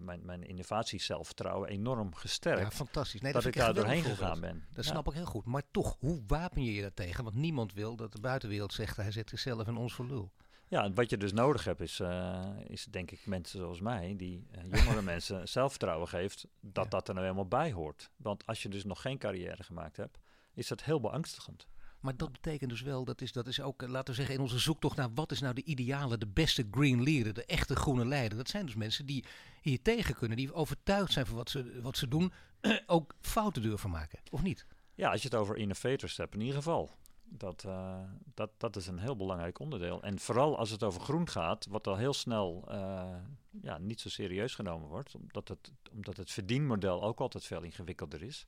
mijn, 0.00 0.20
mijn 0.24 0.42
innovatie-zelfvertrouwen 0.46 1.68
enorm 1.68 2.14
gesterkt. 2.14 2.60
ja, 2.60 2.70
fantastisch. 2.70 3.20
Nee, 3.20 3.32
dat, 3.32 3.44
ik 3.44 3.56
daar 3.56 3.68
een 3.68 3.74
doorheen 3.74 4.02
gegaan 4.02 4.40
ben. 4.40 4.64
Dat 4.72 4.84
Ja. 4.84 4.90
snap 4.90 5.06
ik 5.06 5.12
heel 5.12 5.24
goed. 5.24 5.44
Maar 5.44 5.62
toch, 5.70 5.96
hoe 5.98 6.22
wapen 6.26 6.64
je 6.64 6.74
je 6.74 6.82
dat 6.82 6.96
tegen? 6.96 7.24
Want 7.24 7.36
niemand 7.36 7.72
wil 7.72 7.96
dat 7.96 8.12
de 8.12 8.20
buitenwereld 8.20 8.72
zegt 8.72 8.96
hij 8.96 9.10
zet 9.10 9.28
zichzelf 9.28 9.66
in 9.66 9.76
ons 9.76 9.94
voor 9.94 10.06
lul. 10.06 10.32
Ja, 10.68 10.92
wat 10.92 11.10
je 11.10 11.16
dus 11.16 11.32
nodig 11.32 11.64
hebt 11.64 11.80
is, 11.80 12.00
eh, 12.00 12.46
is 12.66 12.84
denk 12.84 13.10
ik 13.10 13.26
mensen 13.26 13.58
zoals 13.58 13.80
mij, 13.80 14.14
die 14.16 14.46
eh, 14.50 14.62
jongere 14.64 15.02
mensen 15.12 15.48
zelfvertrouwen 15.48 16.08
geeft, 16.08 16.46
dat 16.60 16.84
Ja. 16.84 16.90
dat 16.90 17.08
er 17.08 17.14
nou 17.14 17.26
helemaal 17.26 17.48
bij 17.48 17.72
hoort. 17.72 18.10
Want 18.16 18.46
als 18.46 18.62
je 18.62 18.68
dus 18.68 18.84
nog 18.84 19.00
geen 19.00 19.18
carrière 19.18 19.62
gemaakt 19.62 19.96
hebt, 19.96 20.18
is 20.54 20.68
dat 20.68 20.82
heel 20.84 21.00
beangstigend. 21.00 21.66
Maar 22.00 22.16
dat 22.16 22.32
betekent 22.32 22.70
dus 22.70 22.82
wel, 22.82 23.04
dat 23.04 23.20
is, 23.20 23.32
dat 23.32 23.46
is 23.46 23.60
ook, 23.60 23.82
eh, 23.82 23.88
laten 23.88 24.08
we 24.08 24.14
zeggen, 24.14 24.34
in 24.34 24.40
onze 24.40 24.58
zoektocht 24.58 24.96
naar 24.96 25.14
wat 25.14 25.32
is 25.32 25.40
nou 25.40 25.54
de 25.54 25.64
ideale, 25.64 26.18
de 26.18 26.26
beste 26.26 26.66
green 26.70 27.02
leader, 27.02 27.34
de 27.34 27.44
echte 27.44 27.76
groene 27.76 28.06
leider. 28.06 28.38
Dat 28.38 28.48
zijn 28.48 28.66
dus 28.66 28.74
mensen 28.74 29.06
die 29.06 29.24
hier 29.62 29.82
tegen 29.82 30.14
kunnen, 30.14 30.36
die 30.36 30.52
overtuigd 30.52 31.12
zijn 31.12 31.26
van 31.26 31.36
wat 31.36 31.50
ze, 31.50 31.80
wat 31.82 31.96
ze 31.96 32.08
doen, 32.08 32.32
ook 32.86 33.14
fouten 33.20 33.62
durven 33.62 33.90
maken, 33.90 34.18
of 34.30 34.42
niet? 34.42 34.66
Ja, 34.94 35.10
als 35.10 35.22
je 35.22 35.28
het 35.28 35.36
over 35.36 35.56
innovators 35.56 36.16
hebt, 36.16 36.34
in 36.34 36.40
ieder 36.40 36.56
geval. 36.56 36.90
Dat, 37.30 37.64
eh, 37.64 38.00
dat, 38.34 38.50
dat 38.56 38.76
is 38.76 38.86
een 38.86 38.98
heel 38.98 39.16
belangrijk 39.16 39.58
onderdeel. 39.58 40.02
En 40.02 40.18
vooral 40.18 40.58
als 40.58 40.70
het 40.70 40.82
over 40.82 41.00
groen 41.00 41.28
gaat, 41.28 41.66
wat 41.66 41.86
al 41.86 41.96
heel 41.96 42.12
snel 42.12 42.64
eh, 42.68 43.16
ja, 43.62 43.78
niet 43.78 44.00
zo 44.00 44.08
serieus 44.08 44.54
genomen 44.54 44.88
wordt, 44.88 45.14
omdat 45.14 45.48
het, 45.48 45.72
omdat 45.92 46.16
het 46.16 46.30
verdienmodel 46.30 47.02
ook 47.02 47.20
altijd 47.20 47.44
veel 47.44 47.62
ingewikkelder 47.62 48.22
is. 48.22 48.46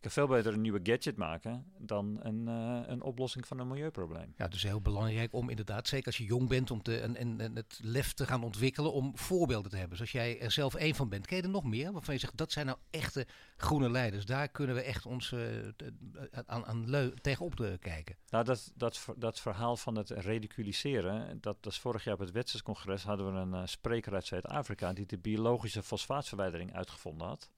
Je 0.00 0.04
kan 0.04 0.12
veel 0.12 0.26
beter 0.26 0.52
een 0.52 0.60
nieuwe 0.60 0.80
gadget 0.82 1.16
maken 1.16 1.72
dan 1.78 2.18
een, 2.22 2.48
eh, 2.48 2.80
een 2.86 3.02
oplossing 3.02 3.46
van 3.46 3.58
een 3.58 3.68
milieuprobleem. 3.68 4.32
Ja, 4.36 4.48
dus 4.48 4.62
heel 4.62 4.80
belangrijk 4.80 5.32
om 5.32 5.48
inderdaad, 5.48 5.88
zeker 5.88 6.06
als 6.06 6.16
je 6.16 6.24
jong 6.24 6.48
bent, 6.48 6.70
om 6.70 6.82
te, 6.82 7.00
en, 7.00 7.16
en, 7.16 7.40
en 7.40 7.56
het 7.56 7.80
lef 7.82 8.12
te 8.12 8.26
gaan 8.26 8.44
ontwikkelen 8.44 8.92
om 8.92 9.16
voorbeelden 9.16 9.70
te 9.70 9.76
hebben. 9.76 9.96
Zoals 9.96 10.12
jij 10.12 10.40
er 10.40 10.50
zelf 10.50 10.74
één 10.74 10.94
van 10.94 11.08
bent. 11.08 11.26
Ken 11.26 11.36
je 11.36 11.42
er 11.42 11.48
nog 11.48 11.64
meer 11.64 11.92
waarvan 11.92 12.14
je 12.14 12.20
zegt, 12.20 12.36
dat 12.36 12.52
zijn 12.52 12.66
nou 12.66 12.78
echte 12.90 13.26
groene 13.56 13.90
leiders. 13.90 14.24
Daar 14.26 14.48
kunnen 14.48 14.74
we 14.74 14.82
echt 14.82 15.06
ons 15.06 15.32
eh, 15.32 15.40
t- 15.76 16.46
aan, 16.46 16.66
aan 16.66 16.90
leu- 16.90 17.14
tegenop 17.20 17.60
eh, 17.60 17.72
kijken. 17.80 18.16
Nou, 18.28 18.44
dat, 18.44 18.72
dat, 18.76 19.06
dat 19.16 19.40
verhaal 19.40 19.76
van 19.76 19.96
het 19.96 20.10
ridiculiseren, 20.10 21.40
dat, 21.40 21.56
dat 21.60 21.72
is 21.72 21.78
vorig 21.78 22.04
jaar 22.04 22.14
op 22.14 22.20
het 22.20 22.30
Wetserscongres 22.30 23.02
hadden 23.02 23.32
we 23.32 23.38
een 23.40 23.54
eh, 23.54 23.62
spreker 23.66 24.14
uit 24.14 24.26
Zuid-Afrika 24.26 24.92
die 24.92 25.06
de 25.06 25.18
biologische 25.18 25.82
fosfaatverwijdering 25.82 26.74
uitgevonden 26.74 27.26
had. 27.26 27.50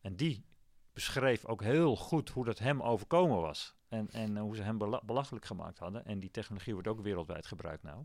En 0.00 0.16
die 0.16 0.44
beschreef 0.96 1.44
ook 1.44 1.62
heel 1.62 1.96
goed 1.96 2.28
hoe 2.30 2.44
dat 2.44 2.58
hem 2.58 2.82
overkomen 2.82 3.40
was. 3.40 3.74
En, 3.88 4.08
en 4.10 4.36
eh, 4.36 4.42
hoe 4.42 4.56
ze 4.56 4.62
hem 4.62 4.78
bela- 4.78 5.02
belachelijk 5.04 5.44
gemaakt 5.44 5.78
hadden. 5.78 6.04
En 6.04 6.20
die 6.20 6.30
technologie 6.30 6.72
wordt 6.72 6.88
ook 6.88 7.00
wereldwijd 7.00 7.46
gebruikt 7.46 7.82
nou. 7.82 8.04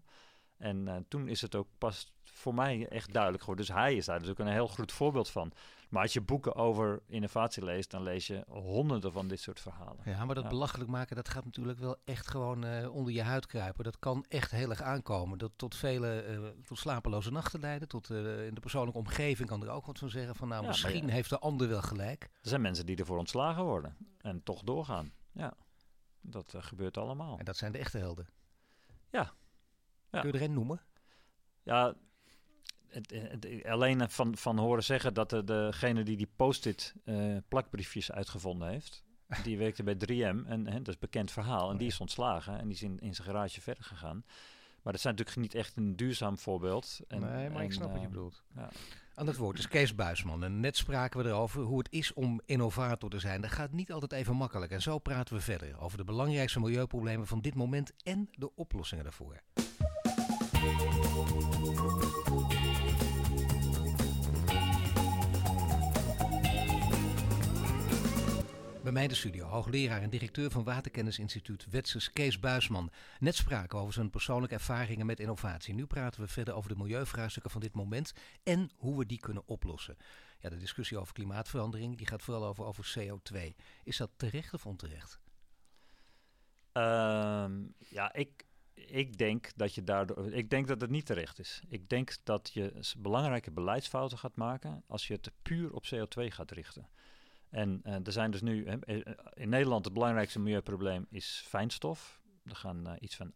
En 0.61 0.87
eh, 0.87 0.95
toen 1.07 1.27
is 1.27 1.41
het 1.41 1.55
ook 1.55 1.67
pas 1.77 2.11
voor 2.23 2.53
mij 2.53 2.87
echt 2.87 3.13
duidelijk 3.13 3.43
geworden. 3.43 3.65
Dus 3.65 3.75
hij 3.75 3.95
is 3.95 4.05
daar 4.05 4.19
natuurlijk 4.19 4.47
een 4.47 4.53
heel 4.55 4.67
goed 4.67 4.91
voorbeeld 4.91 5.29
van. 5.29 5.51
Maar 5.89 6.01
als 6.01 6.13
je 6.13 6.21
boeken 6.21 6.55
over 6.55 7.01
innovatie 7.07 7.63
leest, 7.63 7.91
dan 7.91 8.03
lees 8.03 8.27
je 8.27 8.43
honderden 8.47 9.11
van 9.11 9.27
dit 9.27 9.39
soort 9.39 9.59
verhalen. 9.59 10.01
Ja, 10.05 10.25
maar 10.25 10.35
dat 10.35 10.43
Ja. 10.43 10.49
belachelijk 10.49 10.89
maken, 10.89 11.15
dat 11.15 11.29
gaat 11.29 11.45
natuurlijk 11.45 11.79
wel 11.79 11.95
echt 12.05 12.27
gewoon 12.27 12.63
eh, 12.63 12.93
onder 12.93 13.13
je 13.13 13.21
huid 13.21 13.45
kruipen. 13.45 13.83
Dat 13.83 13.99
kan 13.99 14.25
echt 14.27 14.51
heel 14.51 14.69
erg 14.69 14.81
aankomen. 14.81 15.37
Dat 15.37 15.51
tot 15.55 15.75
vele, 15.75 16.21
eh, 16.21 16.39
tot 16.65 16.77
slapeloze 16.77 17.31
nachten 17.31 17.59
leiden. 17.59 17.87
Tot 17.87 18.09
in 18.09 18.53
de 18.53 18.59
persoonlijke 18.61 18.99
omgeving 18.99 19.49
kan 19.49 19.61
er 19.63 19.69
ook 19.69 19.85
wat 19.85 19.99
van 19.99 20.09
zeggen 20.09 20.35
van 20.35 20.47
nou, 20.47 20.61
Ja, 20.61 20.67
misschien 20.67 21.07
ja. 21.07 21.13
heeft 21.13 21.29
de 21.29 21.39
ander 21.39 21.67
wel 21.67 21.81
gelijk. 21.81 22.23
Er 22.23 22.49
zijn 22.49 22.61
mensen 22.61 22.85
die 22.85 22.97
ervoor 22.97 23.17
ontslagen 23.17 23.63
worden 23.63 23.97
en 24.17 24.43
toch 24.43 24.61
doorgaan. 24.63 25.11
Ja, 25.31 25.53
dat 26.21 26.53
gebeurt 26.57 26.97
allemaal. 26.97 27.37
En 27.37 27.45
dat 27.45 27.57
zijn 27.57 27.71
de 27.71 27.77
echte 27.77 27.97
helden. 27.97 28.27
Ja. 29.09 29.33
Ja. 30.11 30.19
Kun 30.21 30.31
je 30.31 30.37
er 30.37 30.43
een 30.43 30.53
noemen? 30.53 30.81
Ja, 31.63 31.95
het, 32.87 33.11
het- 33.11 33.65
alleen 33.65 34.09
van, 34.09 34.37
van 34.37 34.57
horen 34.59 34.83
zeggen 34.83 35.13
dat 35.13 35.29
de, 35.29 35.43
degene 35.43 36.03
die 36.03 36.17
die 36.17 36.29
post-it 36.35 36.95
eh, 37.05 37.37
plakbriefjes 37.47 38.11
uitgevonden 38.11 38.69
heeft, 38.69 39.03
die 39.43 39.57
werkte 39.57 39.83
bij 39.83 39.95
3M 39.95 40.47
en 40.47 40.67
hè, 40.67 40.77
dat 40.77 40.87
is 40.87 40.93
een 40.93 40.99
bekend 40.99 41.31
verhaal. 41.31 41.67
En 41.67 41.73
Oh, 41.73 41.79
die 41.79 41.87
is 41.87 41.99
ontslagen 41.99 42.57
en 42.59 42.63
die 42.67 42.75
is 42.75 42.83
in, 42.83 42.99
in 42.99 43.15
zijn 43.15 43.27
garage 43.27 43.61
verder 43.61 43.83
gegaan. 43.83 44.23
Maar 44.83 44.93
dat 44.93 45.01
zijn 45.01 45.15
natuurlijk 45.15 45.41
niet 45.41 45.55
echt 45.55 45.77
een 45.77 45.95
duurzaam 45.95 46.37
voorbeeld. 46.37 46.99
En, 47.07 47.19
nee, 47.19 47.49
maar 47.49 47.63
ik 47.63 47.71
snap 47.73 47.91
wat 47.91 47.99
je 47.99 48.05
eh, 48.05 48.11
bedoelt. 48.11 48.43
ja. 48.55 48.69
Aan 49.15 49.27
het 49.27 49.37
woord 49.37 49.57
is 49.59 49.67
Kees 49.67 49.95
Buisman. 49.95 50.43
En 50.43 50.59
net 50.59 50.77
spraken 50.77 51.23
we 51.23 51.29
erover 51.29 51.61
hoe 51.61 51.77
het 51.77 51.91
is 51.91 52.13
om 52.13 52.41
innovator 52.45 53.09
te 53.09 53.19
zijn. 53.19 53.41
Dat 53.41 53.51
gaat 53.51 53.71
niet 53.71 53.91
altijd 53.91 54.11
even 54.11 54.35
makkelijk. 54.35 54.71
En 54.71 54.81
zo 54.81 54.99
praten 54.99 55.35
we 55.35 55.41
verder 55.41 55.79
over 55.79 55.97
de 55.97 56.03
belangrijkste 56.03 56.59
milieuproblemen 56.59 57.27
van 57.27 57.41
dit 57.41 57.55
moment 57.55 57.93
en 58.03 58.29
de 58.31 58.55
oplossingen 58.55 59.03
daarvoor. 59.03 59.41
Bij 60.61 60.69
mij 68.91 69.07
de 69.07 69.15
studio, 69.15 69.45
hoogleraar 69.45 70.01
en 70.01 70.09
directeur 70.09 70.51
van 70.51 70.63
Waterkennisinstituut 70.63 71.65
Wetsers 71.69 72.11
Kees 72.11 72.39
Buisman. 72.39 72.91
Net 73.19 73.35
spraken 73.35 73.79
over 73.79 73.93
zijn 73.93 74.09
persoonlijke 74.09 74.55
ervaringen 74.55 75.05
met 75.05 75.19
innovatie. 75.19 75.73
Nu 75.73 75.85
praten 75.85 76.21
we 76.21 76.27
verder 76.27 76.53
over 76.53 76.69
de 76.69 76.75
milieuvraagstukken 76.75 77.51
van 77.51 77.61
dit 77.61 77.73
moment 77.73 78.13
en 78.43 78.71
hoe 78.77 78.97
we 78.97 79.05
die 79.05 79.19
kunnen 79.19 79.47
oplossen. 79.47 79.97
Ja, 80.39 80.49
de 80.49 80.57
discussie 80.57 80.97
over 80.97 81.13
klimaatverandering 81.13 81.97
die 81.97 82.07
gaat 82.07 82.21
vooral 82.21 82.45
over, 82.45 82.65
over 82.65 82.93
CO2. 82.99 83.37
Is 83.83 83.97
dat 83.97 84.09
terecht 84.15 84.53
of 84.53 84.65
onterecht? 84.65 85.19
Ehm, 86.71 87.61
ja, 87.89 88.13
ik, 88.13 88.45
ik 88.73 89.17
denk 89.17 89.51
dat 89.55 89.75
je 89.75 89.83
daardoor. 89.83 90.33
Ik 90.33 90.49
denk 90.49 90.67
dat 90.67 90.81
het 90.81 90.89
niet 90.89 91.05
terecht 91.05 91.39
is. 91.39 91.61
Ik 91.67 91.89
denk 91.89 92.15
dat 92.23 92.51
je 92.53 92.93
belangrijke 92.97 93.51
beleidsfouten 93.51 94.17
gaat 94.17 94.35
maken 94.35 94.83
als 94.87 95.07
je 95.07 95.13
het 95.13 95.31
puur 95.41 95.73
op 95.73 95.85
CO2 95.85 96.23
gaat 96.27 96.51
richten. 96.51 96.89
En 97.49 97.79
eh, 97.83 98.05
er 98.05 98.11
zijn 98.11 98.31
dus 98.31 98.41
nu 98.41 98.67
hè, 98.67 98.79
eh, 98.79 99.13
in 99.33 99.49
Nederland 99.49 99.85
het 99.85 99.93
belangrijkste 99.93 100.39
milieuprobleem 100.39 101.07
is 101.09 101.43
fijnstof. 101.45 102.19
Er 102.45 102.55
gaan 102.55 102.87
eh, 102.87 102.93
iets 102.99 103.15
van 103.15 103.31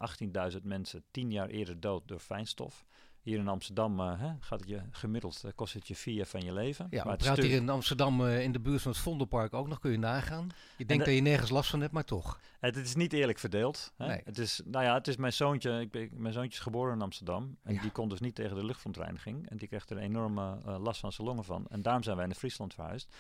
18.000 0.53 0.61
mensen 0.63 1.03
tien 1.11 1.31
jaar 1.31 1.49
eerder 1.49 1.79
dood 1.79 2.07
door 2.07 2.19
fijnstof. 2.19 2.85
Hier 3.25 3.39
in 3.39 3.47
Amsterdam 3.47 3.99
eh, 3.99 4.19
hè, 4.19 4.31
gaat 4.39 4.59
het 4.59 4.69
je 4.69 4.81
gemiddeld 4.91 5.43
eh, 5.45 5.51
kost 5.55 5.73
het 5.73 5.87
je 5.87 5.95
vier 5.95 6.25
van 6.25 6.41
je 6.41 6.53
leven. 6.53 6.87
Ja, 6.89 7.03
Maar 7.03 7.13
het 7.13 7.21
stuk- 7.25 7.43
hier 7.43 7.55
in 7.55 7.69
Amsterdam 7.69 8.25
eh, 8.25 8.43
in 8.43 8.51
de 8.51 8.59
buurt 8.59 8.81
van 8.81 8.91
het 8.91 8.99
Vondelpark 8.99 9.53
ook 9.53 9.67
nog, 9.67 9.79
kun 9.79 9.91
je 9.91 9.97
nagaan. 9.97 10.49
Je 10.77 10.85
denkt 10.85 11.03
de- 11.05 11.09
dat 11.09 11.19
je 11.19 11.25
nergens 11.29 11.49
last 11.49 11.69
van 11.69 11.81
hebt, 11.81 11.93
maar 11.93 12.03
toch. 12.03 12.39
Het, 12.59 12.75
is 12.75 12.95
niet 12.95 13.13
eerlijk 13.13 13.39
verdeeld. 13.39 13.93
Hè? 13.97 14.07
Nee. 14.07 14.21
Het 14.25 14.37
is, 14.37 14.61
nou 14.65 14.85
ja, 14.85 14.93
het 14.93 15.07
is 15.07 15.15
mijn 15.15 15.33
zoontje. 15.33 15.79
Ik 15.79 15.91
ben, 15.91 16.09
mijn 16.13 16.33
zoontje 16.33 16.51
is 16.51 16.59
geboren 16.59 16.93
in 16.93 17.01
Amsterdam. 17.01 17.57
En 17.63 17.73
Ja. 17.73 17.81
die 17.81 17.91
kon 17.91 18.09
dus 18.09 18.19
niet 18.19 18.35
tegen 18.35 18.55
de 18.55 18.65
luchtverontreiniging. 18.65 19.49
En 19.49 19.57
die 19.57 19.67
kreeg 19.67 19.89
er 19.89 19.97
een 19.97 20.03
enorme 20.03 20.57
last 20.79 20.99
van 20.99 21.11
zijn 21.11 21.27
longen 21.27 21.43
van. 21.43 21.65
En 21.69 21.81
daarom 21.81 22.03
zijn 22.03 22.17
wij 22.17 22.25
naar 22.25 22.35
Friesland 22.35 22.73
verhuisd. 22.73 23.15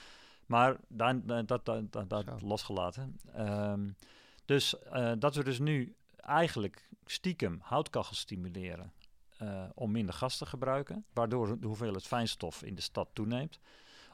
Maar 0.45 0.75
daar, 0.87 1.45
dat, 1.45 1.65
dat, 1.65 1.93
dat, 2.09 2.41
losgelaten. 2.41 3.19
Ehm, 3.33 3.89
dus 4.45 4.75
dat 5.17 5.35
we 5.35 5.43
dus 5.43 5.59
nu 5.59 5.95
eigenlijk 6.17 6.87
stiekem 7.05 7.59
houtkachels 7.61 8.19
stimuleren. 8.19 8.91
Eh, 9.37 9.63
om 9.73 9.91
minder 9.91 10.13
gas 10.13 10.37
te 10.37 10.45
gebruiken, 10.45 11.05
waardoor 11.13 11.59
de 11.59 11.67
hoeveelheid 11.67 12.07
fijnstof 12.07 12.63
in 12.63 12.75
de 12.75 12.81
stad 12.81 13.09
toeneemt. 13.13 13.59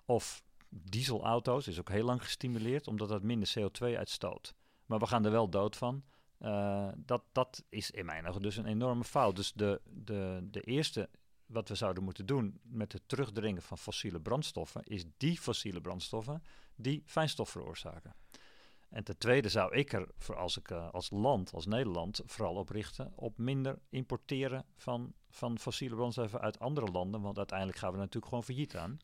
Of 0.05 0.43
dieselauto's 0.69 1.67
is 1.67 1.79
ook 1.79 1.89
heel 1.89 2.05
lang 2.05 2.23
gestimuleerd, 2.23 2.88
omdat 2.88 3.10
dat 3.10 3.23
minder 3.23 3.53
CO2 3.60 3.97
uitstoot. 3.97 4.53
Maar 4.86 4.99
we 4.99 5.07
gaan 5.07 5.25
er 5.25 5.31
wel 5.31 5.49
dood 5.49 5.77
van. 5.77 6.03
Uh, 6.39 6.88
dat, 6.95 7.23
dat 7.31 7.63
is 7.69 7.91
in 7.91 8.05
mijn 8.05 8.27
ogen 8.27 8.41
dus 8.41 8.57
een 8.57 8.65
enorme 8.65 9.03
fout. 9.03 9.36
Dus 9.36 9.53
de, 9.53 9.81
de, 9.86 10.47
de 10.51 10.62
eerste 10.62 11.10
wat 11.45 11.69
we 11.69 11.75
zouden 11.75 12.03
moeten 12.03 12.25
doen 12.25 12.60
met 12.63 12.93
het 12.93 13.01
terugdringen 13.05 13.62
van 13.62 13.77
fossiele 13.77 14.19
brandstoffen, 14.19 14.84
is 14.84 15.03
die 15.17 15.39
fossiele 15.39 15.81
brandstoffen 15.81 16.43
die 16.75 17.03
fijnstof 17.05 17.49
veroorzaken. 17.49 18.15
En 18.91 19.04
ten 19.04 19.17
tweede 19.17 19.49
zou 19.49 19.75
ik 19.75 19.93
er, 19.93 20.08
voor 20.17 20.36
als 20.36 20.58
ik 20.58 20.71
uh, 20.71 20.89
als 20.91 21.10
land, 21.10 21.54
als 21.54 21.65
Nederland, 21.65 22.21
vooral 22.25 22.56
op 22.56 22.69
richten 22.69 23.13
op 23.15 23.38
minder 23.38 23.80
importeren 23.89 24.65
van, 24.75 25.13
van 25.30 25.60
fossiele 25.60 25.95
brandstoffen 25.95 26.41
uit 26.41 26.60
andere 26.60 26.91
landen. 26.91 27.21
Want 27.21 27.38
uiteindelijk 27.38 27.77
gaan 27.77 27.91
we 27.91 27.97
natuurlijk 27.97 28.25
gewoon 28.25 28.43
failliet 28.43 28.75
aan. 28.75 28.99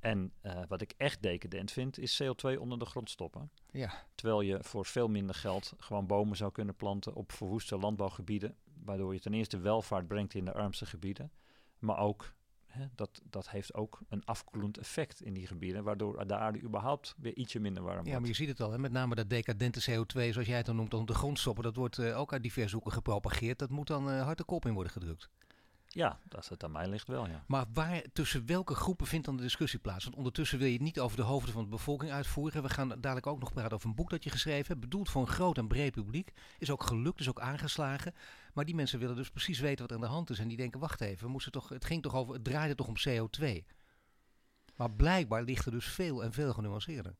En 0.00 0.32
uh, 0.42 0.60
wat 0.68 0.80
ik 0.80 0.94
echt 0.96 1.22
decadent 1.22 1.72
vind, 1.72 1.98
is 1.98 2.22
CO2 2.22 2.58
onder 2.58 2.78
de 2.78 2.84
grond 2.84 3.10
stoppen. 3.10 3.50
Ja. 3.70 4.04
Terwijl 4.14 4.40
je 4.40 4.58
voor 4.62 4.86
veel 4.86 5.08
minder 5.08 5.34
geld 5.34 5.72
gewoon 5.78 6.06
bomen 6.06 6.36
zou 6.36 6.52
kunnen 6.52 6.76
planten 6.76 7.14
op 7.14 7.32
verwoeste 7.32 7.78
landbouwgebieden. 7.78 8.56
Waardoor 8.84 9.14
je 9.14 9.20
ten 9.20 9.34
eerste 9.34 9.58
welvaart 9.58 10.08
brengt 10.08 10.34
in 10.34 10.44
de 10.44 10.52
armste 10.52 10.86
gebieden. 10.86 11.32
Maar 11.78 11.98
ook, 11.98 12.34
hè, 12.78 12.86
dat, 12.94 13.20
dat 13.30 13.50
heeft 13.50 13.74
ook 13.74 14.00
een 14.08 14.24
afkoelend 14.24 14.78
effect 14.78 15.20
in 15.20 15.34
die 15.34 15.46
gebieden. 15.46 15.84
Waardoor 15.84 16.26
de 16.26 16.36
aarde 16.36 16.60
überhaupt 16.60 17.14
weer 17.18 17.36
ietsje 17.36 17.60
minder 17.60 17.82
warm 17.82 17.96
wordt. 17.96 18.10
Ja, 18.10 18.18
maar 18.18 18.28
je 18.28 18.34
ziet 18.34 18.48
het 18.48 18.60
al. 18.60 18.70
Hè? 18.70 18.78
Met 18.78 18.92
name 18.92 19.14
dat 19.14 19.30
decadente 19.30 19.80
CO2, 19.80 20.30
zoals 20.30 20.48
jij 20.48 20.56
het 20.56 20.66
dan 20.66 20.76
noemt, 20.76 20.94
onder 20.94 21.14
de 21.14 21.20
grond 21.20 21.38
stoppen. 21.38 21.64
Dat 21.64 21.76
wordt 21.76 21.98
uh, 21.98 22.18
ook 22.18 22.32
uit 22.32 22.42
diverse 22.42 22.74
hoeken 22.74 22.92
gepropageerd. 22.92 23.58
Dat 23.58 23.70
moet 23.70 23.86
dan 23.86 24.10
uh, 24.10 24.22
hard 24.22 24.38
de 24.38 24.44
kop 24.44 24.66
in 24.66 24.74
worden 24.74 24.92
gedrukt. 24.92 25.30
Ja, 25.90 26.18
dat 26.28 26.48
het 26.48 26.64
aan 26.64 26.72
mij 26.72 26.88
ligt 26.88 27.06
wel, 27.06 27.28
ja. 27.28 27.44
Maar 27.46 27.66
waar, 27.72 28.02
tussen 28.12 28.46
welke 28.46 28.74
groepen 28.74 29.06
vindt 29.06 29.26
dan 29.26 29.36
de 29.36 29.42
discussie 29.42 29.78
plaats? 29.78 30.04
Want 30.04 30.16
ondertussen 30.16 30.58
wil 30.58 30.66
je 30.66 30.72
het 30.72 30.82
niet 30.82 31.00
over 31.00 31.16
de 31.16 31.22
hoofden 31.22 31.52
van 31.52 31.62
de 31.62 31.68
bevolking 31.68 32.12
uitvoeren. 32.12 32.62
We 32.62 32.68
gaan 32.68 32.88
dadelijk 32.88 33.26
ook 33.26 33.40
nog 33.40 33.52
praten 33.52 33.72
over 33.72 33.88
een 33.88 33.94
boek 33.94 34.10
dat 34.10 34.24
je 34.24 34.30
geschreven 34.30 34.66
hebt. 34.66 34.80
Bedoeld 34.80 35.10
voor 35.10 35.20
een 35.20 35.28
groot 35.28 35.58
en 35.58 35.68
breed 35.68 35.92
publiek. 35.92 36.32
Is 36.58 36.70
ook 36.70 36.82
gelukt, 36.82 37.20
is 37.20 37.28
ook 37.28 37.40
aangeslagen. 37.40 38.14
Maar 38.54 38.64
die 38.64 38.74
mensen 38.74 38.98
willen 38.98 39.16
dus 39.16 39.30
precies 39.30 39.60
weten 39.60 39.78
wat 39.80 39.90
er 39.90 39.96
aan 39.96 40.02
de 40.02 40.14
hand 40.14 40.30
is. 40.30 40.38
En 40.38 40.48
die 40.48 40.56
denken, 40.56 40.80
wacht 40.80 41.00
even, 41.00 41.26
we 41.26 41.32
moesten 41.32 41.52
toch, 41.52 41.68
het 41.68 41.84
ging 41.84 42.02
toch 42.02 42.14
over, 42.14 42.34
het 42.34 42.44
draaide 42.44 42.74
toch 42.74 42.88
om 42.88 42.96
CO2. 43.08 43.64
Maar 44.76 44.90
blijkbaar 44.90 45.42
ligt 45.42 45.66
er 45.66 45.72
dus 45.72 45.86
veel 45.86 46.24
en 46.24 46.32
veel 46.32 46.52
genuanceerder. 46.52 47.16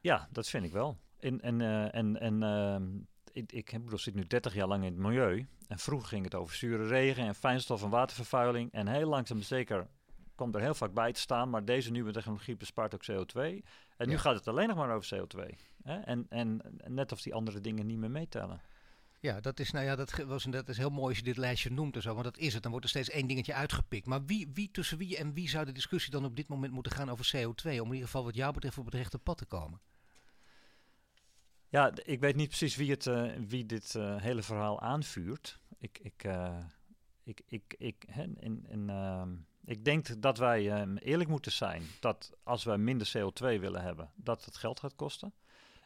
Ja, 0.00 0.28
dat 0.30 0.48
vind 0.48 0.64
ik 0.64 0.72
wel. 0.72 0.98
En, 1.18 1.40
en, 1.40 1.60
uh, 1.60 1.94
en, 1.94 2.20
en 2.20 2.42
uh, 2.42 3.02
ik, 3.32 3.52
ik 3.52 3.84
bedoel, 3.84 3.98
zit 3.98 4.14
nu 4.14 4.26
30 4.26 4.54
jaar 4.54 4.66
lang 4.66 4.84
in 4.84 4.92
het 4.92 5.00
milieu. 5.00 5.46
En 5.68 5.78
vroeger 5.78 6.08
ging 6.08 6.24
het 6.24 6.34
over 6.34 6.56
zure 6.56 6.86
regen 6.86 7.24
en 7.26 7.34
fijnstof 7.34 7.82
en 7.82 7.88
watervervuiling. 7.90 8.72
En 8.72 8.88
heel 8.88 9.08
langzaam 9.08 9.42
zeker 9.42 9.86
komt 10.34 10.54
er 10.54 10.60
heel 10.60 10.74
vaak 10.74 10.92
bij 10.94 11.12
te 11.12 11.20
staan. 11.20 11.50
Maar 11.50 11.64
deze 11.64 11.90
nieuwe 11.90 12.12
technologie 12.12 12.56
bespaart 12.56 12.94
ook 12.94 13.04
CO2. 13.10 13.40
En 13.96 14.06
nu 14.06 14.12
Ja. 14.12 14.18
gaat 14.18 14.34
het 14.34 14.48
alleen 14.48 14.68
nog 14.68 14.76
maar 14.76 14.94
over 14.94 15.18
CO2. 15.18 15.54
Hè? 15.82 15.98
En, 16.00 16.26
en 16.28 16.60
net 16.86 17.12
of 17.12 17.22
die 17.22 17.34
andere 17.34 17.60
dingen 17.60 17.86
niet 17.86 17.98
meer 17.98 18.10
meetellen. 18.10 18.60
Ja, 19.20 19.40
dat 19.40 19.60
is, 19.60 19.70
nou 19.70 19.84
ja, 19.84 19.96
dat, 19.96 20.24
was, 20.26 20.44
dat 20.44 20.68
is 20.68 20.76
heel 20.76 20.90
mooi 20.90 21.08
als 21.08 21.18
je 21.18 21.24
dit 21.24 21.36
lijstje 21.36 21.70
noemt 21.70 21.96
en 21.96 22.02
zo, 22.02 22.12
want 22.12 22.24
dat 22.24 22.38
is 22.38 22.52
het. 22.54 22.62
Dan 22.62 22.70
wordt 22.70 22.86
er 22.86 22.92
steeds 22.92 23.10
één 23.10 23.26
dingetje 23.26 23.54
uitgepikt. 23.54 24.06
Maar 24.06 24.24
wie, 24.24 24.50
wie 24.54 24.70
tussen 24.70 24.98
wie 24.98 25.16
en 25.16 25.32
wie 25.34 25.48
zou 25.48 25.64
de 25.64 25.72
discussie 25.72 26.10
dan 26.12 26.24
op 26.24 26.36
dit 26.36 26.48
moment 26.48 26.72
moeten 26.72 26.92
gaan 26.92 27.10
over 27.10 27.30
CO2? 27.36 27.64
Om 27.64 27.72
in 27.72 27.92
ieder 27.92 28.04
geval 28.04 28.24
wat 28.24 28.34
jou 28.34 28.52
betreft 28.52 28.78
op 28.78 28.84
het 28.84 28.94
rechte 28.94 29.18
pad 29.18 29.38
te 29.38 29.44
komen. 29.46 29.80
Ja, 31.74 31.92
ik 32.04 32.20
weet 32.20 32.36
niet 32.36 32.48
precies 32.48 32.76
wie, 32.76 32.90
het, 32.90 33.06
eh, 33.06 33.32
wie 33.46 33.66
dit 33.66 33.94
eh, 33.94 34.16
hele 34.16 34.42
verhaal 34.42 34.80
aanvuurt. 34.80 35.58
Ik, 35.78 35.98
ik, 36.02 36.24
eh, 36.24 36.58
ik, 37.22 37.40
ik, 37.46 37.74
ik, 37.78 38.04
hè, 38.10 38.22
en, 38.22 38.66
en, 38.68 38.90
ehm, 38.90 39.34
ik 39.64 39.84
denk 39.84 40.22
dat 40.22 40.38
wij 40.38 40.70
ehm, 40.70 40.96
eerlijk 40.96 41.30
moeten 41.30 41.52
zijn 41.52 41.82
dat 42.00 42.32
als 42.42 42.64
wij 42.64 42.78
minder 42.78 43.12
CO2 43.16 43.60
willen 43.60 43.82
hebben, 43.82 44.10
dat 44.14 44.44
het 44.44 44.56
geld 44.56 44.80
gaat 44.80 44.94
kosten. 44.94 45.32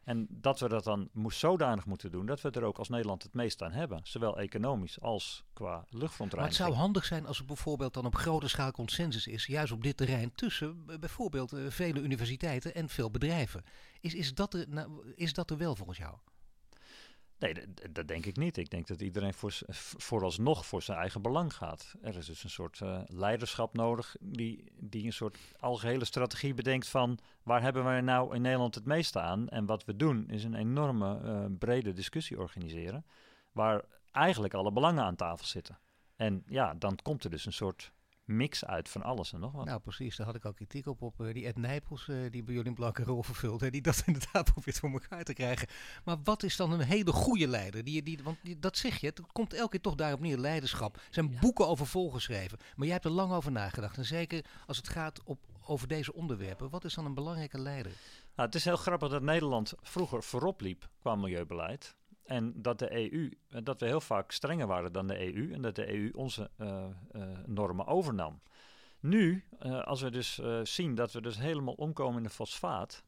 En 0.09 0.27
dat 0.31 0.61
we 0.61 0.69
dat 0.69 0.85
dan 0.85 1.09
moest 1.13 1.39
zodanig 1.39 1.87
moeten 1.87 2.11
doen 2.11 2.27
dat 2.27 2.41
we 2.41 2.51
er 2.51 2.65
ook 2.65 2.79
als 2.79 2.89
Nederland 2.89 3.23
het 3.23 3.35
meest 3.35 3.63
aan 3.63 3.73
hebben. 3.73 4.01
Zowel 4.03 4.39
economisch 4.39 5.01
als 5.01 5.45
qua 5.53 5.85
Maar 6.37 6.45
het 6.45 6.55
zou 6.55 6.75
handig 6.75 7.05
zijn 7.05 7.27
als 7.27 7.39
er 7.39 7.45
bijvoorbeeld 7.45 7.95
dan 7.95 8.07
op 8.07 8.15
grote 8.15 8.49
schaal 8.49 8.71
consensus 8.71 9.27
is, 9.27 9.47
juist 9.47 9.73
op 9.73 9.83
dit 9.83 9.97
terrein, 9.97 10.35
tussen 10.35 10.87
bijvoorbeeld 11.01 11.53
eh, 11.53 11.61
vele 11.69 12.01
universiteiten 12.01 12.75
en 12.75 12.89
veel 12.89 13.11
bedrijven. 13.11 13.65
Is, 14.01 14.15
is, 14.15 14.35
dat 14.35 14.55
er, 14.55 14.65
nou, 14.69 15.13
is 15.15 15.33
dat 15.33 15.51
er 15.51 15.57
wel 15.57 15.77
volgens 15.77 15.99
jou? 15.99 16.15
Nee, 17.39 17.55
dat 17.91 18.09
denk 18.09 18.27
ik 18.27 18.37
niet. 18.37 18.57
Ik 18.57 18.71
denk 18.71 18.87
dat 18.87 19.01
iedereen 19.01 19.35
voor, 19.35 19.59
vooralsnog 19.97 20.67
voor 20.67 20.83
zijn 20.83 20.99
eigen 20.99 21.23
belang 21.23 21.55
gaat. 21.55 21.95
Er 22.03 22.17
is 22.17 22.27
dus 22.27 22.45
een 22.45 22.51
soort 22.51 22.81
eh, 22.81 23.01
leiderschap 23.07 23.75
nodig 23.75 24.17
die, 24.21 24.73
die 24.75 25.05
een 25.07 25.13
soort 25.13 25.39
algehele 25.59 26.05
strategie 26.05 26.55
bedenkt 26.55 26.89
van 26.89 27.19
waar 27.43 27.63
hebben 27.63 27.85
wij 27.85 28.01
nou 28.01 28.35
in 28.35 28.43
Nederland 28.43 28.75
het 28.75 28.85
meeste 28.85 29.21
aan? 29.21 29.49
En 29.49 29.67
wat 29.67 29.85
we 29.85 29.97
doen 29.97 30.29
is 30.31 30.45
een 30.45 30.55
enorme 30.55 31.21
eh, 31.21 31.45
brede 31.59 31.93
discussie 31.93 32.39
organiseren 32.39 33.05
waar 33.53 33.85
eigenlijk 34.13 34.55
alle 34.55 34.73
belangen 34.73 35.05
aan 35.05 35.17
tafel 35.17 35.47
zitten. 35.47 35.79
En 36.17 36.43
ja, 36.47 36.75
dan 36.75 36.99
komt 37.03 37.25
er 37.25 37.31
dus 37.31 37.47
een 37.47 37.53
soort 37.53 37.93
mix 38.29 38.65
uit 38.65 38.89
van 38.89 39.03
alles 39.03 39.33
en 39.33 39.41
nog 39.41 39.53
wat. 39.53 39.65
Nou, 39.65 39.81
precies. 39.81 40.17
Daar 40.17 40.27
had 40.27 40.35
ik 40.35 40.45
al 40.45 40.53
kritiek 40.53 40.87
op. 40.87 41.03
Op 41.03 41.21
eh, 41.21 41.35
die 41.35 41.47
Ed 41.47 41.57
Nijpels, 41.57 42.09
eh, 42.09 42.17
die 42.31 42.43
bij 42.43 42.55
jullie 42.55 42.69
een 42.69 42.75
blanke 42.75 43.03
rol 43.03 43.23
vervulde. 43.23 43.71
Die 43.71 43.81
dat 43.83 44.03
inderdaad 44.07 44.53
probeert 44.53 44.79
voor 44.79 44.91
elkaar 44.91 45.25
te 45.25 45.33
krijgen. 45.33 45.69
Maar 46.05 46.17
wat 46.25 46.43
is 46.43 46.57
dan 46.57 46.73
een 46.73 46.81
hele 46.81 47.13
goede 47.13 47.49
leider? 47.49 47.85
Die, 47.85 48.03
die, 48.03 48.19
want 48.23 48.37
die- 48.43 48.59
dat 48.59 48.77
zeg 48.77 48.97
je, 49.01 49.07
het 49.07 49.21
komt 49.33 49.53
elke 49.55 49.71
keer 49.71 49.81
toch 49.81 49.95
daarop 49.95 50.21
neer, 50.21 50.39
leiderschap. 50.39 50.97
Er 50.97 51.03
zijn 51.11 51.39
boeken 51.41 51.67
over 51.69 51.87
volgeschreven. 51.87 52.59
Maar 52.77 52.85
jij 52.85 52.95
hebt 52.95 53.05
er 53.07 53.11
lang 53.11 53.33
over 53.33 53.53
nagedacht. 53.53 53.97
En 53.97 54.05
zeker 54.05 54.45
als 54.67 54.77
het 54.77 54.89
gaat 54.89 55.23
op, 55.25 55.39
over 55.67 55.89
deze 55.89 56.13
onderwerpen. 56.15 56.71
Wat 56.71 56.85
is 56.85 56.95
dan 56.95 57.05
een 57.05 57.15
belangrijke 57.15 57.59
leider? 57.61 57.93
Nou, 58.35 58.49
het 58.49 58.55
is 58.55 58.65
heel 58.65 58.77
grappig 58.77 59.09
dat 59.09 59.23
Nederland 59.23 59.73
vroeger 59.83 60.23
voorop 60.23 60.61
liep 60.61 60.89
qua 61.01 61.15
milieubeleid. 61.15 61.97
En 62.29 62.63
dat 62.63 62.79
de 62.79 63.13
EU, 63.13 63.39
eh, 63.49 63.61
dat 63.65 63.81
we 63.81 63.87
heel 63.87 64.01
vaak 64.01 64.33
strenger 64.33 64.67
waren 64.67 64.93
dan 64.93 65.07
de 65.07 65.35
EU 65.35 65.53
en 65.53 65.63
dat 65.63 65.75
de 65.75 65.95
EU 65.95 66.11
onze 66.15 66.51
eh, 66.57 66.85
eh, 67.13 67.23
normen 67.47 67.87
overnam. 67.87 68.41
Nu, 69.01 69.45
als 69.85 70.01
we 70.01 70.11
dus 70.11 70.41
zien 70.63 70.95
dat 70.95 71.13
we 71.13 71.21
dus 71.21 71.39
helemaal 71.39 71.75
omkomen 71.75 72.17
in 72.17 72.23
de 72.23 72.31
fosfaat, 72.31 73.03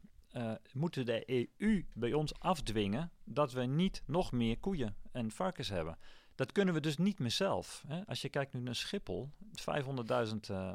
moeten 0.72 1.06
de 1.06 1.48
EU 1.58 1.84
bij 1.94 2.12
ons 2.12 2.38
afdwingen 2.38 3.10
dat 3.24 3.52
we 3.52 3.62
niet 3.62 4.02
nog 4.06 4.32
meer 4.32 4.58
koeien 4.58 4.96
en 5.12 5.30
varkens 5.30 5.68
hebben. 5.68 5.98
Dat 6.40 6.52
kunnen 6.52 6.74
we 6.74 6.80
dus 6.80 6.96
niet 6.96 7.18
meer 7.18 7.30
zelf. 7.30 7.84
Hè? 7.86 8.06
Als 8.06 8.22
je 8.22 8.28
kijkt 8.28 8.52
nu 8.52 8.60
naar 8.60 8.74
Schiphol, 8.74 9.30
500.000 9.54 10.50
eh, 10.50 10.72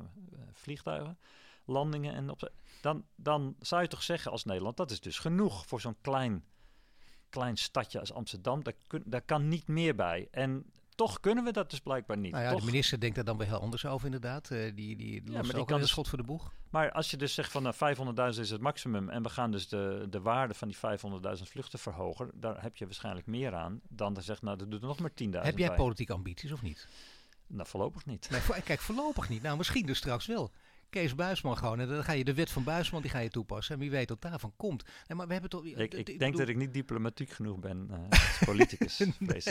vliegtuigen, 0.52 1.18
landingen 1.66 2.14
en 2.14 2.30
op, 2.30 2.52
dan, 2.82 3.06
dan 3.16 3.56
zou 3.60 3.82
je 3.82 3.88
toch 3.88 4.04
zeggen 4.04 4.32
als 4.32 4.44
Nederland, 4.44 4.78
dat 4.78 4.92
is 4.92 5.00
dus 5.00 5.20
genoeg 5.20 5.66
voor 5.66 5.82
zo'n 5.82 5.96
klein, 6.02 6.44
klein 7.36 7.58
stadje 7.58 8.00
als 8.00 8.14
Amsterdam. 8.14 8.64
Daar, 8.64 8.74
kun, 8.88 9.04
daar 9.06 9.22
kan 9.22 9.48
niet 9.48 9.68
meer 9.68 9.96
bij. 9.96 10.28
En 10.32 10.66
toch 10.96 11.20
kunnen 11.20 11.44
we 11.44 11.52
dat 11.52 11.70
dus 11.70 11.80
blijkbaar 11.80 12.18
niet. 12.18 12.32
Nou 12.32 12.44
ja, 12.44 12.50
toch? 12.52 12.60
de 12.60 12.66
minister 12.66 13.00
denkt 13.00 13.16
daar 13.16 13.26
dan 13.26 13.38
weer 13.38 13.48
heel 13.48 13.60
anders 13.60 13.86
over 13.86 14.06
inderdaad. 14.06 14.52
Eh, 14.52 14.76
die 14.76 14.96
die 14.96 15.22
maar 15.24 15.36
lost 15.36 15.56
die 15.56 15.66
kan 15.66 15.76
een 15.76 15.82
dus- 15.82 15.90
schot 15.90 16.08
voor 16.08 16.18
de 16.18 16.24
boeg. 16.24 16.52
Maar 16.70 16.92
als 16.92 17.12
je 17.12 17.18
dus 17.18 17.34
zegt 17.34 17.52
van 17.52 17.64
nou, 17.64 17.76
500.000 18.36 18.42
is 18.42 18.50
het 18.50 18.62
maximum 18.62 19.10
en 19.10 19.24
we 19.24 19.30
gaan 19.30 19.52
dus 19.52 19.68
de, 19.68 20.08
de 20.10 20.22
waarde 20.22 20.54
van 20.54 20.68
die 20.68 20.78
500.000 21.38 21.44
vluchten 21.44 21.80
verhogen, 21.80 22.32
daar 22.34 22.62
heb 22.62 22.78
je 22.78 22.86
waarschijnlijk 22.86 23.28
meer 23.28 23.56
aan 23.56 23.82
dan 23.88 24.14
te 24.14 24.22
zeggen, 24.22 24.46
nou, 24.46 24.58
dat 24.58 24.72
doet 24.72 24.82
er 24.82 24.88
nog 24.88 25.00
maar 25.00 25.12
10.000 25.24 25.30
Heb 25.30 25.58
jij 25.58 25.68
bij. 25.68 25.78
politieke 25.78 26.14
ambities 26.14 26.52
of 26.52 26.62
niet? 26.62 26.88
Nou, 27.48 27.68
voorlopig 27.68 28.06
niet. 28.06 28.28
Nee, 28.32 28.42
voor- 28.42 28.62
kijk, 28.64 28.80
voorlopig 28.80 29.30
niet. 29.30 29.42
Nou, 29.42 29.58
misschien 29.58 29.86
dus 29.86 29.98
straks 29.98 30.26
wel. 30.26 30.52
Kees 30.96 31.16
Buisman 31.16 31.58
gewoon. 31.58 31.80
En 31.80 31.88
dan 31.88 32.04
ga 32.04 32.12
je 32.12 32.24
de 32.24 32.34
wet 32.34 32.52
van 32.52 32.64
Buisman 32.64 33.02
die 33.02 33.12
ga 33.12 33.20
je 33.20 33.30
toepassen. 33.30 33.74
En 33.74 33.80
wie 33.82 33.92
weet 33.92 34.10
wat 34.10 34.22
daarvan 34.22 34.54
komt. 34.56 34.84
Nee, 35.08 35.18
maar 35.18 35.26
we 35.28 35.32
hebben 35.34 35.50
toch... 35.52 35.66
Ik, 35.66 35.94
ik 35.94 36.20
denk 36.20 36.38
dat 36.38 36.48
ik 36.48 36.56
niet 36.56 36.74
diplomatiek 36.74 37.30
genoeg 37.30 37.60
ben 37.60 37.88
eh, 37.92 37.98
als 38.10 38.40
politicus. 38.46 39.04
Nee. 39.20 39.42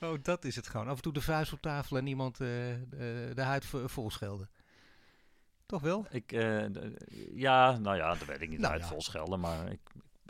Oh, 0.00 0.18
dat 0.22 0.44
is 0.44 0.56
het 0.56 0.68
gewoon. 0.68 0.88
Af 0.88 0.96
en 0.96 1.02
toe 1.02 1.12
de 1.12 1.20
vuist 1.20 1.52
op 1.52 1.60
tafel 1.60 1.96
en 1.96 2.06
iemand 2.06 2.40
eh, 2.40 2.46
de, 2.88 3.30
de 3.34 3.42
huid 3.42 3.64
vo- 3.64 3.86
vol 3.88 4.10
schelden. 4.10 4.48
Toch 5.66 5.80
wel? 5.82 6.06
Ik, 6.10 6.32
eh, 6.32 6.64
ja, 7.34 7.78
nou 7.78 7.96
ja, 7.96 8.08
dat 8.14 8.24
weet 8.24 8.40
ik 8.40 8.48
niet 8.48 8.58
Nou 8.60 8.72
uit 8.72 8.82
ja. 8.82 8.88
vol 8.88 9.00
schelden, 9.00 9.40
maar 9.40 9.72
ik, 9.72 9.80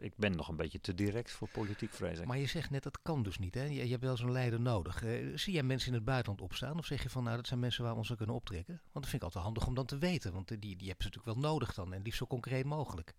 ik 0.00 0.16
ben 0.16 0.36
nog 0.36 0.48
een 0.48 0.56
beetje 0.56 0.80
te 0.80 0.94
direct 0.94 1.30
voor 1.30 1.48
politiek, 1.48 1.92
vrees 1.92 2.18
ik. 2.18 2.26
Maar 2.26 2.38
je 2.38 2.46
zegt 2.46 2.70
net, 2.70 2.82
dat 2.82 3.02
kan 3.02 3.22
dus 3.22 3.38
niet. 3.38 3.54
Hè? 3.54 3.64
Je, 3.64 3.84
je 3.84 3.90
hebt 3.90 4.02
wel 4.02 4.16
zo'n 4.16 4.32
leider 4.32 4.60
nodig. 4.60 5.02
Eh, 5.02 5.36
zie 5.36 5.52
jij 5.52 5.62
mensen 5.62 5.88
in 5.88 5.94
het 5.94 6.04
buitenland 6.04 6.40
opstaan? 6.40 6.78
Of 6.78 6.86
zeg 6.86 7.02
je 7.02 7.10
van, 7.10 7.24
nou, 7.24 7.36
dat 7.36 7.46
zijn 7.46 7.60
mensen 7.60 7.82
waar 7.82 7.92
we 7.92 7.98
ons 7.98 8.10
aan 8.10 8.16
kunnen 8.16 8.34
optrekken? 8.34 8.74
Want 8.74 8.92
dat 8.92 9.08
vind 9.08 9.16
ik 9.16 9.22
altijd 9.22 9.44
handig 9.44 9.66
om 9.66 9.74
dan 9.74 9.86
te 9.86 9.98
weten. 9.98 10.32
Want 10.32 10.50
eh, 10.50 10.56
die, 10.60 10.76
die 10.76 10.88
hebben 10.88 11.06
ze 11.06 11.10
natuurlijk 11.10 11.40
wel 11.40 11.50
nodig 11.50 11.74
dan. 11.74 11.92
En 11.92 12.02
liefst 12.02 12.18
zo 12.18 12.26
concreet 12.26 12.64
mogelijk. 12.64 13.14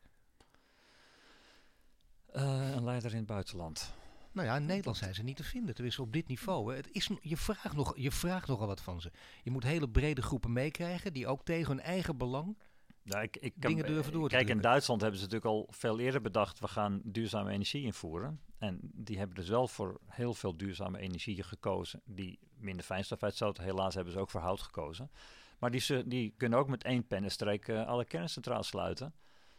Eh, 2.26 2.72
een 2.72 2.84
leider 2.84 3.12
in 3.12 3.18
het 3.18 3.26
buitenland. 3.26 3.94
Nou 4.32 4.48
ja, 4.48 4.56
in 4.56 4.66
Nederland 4.66 4.98
zijn 4.98 5.16
ze 5.16 5.24
niet 5.24 5.38
te 5.38 5.44
vinden. 5.44 5.76
Tenminste 5.76 6.02
op 6.02 6.14
dit 6.14 6.28
niveau. 6.28 6.72
hè. 6.72 6.78
Het 6.78 6.92
is, 6.92 7.10
je, 7.22 7.38
vraagt 7.38 7.76
nog, 7.76 7.98
je 7.98 8.12
vraagt 8.12 8.48
nogal 8.48 8.68
wat 8.68 8.82
van 8.82 9.02
ze. 9.02 9.12
Je 9.44 9.52
moet 9.52 9.64
hele 9.64 9.90
brede 9.90 10.22
groepen 10.22 10.54
meekrijgen. 10.54 11.14
Die 11.14 11.28
ook 11.28 11.44
tegen 11.44 11.68
hun 11.68 11.84
eigen 11.84 12.18
belang... 12.18 12.58
Ja, 13.04 13.22
ik, 13.22 13.38
ik 13.38 13.54
Dingen 13.56 13.86
durven 13.86 14.12
door 14.12 14.30
te 14.30 14.36
Kijk, 14.36 14.50
in. 14.50 14.62
Duitsland 14.62 15.02
hebben 15.02 15.20
ze 15.20 15.26
natuurlijk 15.26 15.54
al 15.54 15.68
veel 15.70 16.00
eerder 16.00 16.22
bedacht, 16.22 16.60
we 16.60 16.68
gaan 16.68 17.02
duurzame 17.04 17.52
energie 17.52 17.84
invoeren. 17.84 18.42
En 18.58 18.80
die 18.82 19.18
hebben 19.18 19.36
dus 19.36 19.50
wel 19.50 19.68
voor 19.68 20.00
heel 20.06 20.34
veel 20.34 20.58
duurzame 20.58 21.00
energieën 21.00 21.44
gekozen 21.44 22.02
die 22.06 22.40
minder 22.58 22.86
fijnstofuitstoot. 22.86 23.58
Helaas 23.58 23.96
hebben 23.96 24.14
ze 24.14 24.20
ook 24.20 24.30
voor 24.30 24.42
hout 24.42 24.62
gekozen. 24.62 25.12
Maar 25.60 25.72
die, 25.72 26.08
die 26.08 26.34
kunnen 26.38 26.60
ook 26.60 26.68
met 26.68 26.84
één 26.84 27.08
pennenstreek 27.08 27.68
uh, 27.68 27.88
alle 27.88 28.06
kerncentrales 28.06 28.68
sluiten. 28.68 29.14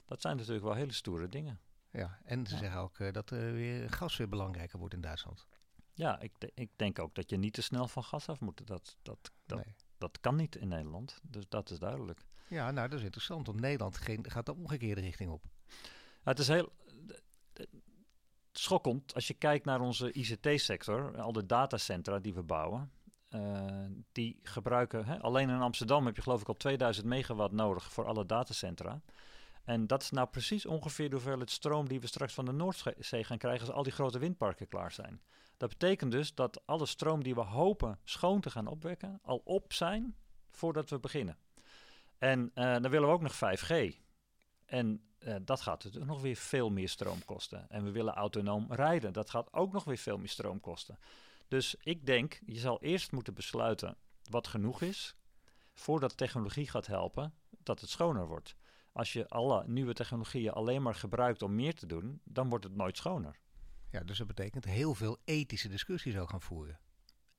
Dat 0.05 0.20
zijn 0.20 0.36
natuurlijk 0.36 0.64
wel 0.64 0.74
hele 0.74 0.93
stoere 0.93 1.28
dingen. 1.28 1.61
Ja, 1.91 2.18
en 2.24 2.47
ze 2.47 2.57
zeggen 2.57 2.80
ook 2.80 2.99
uh, 2.99 3.12
dat 3.12 3.30
uh, 3.30 3.38
weer 3.38 3.91
gas 3.91 4.16
weer 4.16 4.28
belangrijker 4.28 4.78
wordt 4.78 4.95
in 4.95 5.01
Duitsland. 5.01 5.47
Ja, 5.95 6.20
ik, 6.20 6.32
ik, 6.55 6.70
denk 6.76 6.99
ook 6.99 7.14
dat 7.14 7.30
je 7.30 7.36
niet 7.36 7.53
te 7.53 7.62
snel 7.62 7.88
van 7.88 8.05
gas 8.05 8.28
af 8.28 8.41
moet. 8.41 8.66
Dat, 8.66 8.97
dat, 9.03 9.32
dat, 9.47 9.64
dat 9.99 10.20
kan 10.20 10.36
niet 10.36 10.57
in 10.57 10.68
Nederland. 10.68 11.20
Dus 11.22 11.49
dat 11.49 11.70
is 11.70 11.78
duidelijk. 11.78 12.26
Ja, 12.51 12.70
nou 12.70 12.88
dat 12.88 12.98
is 12.98 13.05
interessant. 13.05 13.46
Want 13.46 13.61
Nederland 13.61 13.98
gaat 14.22 14.46
de 14.46 14.55
omgekeerde 14.55 15.01
richting 15.01 15.30
op. 15.30 15.44
het 16.22 16.38
is 16.38 16.48
heel 16.48 16.72
schokkend 18.53 19.14
als 19.14 19.26
je 19.26 19.34
kijkt 19.34 19.64
naar 19.64 19.80
onze 19.80 20.12
ICT-sector. 20.12 21.20
Al 21.20 21.32
de 21.32 21.46
datacentra 21.46 22.18
die 22.18 22.34
we 22.34 22.42
bouwen. 22.42 22.90
Uh, 23.30 23.84
die 24.12 24.40
gebruiken, 24.42 25.05
hè, 25.05 25.20
alleen 25.20 25.48
in 25.48 25.61
Amsterdam 25.61 26.07
heb 26.07 26.16
je 26.16 26.22
geloof 26.22 26.40
ik 26.40 26.48
al 26.48 26.57
2000 26.57 27.07
megawatt 27.07 27.53
nodig 27.53 27.92
voor 27.92 28.07
alle 28.07 28.26
datacentra. 28.26 29.03
En 29.64 29.86
dat 29.86 30.03
is 30.03 30.11
nou 30.11 30.28
precies 30.28 30.66
ongeveer 30.66 31.09
de 31.09 31.14
hoeveelheid 31.14 31.51
stroom 31.51 31.88
die 31.88 32.01
we 32.01 32.07
straks 32.07 32.34
van 32.34 32.44
de 32.44 32.53
Noordzee 32.53 33.24
gaan 33.24 33.38
krijgen 33.38 33.66
als 33.66 33.76
al 33.76 33.82
die 33.82 33.92
grote 33.92 34.18
windparken 34.18 34.68
klaar 34.68 34.92
zijn. 34.92 35.20
Dat 35.57 35.68
betekent 35.68 36.11
dus 36.11 36.34
dat 36.34 36.62
alle 36.66 36.86
stroom 36.86 37.22
die 37.22 37.34
we 37.34 37.40
hopen 37.40 37.98
schoon 38.05 38.40
te 38.40 38.51
gaan 38.51 38.66
opwekken, 38.66 39.18
al 39.22 39.40
op 39.44 39.72
zijn 39.72 40.16
voordat 40.51 40.90
we 40.90 40.98
beginnen. 40.98 41.36
En 42.21 42.51
uh, 42.55 42.73
dan 42.73 42.91
willen 42.91 43.09
we 43.09 43.14
ook 43.14 43.23
nog 43.23 43.35
5G. 43.35 43.97
En 44.66 45.03
uh, 45.18 45.37
dat 45.43 45.61
gaat 45.61 45.85
natuurlijk 45.85 46.12
nog 46.12 46.21
weer 46.21 46.37
veel 46.37 46.71
meer 46.71 46.89
stroom 46.89 47.25
kosten. 47.25 47.71
En 47.71 47.85
we 47.85 47.91
willen 47.91 48.14
autonoom 48.14 48.73
rijden. 48.73 49.12
Dat 49.12 49.31
gaat 49.31 49.53
ook 49.53 49.73
nog 49.73 49.85
weer 49.85 49.97
veel 49.97 50.18
meer 50.18 50.29
stroom 50.29 50.61
kosten. 50.61 50.99
Dus 51.49 51.75
ik 51.83 52.07
denk, 52.07 52.41
je 52.47 52.59
zal 52.59 52.83
eerst 52.83 53.12
moeten 53.12 53.35
besluiten 53.35 53.97
wat 54.31 54.47
genoeg 54.47 54.83
is, 54.83 55.16
voordat 55.75 56.16
technologie 56.16 56.68
gaat 56.68 56.87
helpen, 56.87 57.35
dat 57.62 57.81
het 57.81 57.91
schoner 57.91 58.27
wordt. 58.27 58.57
Als 58.93 59.12
je 59.12 59.29
alle 59.29 59.64
nieuwe 59.66 59.93
technologieën 59.93 60.53
alleen 60.53 60.83
maar 60.83 60.95
gebruikt 60.95 61.43
om 61.43 61.55
meer 61.55 61.75
te 61.75 61.87
doen, 61.87 62.21
dan 62.25 62.49
wordt 62.49 62.64
het 62.64 62.77
nooit 62.77 62.97
schoner. 62.97 63.41
Ja, 63.91 64.01
dus 64.01 64.18
dat 64.18 64.27
betekent 64.27 64.64
heel 64.64 64.95
veel 64.95 65.18
ethische 65.25 65.68
discussies 65.68 66.16
ook 66.16 66.31
gaan 66.31 66.41
voeren. 66.41 66.81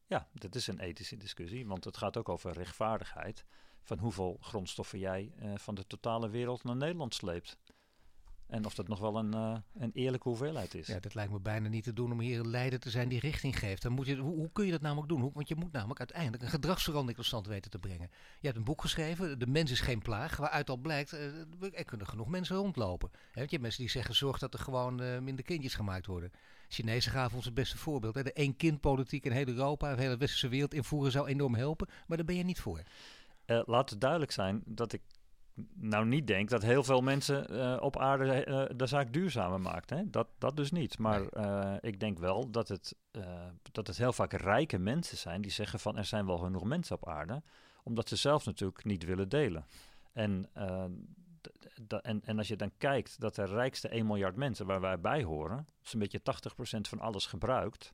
Ja, 0.05 0.27
dat 0.33 0.55
is 0.55 0.67
een 0.67 0.79
ethische 0.79 1.17
discussie, 1.17 1.67
want 1.67 1.83
het 1.83 1.97
gaat 1.97 2.17
ook 2.17 2.29
over 2.29 2.51
rechtvaardigheid. 2.51 3.45
Van 3.83 3.97
hoeveel 3.97 4.37
grondstoffen 4.41 4.99
jij 4.99 5.31
uh, 5.41 5.51
van 5.55 5.75
de 5.75 5.87
totale 5.87 6.29
wereld 6.29 6.63
naar 6.63 6.75
Nederland 6.75 7.15
sleept. 7.15 7.57
En 8.47 8.65
of 8.65 8.75
dat 8.75 8.87
nog 8.87 8.99
wel 8.99 9.17
een, 9.17 9.35
uh, 9.35 9.57
een 9.73 9.91
eerlijke 9.93 10.27
hoeveelheid 10.27 10.73
is. 10.73 10.87
Ja, 10.87 10.99
dat 10.99 11.13
lijkt 11.13 11.31
me 11.31 11.39
bijna 11.39 11.67
niet 11.67 11.83
te 11.83 11.93
doen 11.93 12.11
om 12.11 12.19
hier 12.19 12.39
een 12.39 12.49
leider 12.49 12.79
te 12.79 12.89
zijn 12.89 13.09
die 13.09 13.19
richting 13.19 13.59
geeft. 13.59 13.81
Dan 13.81 13.91
moet 13.91 14.05
je, 14.05 14.15
hoe, 14.15 14.35
hoe 14.35 14.49
kun 14.53 14.65
je 14.65 14.71
dat 14.71 14.81
namelijk 14.81 15.09
doen? 15.09 15.21
Hoe, 15.21 15.31
want 15.33 15.47
je 15.47 15.55
moet 15.55 15.71
namelijk 15.71 15.99
uiteindelijk 15.99 16.43
een 16.43 16.49
gedragsverandering 16.49 17.17
tot 17.17 17.25
stand 17.25 17.47
weten 17.47 17.71
te 17.71 17.79
brengen. 17.79 18.09
Je 18.39 18.47
hebt 18.47 18.57
een 18.57 18.63
boek 18.63 18.81
geschreven, 18.81 19.39
De 19.39 19.47
Mens 19.47 19.71
is 19.71 19.79
geen 19.79 20.01
plaag, 20.01 20.37
waaruit 20.37 20.69
al 20.69 20.77
blijkt, 20.77 21.13
uh, 21.13 21.19
er 21.73 21.85
kunnen 21.85 22.07
genoeg 22.07 22.27
mensen 22.27 22.55
rondlopen. 22.55 23.09
He, 23.11 23.17
want 23.33 23.49
je 23.49 23.55
hebt 23.55 23.61
mensen 23.61 23.81
die 23.81 23.91
zeggen, 23.91 24.15
zorg 24.15 24.39
dat 24.39 24.53
er 24.53 24.59
gewoon 24.59 25.23
minder 25.23 25.45
kindjes 25.45 25.75
gemaakt 25.75 26.05
worden. 26.05 26.31
Chinezen 26.67 27.11
gaven 27.11 27.35
ons 27.35 27.45
het 27.45 27.53
beste 27.53 27.77
voorbeeld. 27.77 28.13
De 28.13 28.33
één-kind-politiek 28.33 29.25
in 29.25 29.31
heel 29.31 29.47
Europa, 29.47 29.95
de 29.95 30.01
hele 30.01 30.17
westerse 30.17 30.47
wereld 30.47 30.73
invoeren 30.73 31.11
zou 31.11 31.27
enorm 31.27 31.55
helpen. 31.55 31.87
Maar 32.07 32.17
daar 32.17 32.25
ben 32.25 32.35
je 32.35 32.43
niet 32.43 32.59
voor. 32.59 32.81
Laat 33.65 33.89
het 33.89 34.01
duidelijk 34.01 34.31
zijn 34.31 34.61
dat 34.65 34.93
ik 34.93 35.01
nou 35.73 36.05
niet 36.05 36.27
denk 36.27 36.49
dat 36.49 36.61
heel 36.61 36.83
veel 36.83 37.01
mensen 37.01 37.53
uh, 37.53 37.77
op 37.81 37.97
aarde 37.97 38.45
uh, 38.47 38.63
de 38.75 38.85
zaak 38.85 39.13
duurzamer 39.13 39.61
maakt. 39.61 39.89
Hè? 39.89 40.09
Dat, 40.09 40.27
dat 40.37 40.55
dus 40.55 40.71
niet. 40.71 40.97
Maar 40.97 41.21
uh, 41.37 41.73
ik 41.81 41.99
denk 41.99 42.19
wel 42.19 42.51
dat 42.51 42.67
het, 42.67 42.95
dat 43.71 43.87
het 43.87 43.97
heel 43.97 44.13
vaak 44.13 44.33
rijke 44.33 44.77
mensen 44.77 45.17
zijn 45.17 45.41
die 45.41 45.51
zeggen 45.51 45.79
van 45.79 45.97
er 45.97 46.05
zijn 46.05 46.25
wel 46.25 46.37
genoeg 46.37 46.63
mensen 46.63 46.95
op 46.95 47.07
aarde. 47.07 47.41
Omdat 47.83 48.09
ze 48.09 48.15
zelf 48.15 48.45
natuurlijk 48.45 48.83
niet 48.83 49.05
willen 49.05 49.29
delen. 49.29 49.65
En, 50.13 50.49
en, 52.01 52.21
en 52.23 52.37
als 52.37 52.47
je 52.47 52.55
dan 52.55 52.71
kijkt 52.77 53.19
dat 53.19 53.35
de 53.35 53.45
rijkste 53.45 53.87
1 53.87 54.05
miljard 54.05 54.35
mensen 54.35 54.65
waar 54.65 54.81
wij 54.81 54.99
bij 54.99 55.23
horen, 55.23 55.67
zo'n 55.81 55.99
beetje 55.99 56.19
80% 56.19 56.23
van 56.81 56.99
alles 56.99 57.25
gebruikt. 57.25 57.93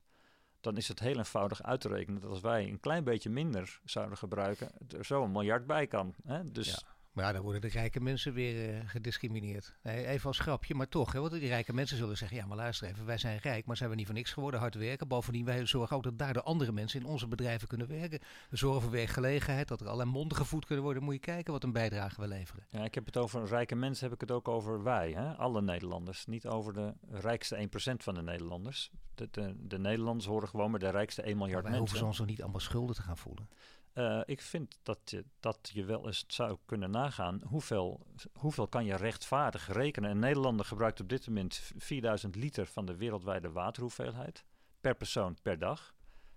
Dan 0.60 0.76
is 0.76 0.88
het 0.88 1.00
heel 1.00 1.16
eenvoudig 1.16 1.62
uit 1.62 1.80
te 1.80 1.88
rekenen 1.88 2.20
dat 2.20 2.30
als 2.30 2.40
wij 2.40 2.68
een 2.68 2.80
klein 2.80 3.04
beetje 3.04 3.30
minder 3.30 3.80
zouden 3.84 4.18
gebruiken, 4.18 4.70
er 4.96 5.04
zo 5.04 5.22
een 5.22 5.32
miljard 5.32 5.66
bij 5.66 5.86
kan. 5.86 6.14
Hè? 6.24 6.44
Dus 6.44 6.70
ja. 6.70 6.78
Maar 7.18 7.26
ja, 7.26 7.32
dan 7.32 7.42
worden 7.42 7.60
de 7.60 7.68
rijke 7.68 8.00
mensen 8.00 8.32
weer 8.32 8.74
uh, 8.74 8.80
gediscrimineerd. 8.84 9.74
Nee, 9.82 10.06
even 10.06 10.26
als 10.26 10.38
grapje, 10.38 10.74
maar 10.74 10.88
toch. 10.88 11.12
Hè, 11.12 11.20
want 11.20 11.32
die 11.32 11.48
rijke 11.48 11.72
mensen 11.72 11.96
zullen 11.96 12.16
zeggen, 12.16 12.36
ja 12.36 12.46
maar 12.46 12.56
luister 12.56 12.88
even, 12.88 13.06
wij 13.06 13.18
zijn 13.18 13.38
rijk, 13.38 13.66
maar 13.66 13.76
zijn 13.76 13.90
we 13.90 13.96
niet 13.96 14.06
voor 14.06 14.14
niks 14.14 14.32
geworden, 14.32 14.60
hard 14.60 14.74
werken. 14.74 15.08
Bovendien, 15.08 15.44
wij 15.44 15.66
zorgen 15.66 15.96
ook 15.96 16.02
dat 16.02 16.18
daar 16.18 16.32
de 16.32 16.42
andere 16.42 16.72
mensen 16.72 17.00
in 17.00 17.06
onze 17.06 17.28
bedrijven 17.28 17.68
kunnen 17.68 17.88
werken. 17.88 18.20
We 18.50 18.56
zorgen 18.56 18.82
voor 18.82 18.90
werkgelegenheid, 18.90 19.68
dat 19.68 19.80
er 19.80 19.86
allerlei 19.86 20.10
monden 20.10 20.36
gevoed 20.36 20.64
kunnen 20.64 20.84
worden. 20.84 21.02
Moet 21.02 21.14
je 21.14 21.20
kijken 21.20 21.52
wat 21.52 21.64
een 21.64 21.72
bijdrage 21.72 22.20
we 22.20 22.28
leveren. 22.28 22.66
Ja, 22.70 22.84
ik 22.84 22.94
heb 22.94 23.06
het 23.06 23.16
over 23.16 23.46
rijke 23.46 23.74
mensen, 23.74 24.04
heb 24.04 24.14
ik 24.14 24.20
het 24.20 24.30
ook 24.30 24.48
over 24.48 24.82
wij, 24.82 25.12
hè? 25.12 25.36
alle 25.36 25.62
Nederlanders. 25.62 26.26
Niet 26.26 26.46
over 26.46 26.72
de 26.72 26.94
rijkste 27.10 27.68
1% 27.92 27.94
van 27.96 28.14
de 28.14 28.22
Nederlanders. 28.22 28.90
De, 29.14 29.28
de, 29.30 29.54
de 29.58 29.78
Nederlanders 29.78 30.26
horen 30.26 30.48
gewoon 30.48 30.70
met 30.70 30.80
de 30.80 30.90
rijkste 30.90 31.22
1 31.22 31.36
miljard 31.36 31.62
wij 31.62 31.72
mensen. 31.72 31.78
hoeven 31.78 31.98
ze 31.98 32.04
ons 32.04 32.18
nog 32.18 32.26
niet 32.26 32.42
allemaal 32.42 32.60
schulden 32.60 32.94
te 32.94 33.02
gaan 33.02 33.18
voelen. 33.18 33.48
Uh, 33.94 34.20
ik 34.24 34.42
vind 34.42 34.78
dat 34.82 34.98
je, 35.04 35.24
dat 35.40 35.70
je 35.72 35.84
wel 35.84 36.06
eens 36.06 36.24
zou 36.26 36.58
kunnen 36.66 36.90
nagaan 36.90 37.40
hoeveel, 37.46 38.06
hoeveel 38.32 38.68
kan 38.68 38.84
je 38.84 38.96
rechtvaardig 38.96 39.72
rekenen. 39.72 40.10
Een 40.10 40.18
Nederlander 40.18 40.66
gebruikt 40.66 41.00
op 41.00 41.08
dit 41.08 41.26
moment 41.26 41.72
4000 41.76 42.34
liter 42.34 42.66
van 42.66 42.86
de 42.86 42.96
wereldwijde 42.96 43.50
waterhoeveelheid 43.50 44.44
per 44.80 44.94
persoon 44.94 45.36
per 45.42 45.58
dag. 45.58 45.94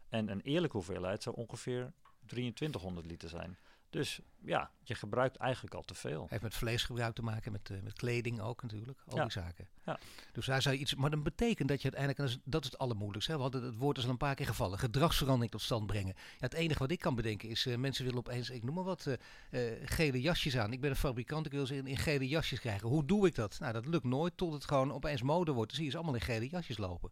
En 0.09 0.29
een 0.29 0.41
eerlijke 0.41 0.77
hoeveelheid 0.77 1.23
zou 1.23 1.35
ongeveer 1.35 1.93
2300 2.25 3.05
liter 3.05 3.29
zijn. 3.29 3.57
Dus 3.91 4.19
ja, 4.43 4.71
je 4.83 4.95
gebruikt 4.95 5.35
eigenlijk 5.35 5.75
al 5.75 5.81
te 5.81 5.93
veel. 5.93 6.25
Heeft 6.29 6.41
met 6.41 6.53
vleesgebruik 6.53 7.15
te 7.15 7.21
maken, 7.21 7.51
met, 7.51 7.69
uh, 7.69 7.81
met 7.81 7.93
kleding 7.93 8.41
ook 8.41 8.61
natuurlijk. 8.61 9.03
Al 9.07 9.15
ja. 9.15 9.21
die 9.21 9.31
zaken. 9.31 9.67
Ja. 9.85 9.99
Dus 10.31 10.45
daar 10.45 10.61
zou 10.61 10.75
je 10.75 10.81
iets. 10.81 10.95
Maar 10.95 11.09
dat 11.09 11.23
betekent 11.23 11.69
dat 11.69 11.81
je 11.81 11.91
uiteindelijk. 11.91 12.33
En 12.33 12.41
dat 12.51 12.63
is 12.63 12.71
het 12.71 12.79
allermoeilijkste. 12.79 13.31
Hè? 13.31 13.37
We 13.37 13.43
hadden 13.43 13.63
het 13.63 13.77
woord 13.77 13.97
is 13.97 14.03
al 14.03 14.09
een 14.09 14.17
paar 14.17 14.35
keer 14.35 14.45
gevallen. 14.45 14.79
Gedragsverandering 14.79 15.51
tot 15.51 15.61
stand 15.61 15.87
brengen. 15.87 16.13
Ja, 16.15 16.37
het 16.39 16.53
enige 16.53 16.79
wat 16.79 16.91
ik 16.91 16.99
kan 16.99 17.15
bedenken 17.15 17.49
is. 17.49 17.65
Uh, 17.65 17.75
mensen 17.75 18.03
willen 18.03 18.19
opeens, 18.19 18.49
ik 18.49 18.63
noem 18.63 18.75
maar 18.75 18.83
wat, 18.83 19.05
uh, 19.05 19.71
gele 19.83 20.21
jasjes 20.21 20.57
aan. 20.57 20.73
Ik 20.73 20.81
ben 20.81 20.89
een 20.89 20.95
fabrikant, 20.95 21.45
ik 21.45 21.51
wil 21.51 21.65
ze 21.65 21.75
in, 21.75 21.87
in, 21.87 21.97
gele 21.97 22.27
jasjes 22.27 22.59
krijgen. 22.59 22.87
Hoe 22.87 23.05
doe 23.05 23.27
ik 23.27 23.35
dat? 23.35 23.59
Nou, 23.59 23.73
dat 23.73 23.85
lukt 23.85 24.03
nooit 24.03 24.37
tot 24.37 24.53
het 24.53 24.65
gewoon 24.65 24.93
opeens 24.93 25.21
mode 25.21 25.51
wordt. 25.51 25.69
Dan 25.69 25.75
zie 25.75 25.85
je 25.85 25.91
ze 25.91 25.97
allemaal 25.97 26.15
in 26.15 26.21
gele 26.21 26.47
jasjes 26.47 26.77
lopen. 26.77 27.11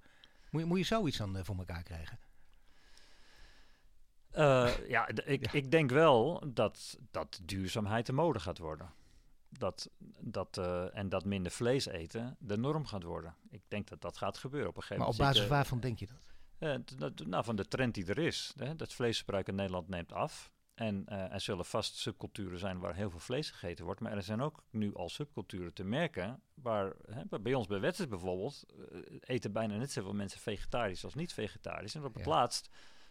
Moet 0.49 0.61
je, 0.61 0.67
moet 0.67 0.77
je 0.77 0.85
zoiets 0.85 1.17
dan 1.17 1.45
voor 1.45 1.57
elkaar 1.57 1.83
krijgen? 1.83 2.19
Uh, 4.39 4.87
ja, 4.87 5.07
ik, 5.07 5.45
ja. 5.45 5.51
ik 5.51 5.71
denk 5.71 5.89
wel 5.91 6.43
dat, 6.53 6.97
dat 7.11 7.39
duurzaamheid 7.43 8.05
de 8.05 8.13
mode 8.13 8.39
gaat 8.39 8.57
worden. 8.57 8.93
Dat, 9.49 9.89
dat, 10.19 10.57
uh, 10.57 10.97
en 10.97 11.09
dat 11.09 11.25
minder 11.25 11.51
vlees 11.51 11.85
eten 11.85 12.35
de 12.39 12.57
norm 12.57 12.85
gaat 12.85 13.03
worden. 13.03 13.35
Ik 13.49 13.61
denk 13.67 13.87
dat 13.87 14.01
dat 14.01 14.17
gaat 14.17 14.37
gebeuren 14.37 14.69
op 14.69 14.75
een 14.75 14.81
gegeven 14.81 15.03
moment. 15.03 15.19
Maar 15.19 15.27
op 15.29 15.33
basis 15.33 15.49
waarvan 15.49 15.79
denk 15.79 15.99
je 15.99 16.07
dat? 16.07 16.17
Uh, 16.59 17.09
nou, 17.27 17.43
van 17.43 17.55
de 17.55 17.67
trend 17.67 17.93
die 17.93 18.05
er 18.05 18.17
is. 18.17 18.53
Hè? 18.57 18.75
Dat 18.75 18.93
vleesgebruik 18.93 19.47
in 19.47 19.55
Nederland 19.55 19.87
neemt 19.89 20.13
af. 20.13 20.51
En 20.75 21.07
er 21.07 21.41
zullen 21.41 21.65
vast 21.65 21.95
subculturen 21.95 22.59
zijn 22.59 22.79
waar 22.79 22.95
heel 22.95 23.09
veel 23.09 23.19
vlees 23.19 23.51
gegeten 23.51 23.85
wordt. 23.85 23.99
Maar 23.99 24.11
er 24.11 24.23
zijn 24.23 24.41
ook 24.41 24.63
nu 24.69 24.95
al 24.95 25.09
subculturen 25.09 25.73
te 25.73 25.83
merken. 25.83 26.41
Waar 26.53 26.93
hè, 27.11 27.39
bij 27.39 27.53
ons 27.53 27.67
bij 27.67 27.79
Wetsers 27.79 28.07
bijvoorbeeld 28.07 28.65
eten 29.19 29.51
bijna 29.51 29.75
net 29.75 29.91
zoveel 29.91 30.13
mensen 30.13 30.39
vegetarisch 30.39 31.03
als 31.03 31.15
niet 31.15 31.33
vegetarisch. 31.33 31.95
En 31.95 32.03
op 32.03 32.13
het 32.13 32.25
ja. 32.25 32.29
laatst 32.29 32.69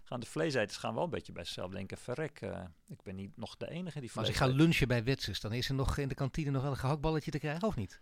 gaan 0.09 0.21
de 0.21 0.27
vleeseters 0.27 0.77
gaan 0.77 0.95
wel 0.95 1.05
een 1.05 1.11
beetje 1.11 1.33
bij 1.33 1.45
zichzelf 1.45 1.71
denken: 1.71 1.99
verrek, 1.99 2.41
uh, 2.41 2.61
ik 2.87 3.03
ben 3.03 3.15
niet 3.15 3.37
nog 3.37 3.57
de 3.57 3.71
enige 3.71 4.01
die 4.01 4.11
Maar 4.15 4.25
als 4.25 4.33
ik 4.33 4.39
ga 4.39 4.47
lunchen 4.47 4.89
bij 4.89 5.05
Wetsers, 5.05 5.41
dan 5.41 5.53
is 5.53 5.69
er 5.69 5.75
nog 5.75 5.97
in 5.97 6.09
de 6.09 6.15
kantine 6.15 6.51
nog 6.51 6.63
wel 6.63 6.71
een 6.71 6.77
gehaktballetje 6.77 7.31
te 7.31 7.39
krijgen, 7.39 7.69
of 7.69 7.77
niet? 7.77 8.01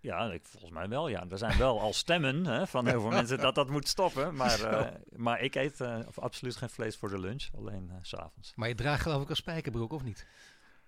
Ja, 0.00 0.32
ik, 0.32 0.44
volgens 0.44 0.72
mij 0.72 0.88
wel. 0.88 1.08
Ja, 1.08 1.26
er 1.30 1.38
zijn 1.38 1.58
wel 1.58 1.80
al 1.80 1.92
stemmen 1.92 2.44
hè, 2.44 2.66
van 2.66 2.86
heel 2.86 3.00
veel 3.00 3.10
mensen 3.20 3.38
dat 3.38 3.54
dat 3.54 3.68
moet 3.68 3.88
stoppen. 3.88 4.34
Maar, 4.34 4.60
uh, 4.60 4.90
maar 5.16 5.40
ik 5.40 5.54
eet 5.54 5.80
uh, 5.80 5.98
absoluut 6.14 6.56
geen 6.56 6.70
vlees 6.70 6.96
voor 6.96 7.08
de 7.08 7.18
lunch, 7.18 7.48
alleen 7.56 7.90
s 8.02 8.08
s'avonds. 8.08 8.52
Maar 8.54 8.68
je 8.68 8.74
draagt 8.74 9.02
geloof 9.02 9.22
ik 9.22 9.28
een 9.28 9.36
spijkerbroek, 9.36 9.92
of 9.92 10.02
niet? 10.02 10.26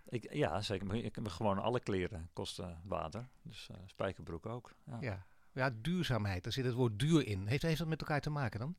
Ik, 0.08 0.32
ja, 0.32 0.62
zeker. 0.62 0.94
Ik 0.94 1.14
heb 1.14 1.28
gewoon 1.28 1.58
alle 1.58 1.80
kleren 1.80 2.30
kosten 2.32 2.80
water. 2.84 3.28
Dus 3.42 3.68
spijkerbroek 3.86 4.46
ook. 4.46 4.72
Ja. 4.84 4.96
ja. 5.00 5.26
Ja, 5.52 5.70
duurzaamheid. 5.82 6.44
Daar 6.44 6.52
zit 6.52 6.64
het 6.64 6.74
woord 6.74 6.98
duur 6.98 7.26
in. 7.26 7.46
Heeft, 7.46 7.62
heeft 7.62 7.78
dat 7.78 7.88
met 7.88 8.00
elkaar 8.00 8.20
te 8.20 8.30
maken 8.30 8.60
dan? 8.60 8.74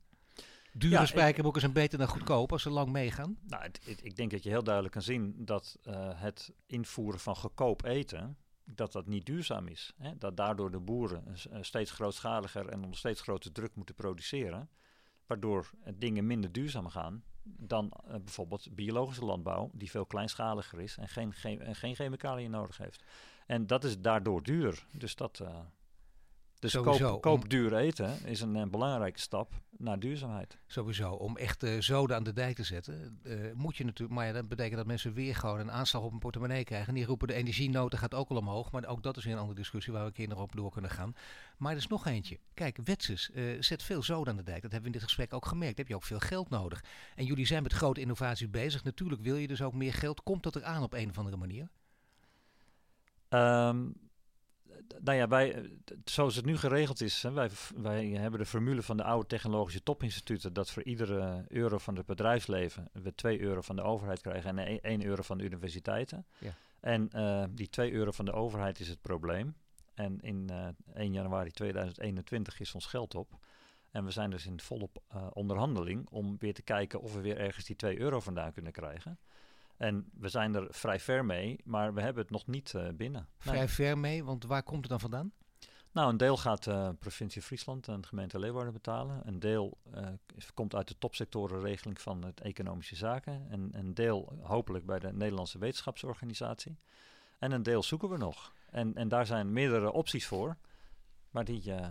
Dure 0.78 0.94
ja, 0.94 1.06
spijkerbroeken 1.06 1.60
zijn 1.60 1.72
beter 1.72 1.98
dan 1.98 2.08
goedkoop 2.08 2.52
als 2.52 2.62
ze 2.62 2.70
lang 2.70 2.90
meegaan. 2.90 3.38
Nou, 3.46 3.62
het, 3.62 3.80
het, 3.84 4.04
ik 4.04 4.16
denk 4.16 4.30
dat 4.30 4.42
je 4.42 4.48
heel 4.48 4.62
duidelijk 4.62 4.94
kan 4.94 5.02
zien 5.02 5.34
dat 5.36 5.78
uh, 5.84 5.94
het 6.14 6.52
invoeren 6.66 7.20
van 7.20 7.36
goedkoop 7.36 7.84
eten, 7.84 8.36
dat 8.64 8.92
dat 8.92 9.06
niet 9.06 9.26
duurzaam 9.26 9.66
is. 9.66 9.94
Hè? 9.98 10.18
Dat 10.18 10.36
daardoor 10.36 10.70
de 10.70 10.80
boeren 10.80 11.24
uh, 11.28 11.58
steeds 11.60 11.90
grootschaliger 11.90 12.68
en 12.68 12.82
onder 12.84 12.98
steeds 12.98 13.20
grotere 13.20 13.52
druk 13.52 13.74
moeten 13.74 13.94
produceren. 13.94 14.70
Waardoor 15.26 15.70
dingen 15.94 16.26
minder 16.26 16.52
duurzaam 16.52 16.88
gaan 16.88 17.24
dan 17.42 17.92
bijvoorbeeld 18.06 18.74
biologische 18.74 19.24
landbouw, 19.24 19.70
die 19.72 19.90
veel 19.90 20.06
kleinschaliger 20.06 20.80
is 20.80 20.96
en 20.96 21.08
geen, 21.08 21.32
geen, 21.32 21.74
geen 21.74 21.94
chemicaliën 21.94 22.50
nodig 22.50 22.76
heeft. 22.76 23.04
En 23.46 23.66
dat 23.66 23.84
is 23.84 24.00
daardoor 24.00 24.42
duur. 24.42 24.86
Dus 24.92 25.16
dat, 25.16 25.42
Dus 26.60 26.70
Sowieso, 26.72 27.10
koop, 27.12 27.22
koop 27.22 27.42
om- 27.42 27.48
duur 27.48 27.76
eten 27.76 28.24
is 28.26 28.40
een, 28.40 28.56
eh, 28.56 28.66
belangrijke 28.66 29.20
stap 29.20 29.52
naar 29.76 29.98
duurzaamheid. 29.98 30.58
Sowieso, 30.66 31.12
om 31.12 31.36
echt 31.36 31.62
eh, 31.62 31.80
zoden 31.80 32.16
aan 32.16 32.22
de 32.24 32.32
dijk 32.32 32.56
te 32.56 32.62
zetten, 32.64 33.20
eh, 33.22 33.34
moet 33.54 33.76
je 33.76 33.84
natuurlijk, 33.84 34.18
maar 34.18 34.26
ja, 34.26 34.32
dat 34.32 34.48
betekent 34.48 34.76
dat 34.76 34.86
mensen 34.86 35.12
weer 35.12 35.34
gewoon 35.34 35.58
een 35.58 35.70
aanslag 35.70 36.02
op 36.02 36.10
hun 36.10 36.18
portemonnee 36.18 36.64
krijgen. 36.64 36.88
En 36.88 36.94
die 36.94 37.04
roepen 37.04 37.28
de 37.28 37.34
energienoten 37.34 37.98
gaat 37.98 38.14
ook 38.14 38.28
al 38.28 38.36
omhoog, 38.36 38.70
maar 38.72 38.86
ook 38.86 39.02
dat 39.02 39.16
is 39.16 39.24
weer 39.24 39.32
een 39.32 39.38
andere 39.38 39.58
discussie 39.58 39.92
waar 39.92 40.02
we 40.02 40.08
een 40.08 40.14
keer 40.14 40.28
nog 40.28 40.40
op 40.40 40.56
door 40.56 40.70
kunnen 40.70 40.90
gaan. 40.90 41.14
Maar 41.56 41.72
er 41.72 41.78
is 41.78 41.86
nog 41.86 42.06
eentje. 42.06 42.38
Kijk, 42.54 42.78
Wetsus 42.84 43.30
eh, 43.30 43.44
zet 43.60 43.82
veel 43.82 44.02
zoden 44.02 44.28
aan 44.32 44.36
de 44.38 44.42
dijk. 44.42 44.62
Dat 44.62 44.72
hebben 44.72 44.80
we 44.80 44.86
in 44.86 45.00
dit 45.00 45.02
gesprek 45.08 45.32
ook 45.32 45.46
gemerkt. 45.46 45.76
Daar 45.76 45.84
heb 45.86 45.88
je 45.88 45.94
ook 46.00 46.08
veel 46.20 46.28
geld 46.28 46.48
nodig. 46.50 46.84
En 47.16 47.24
jullie 47.24 47.46
zijn 47.46 47.62
met 47.62 47.72
grote 47.72 48.00
innovaties 48.00 48.50
bezig. 48.50 48.84
Natuurlijk 48.84 49.22
wil 49.22 49.36
je 49.36 49.46
dus 49.48 49.62
ook 49.62 49.74
meer 49.74 49.94
geld. 49.94 50.22
Komt 50.22 50.42
dat 50.42 50.56
eraan 50.56 50.82
op 50.82 50.92
een 50.92 51.08
of 51.10 51.18
andere 51.18 51.36
manier? 51.36 51.68
Ehm, 53.28 53.86
nou 55.00 55.18
ja, 55.18 55.28
wij, 55.28 55.54
eh, 55.54 55.62
zoals 56.04 56.36
het 56.36 56.44
nu 56.44 56.56
geregeld 56.56 57.00
is, 57.00 57.22
hè, 57.22 57.30
wij, 57.32 57.50
wij 57.76 58.06
hebben 58.06 58.40
de 58.40 58.46
formule 58.46 58.82
van 58.82 58.96
de 58.96 59.02
oude 59.02 59.26
technologische 59.26 59.82
topinstituten 59.82 60.52
dat 60.52 60.70
voor 60.70 60.82
iedere 60.82 61.44
euro 61.48 61.78
van 61.78 61.96
het 61.96 62.06
bedrijfsleven 62.06 62.88
we 62.92 63.14
2 63.14 63.40
euro 63.40 63.60
van 63.60 63.76
de 63.76 63.82
overheid 63.82 64.20
krijgen 64.20 64.58
en 64.58 64.80
1 64.80 65.04
euro 65.04 65.22
van 65.22 65.38
de 65.38 65.44
universiteiten. 65.44 66.26
Ja. 66.38 66.52
En 66.80 67.10
eh, 67.10 67.44
die 67.50 67.68
2 67.68 67.92
euro 67.92 68.10
van 68.10 68.24
de 68.24 68.32
overheid 68.32 68.80
is 68.80 68.88
het 68.88 69.00
probleem. 69.00 69.54
En 69.94 70.20
in 70.20 70.50
eh 70.50 70.68
1 70.94 71.12
januari 71.12 71.50
2021 71.50 72.60
is 72.60 72.74
ons 72.74 72.86
geld 72.86 73.14
op. 73.14 73.38
En 73.90 74.04
we 74.04 74.10
zijn 74.10 74.30
dus 74.30 74.46
in 74.46 74.60
volop 74.60 75.02
onderhandeling 75.32 76.08
om 76.10 76.36
weer 76.38 76.54
te 76.54 76.62
kijken 76.62 77.00
of 77.00 77.14
we 77.14 77.20
weer 77.20 77.38
ergens 77.38 77.64
die 77.64 77.76
2 77.76 77.98
euro 77.98 78.20
vandaan 78.20 78.52
kunnen 78.52 78.72
krijgen. 78.72 79.18
En 79.78 80.10
we 80.14 80.28
zijn 80.28 80.54
er 80.54 80.66
vrij 80.70 81.00
ver 81.00 81.24
mee, 81.24 81.60
maar 81.64 81.94
we 81.94 82.00
hebben 82.00 82.22
het 82.22 82.32
nog 82.32 82.46
niet 82.46 82.74
eh, 82.74 82.88
binnen. 82.94 83.20
Nee. 83.44 83.54
Vrij 83.54 83.68
ver 83.68 83.98
mee, 83.98 84.24
want 84.24 84.44
waar 84.44 84.62
komt 84.62 84.80
het 84.80 84.88
dan 84.90 85.00
vandaan? 85.00 85.32
Nou, 85.92 86.10
een 86.10 86.16
deel 86.16 86.36
gaat 86.36 86.64
de 86.64 86.94
provincie 86.98 87.42
Friesland 87.42 87.88
en 87.88 88.00
de 88.00 88.06
gemeente 88.06 88.38
Leeuwarden 88.38 88.72
betalen. 88.72 89.20
Een 89.28 89.38
deel 89.40 89.78
eh, 89.92 90.06
is- 90.34 90.54
komt 90.54 90.74
uit 90.74 90.88
de 90.88 90.98
topsectorenregeling 90.98 92.00
van 92.00 92.24
het 92.24 92.40
Economische 92.40 92.96
Zaken. 92.96 93.46
En 93.50 93.68
een 93.72 93.94
deel 93.94 94.38
hopelijk 94.42 94.86
bij 94.86 94.98
de 94.98 95.12
Nederlandse 95.12 95.58
Wetenschapsorganisatie. 95.58 96.78
En 97.38 97.52
een 97.52 97.62
deel 97.62 97.82
zoeken 97.82 98.08
we 98.08 98.16
nog. 98.16 98.52
En, 98.70 98.94
en 98.94 99.08
daar 99.08 99.26
zijn 99.26 99.52
meerdere 99.52 99.92
opties 99.92 100.26
voor. 100.26 100.56
Maar 101.30 101.44
die, 101.44 101.72
eh, 101.74 101.88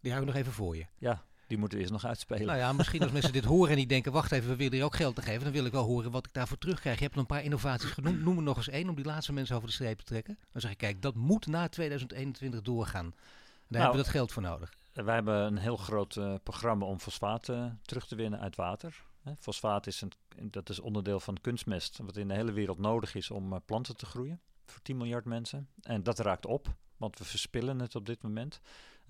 Die 0.00 0.12
houden 0.12 0.32
we 0.32 0.38
nog 0.38 0.46
even 0.46 0.52
voor 0.52 0.76
je. 0.76 0.86
ja, 0.98 1.24
die 1.52 1.60
moeten 1.60 1.78
we 1.78 1.84
eerst 1.84 2.02
nog 2.02 2.10
uitspelen. 2.10 2.46
Nou 2.46 2.58
ja, 2.58 2.72
misschien 2.72 3.02
als 3.02 3.10
mensen 3.12 3.32
dit 3.32 3.44
horen 3.44 3.70
en 3.70 3.76
die 3.76 3.86
denken, 3.86 4.12
wacht 4.12 4.32
even, 4.32 4.48
we 4.48 4.56
willen 4.56 4.72
hier 4.72 4.84
ook 4.84 4.96
geld 4.96 5.14
te 5.14 5.22
geven. 5.22 5.42
Dan 5.42 5.52
wil 5.52 5.64
ik 5.64 5.72
wel 5.72 5.84
horen 5.84 6.10
wat 6.10 6.26
ik 6.26 6.32
daarvoor 6.32 6.58
terugkrijg. 6.58 6.98
Je 6.98 7.04
hebt 7.04 7.16
een 7.16 7.26
paar 7.26 7.42
innovaties 7.42 7.90
genoemd. 7.90 8.22
Noem 8.22 8.36
er 8.36 8.42
nog 8.42 8.56
eens 8.56 8.68
één 8.68 8.88
om 8.88 8.94
die 8.94 9.04
laatste 9.04 9.32
mensen 9.32 9.56
over 9.56 9.68
de 9.68 9.74
streep 9.74 9.98
te 9.98 10.04
trekken. 10.04 10.38
Dan 10.52 10.60
zeg 10.60 10.70
ik, 10.70 10.76
kijk, 10.76 11.02
dat 11.02 11.14
moet 11.14 11.46
na 11.46 11.68
2021 11.68 12.62
doorgaan. 12.62 13.10
Daar 13.10 13.20
Nou, 13.68 13.82
hebben 13.82 13.96
we 13.96 14.02
dat 14.02 14.12
geld 14.12 14.32
voor 14.32 14.42
nodig. 14.42 14.72
Wij 14.92 15.14
hebben 15.14 15.34
een 15.34 15.58
heel 15.58 15.76
groot 15.76 16.16
eh, 16.16 16.34
programma 16.42 16.86
om 16.86 16.98
fosfaat 16.98 17.48
eh, 17.48 17.66
terug 17.82 18.06
te 18.06 18.14
winnen 18.14 18.40
uit 18.40 18.56
water. 18.56 19.02
Hè, 19.22 19.32
fosfaat 19.38 19.86
is, 19.86 20.00
een, 20.00 20.12
dat 20.50 20.68
is 20.68 20.80
onderdeel 20.80 21.20
van 21.20 21.40
kunstmest, 21.40 21.98
wat 22.02 22.16
in 22.16 22.28
de 22.28 22.34
hele 22.34 22.52
wereld 22.52 22.78
nodig 22.78 23.14
is 23.14 23.30
om 23.30 23.52
eh, 23.52 23.58
planten 23.64 23.96
te 23.96 24.06
groeien. 24.06 24.40
Voor 24.66 24.82
10 24.82 24.96
miljard 24.96 25.24
mensen. 25.24 25.68
En 25.82 26.02
dat 26.02 26.18
raakt 26.18 26.46
op, 26.46 26.74
want 26.96 27.18
we 27.18 27.24
verspillen 27.24 27.78
het 27.78 27.94
op 27.94 28.06
dit 28.06 28.22
moment. 28.22 28.60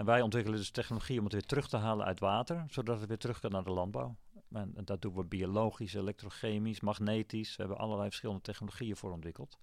En 0.03 0.09
wij 0.09 0.21
ontwikkelen 0.21 0.59
dus 0.59 0.71
technologie 0.71 1.19
om 1.19 1.25
het 1.25 1.33
weer 1.33 1.47
terug 1.47 1.69
te 1.69 1.77
halen 1.77 2.07
uit 2.07 2.21
water, 2.21 2.65
zodat 2.69 2.99
het 2.99 3.09
weer 3.09 3.19
terug 3.19 3.41
kan 3.41 3.51
naar 3.51 3.65
de 3.65 3.71
landbouw. 3.71 4.17
En, 4.53 4.73
en 4.77 4.85
dat 4.85 5.03
doen 5.03 5.15
we 5.15 5.25
biologisch, 5.25 5.95
elektrochemisch, 5.95 6.81
magnetisch. 6.81 7.57
We 7.57 7.63
hebben 7.63 7.81
allerlei 7.81 8.09
verschillende 8.09 8.43
technologieën 8.43 8.97
voor 8.97 9.13
ontwikkeld. 9.13 9.59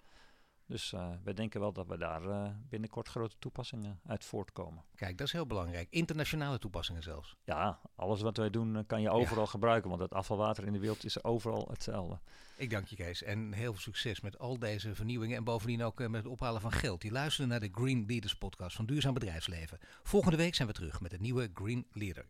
Dus 0.69 0.91
uh, 0.91 1.09
wij 1.23 1.33
denken 1.33 1.59
wel 1.59 1.71
dat 1.71 1.87
we 1.87 1.97
daar 1.97 2.23
uh, 2.23 2.49
binnenkort 2.69 3.07
grote 3.07 3.35
toepassingen 3.39 3.99
uit 4.05 4.25
voortkomen. 4.25 4.83
Kijk, 4.95 5.17
dat 5.17 5.27
is 5.27 5.33
heel 5.33 5.45
belangrijk. 5.45 5.87
Internationale 5.89 6.59
toepassingen 6.59 7.03
zelfs. 7.03 7.35
Ja, 7.43 7.79
alles 7.95 8.21
wat 8.21 8.37
wij 8.37 8.49
doen 8.49 8.75
uh, 8.75 8.81
kan 8.87 9.01
je 9.01 9.09
overal 9.09 9.43
ja. 9.43 9.49
gebruiken, 9.49 9.89
want 9.89 10.01
het 10.01 10.13
afvalwater 10.13 10.65
in 10.65 10.73
de 10.73 10.79
wereld 10.79 11.05
is 11.05 11.23
overal 11.23 11.67
hetzelfde. 11.69 12.19
Ik 12.57 12.69
dank 12.69 12.87
je 12.87 12.95
Kees 12.95 13.23
en 13.23 13.53
heel 13.53 13.71
veel 13.71 13.81
succes 13.81 14.21
met 14.21 14.39
al 14.39 14.59
deze 14.59 14.95
vernieuwingen 14.95 15.37
en 15.37 15.43
bovendien 15.43 15.83
ook 15.83 15.99
met 15.99 16.23
het 16.23 16.31
ophalen 16.31 16.61
van 16.61 16.71
geld. 16.71 17.01
Die 17.01 17.11
luisteren 17.11 17.49
naar 17.49 17.59
de 17.59 17.69
Green 17.71 18.05
Leaders 18.07 18.35
podcast 18.35 18.75
van 18.75 18.85
Duurzaam 18.85 19.13
Bedrijfsleven. 19.13 19.79
Volgende 20.03 20.37
week 20.37 20.55
zijn 20.55 20.67
we 20.67 20.73
terug 20.73 21.01
met 21.01 21.13
een 21.13 21.21
nieuwe 21.21 21.49
Green 21.53 21.85
Leader. 21.91 22.25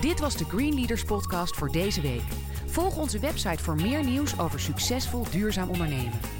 Dit 0.00 0.20
was 0.20 0.36
de 0.36 0.44
Green 0.44 0.74
Leaders 0.74 1.04
podcast 1.04 1.56
voor 1.56 1.68
deze 1.68 2.00
week. 2.00 2.22
Volg 2.66 2.96
onze 2.98 3.18
website 3.18 3.62
voor 3.62 3.74
meer 3.74 4.04
nieuws 4.04 4.38
over 4.38 4.60
succesvol 4.60 5.30
duurzaam 5.30 5.68
ondernemen. 5.68 6.39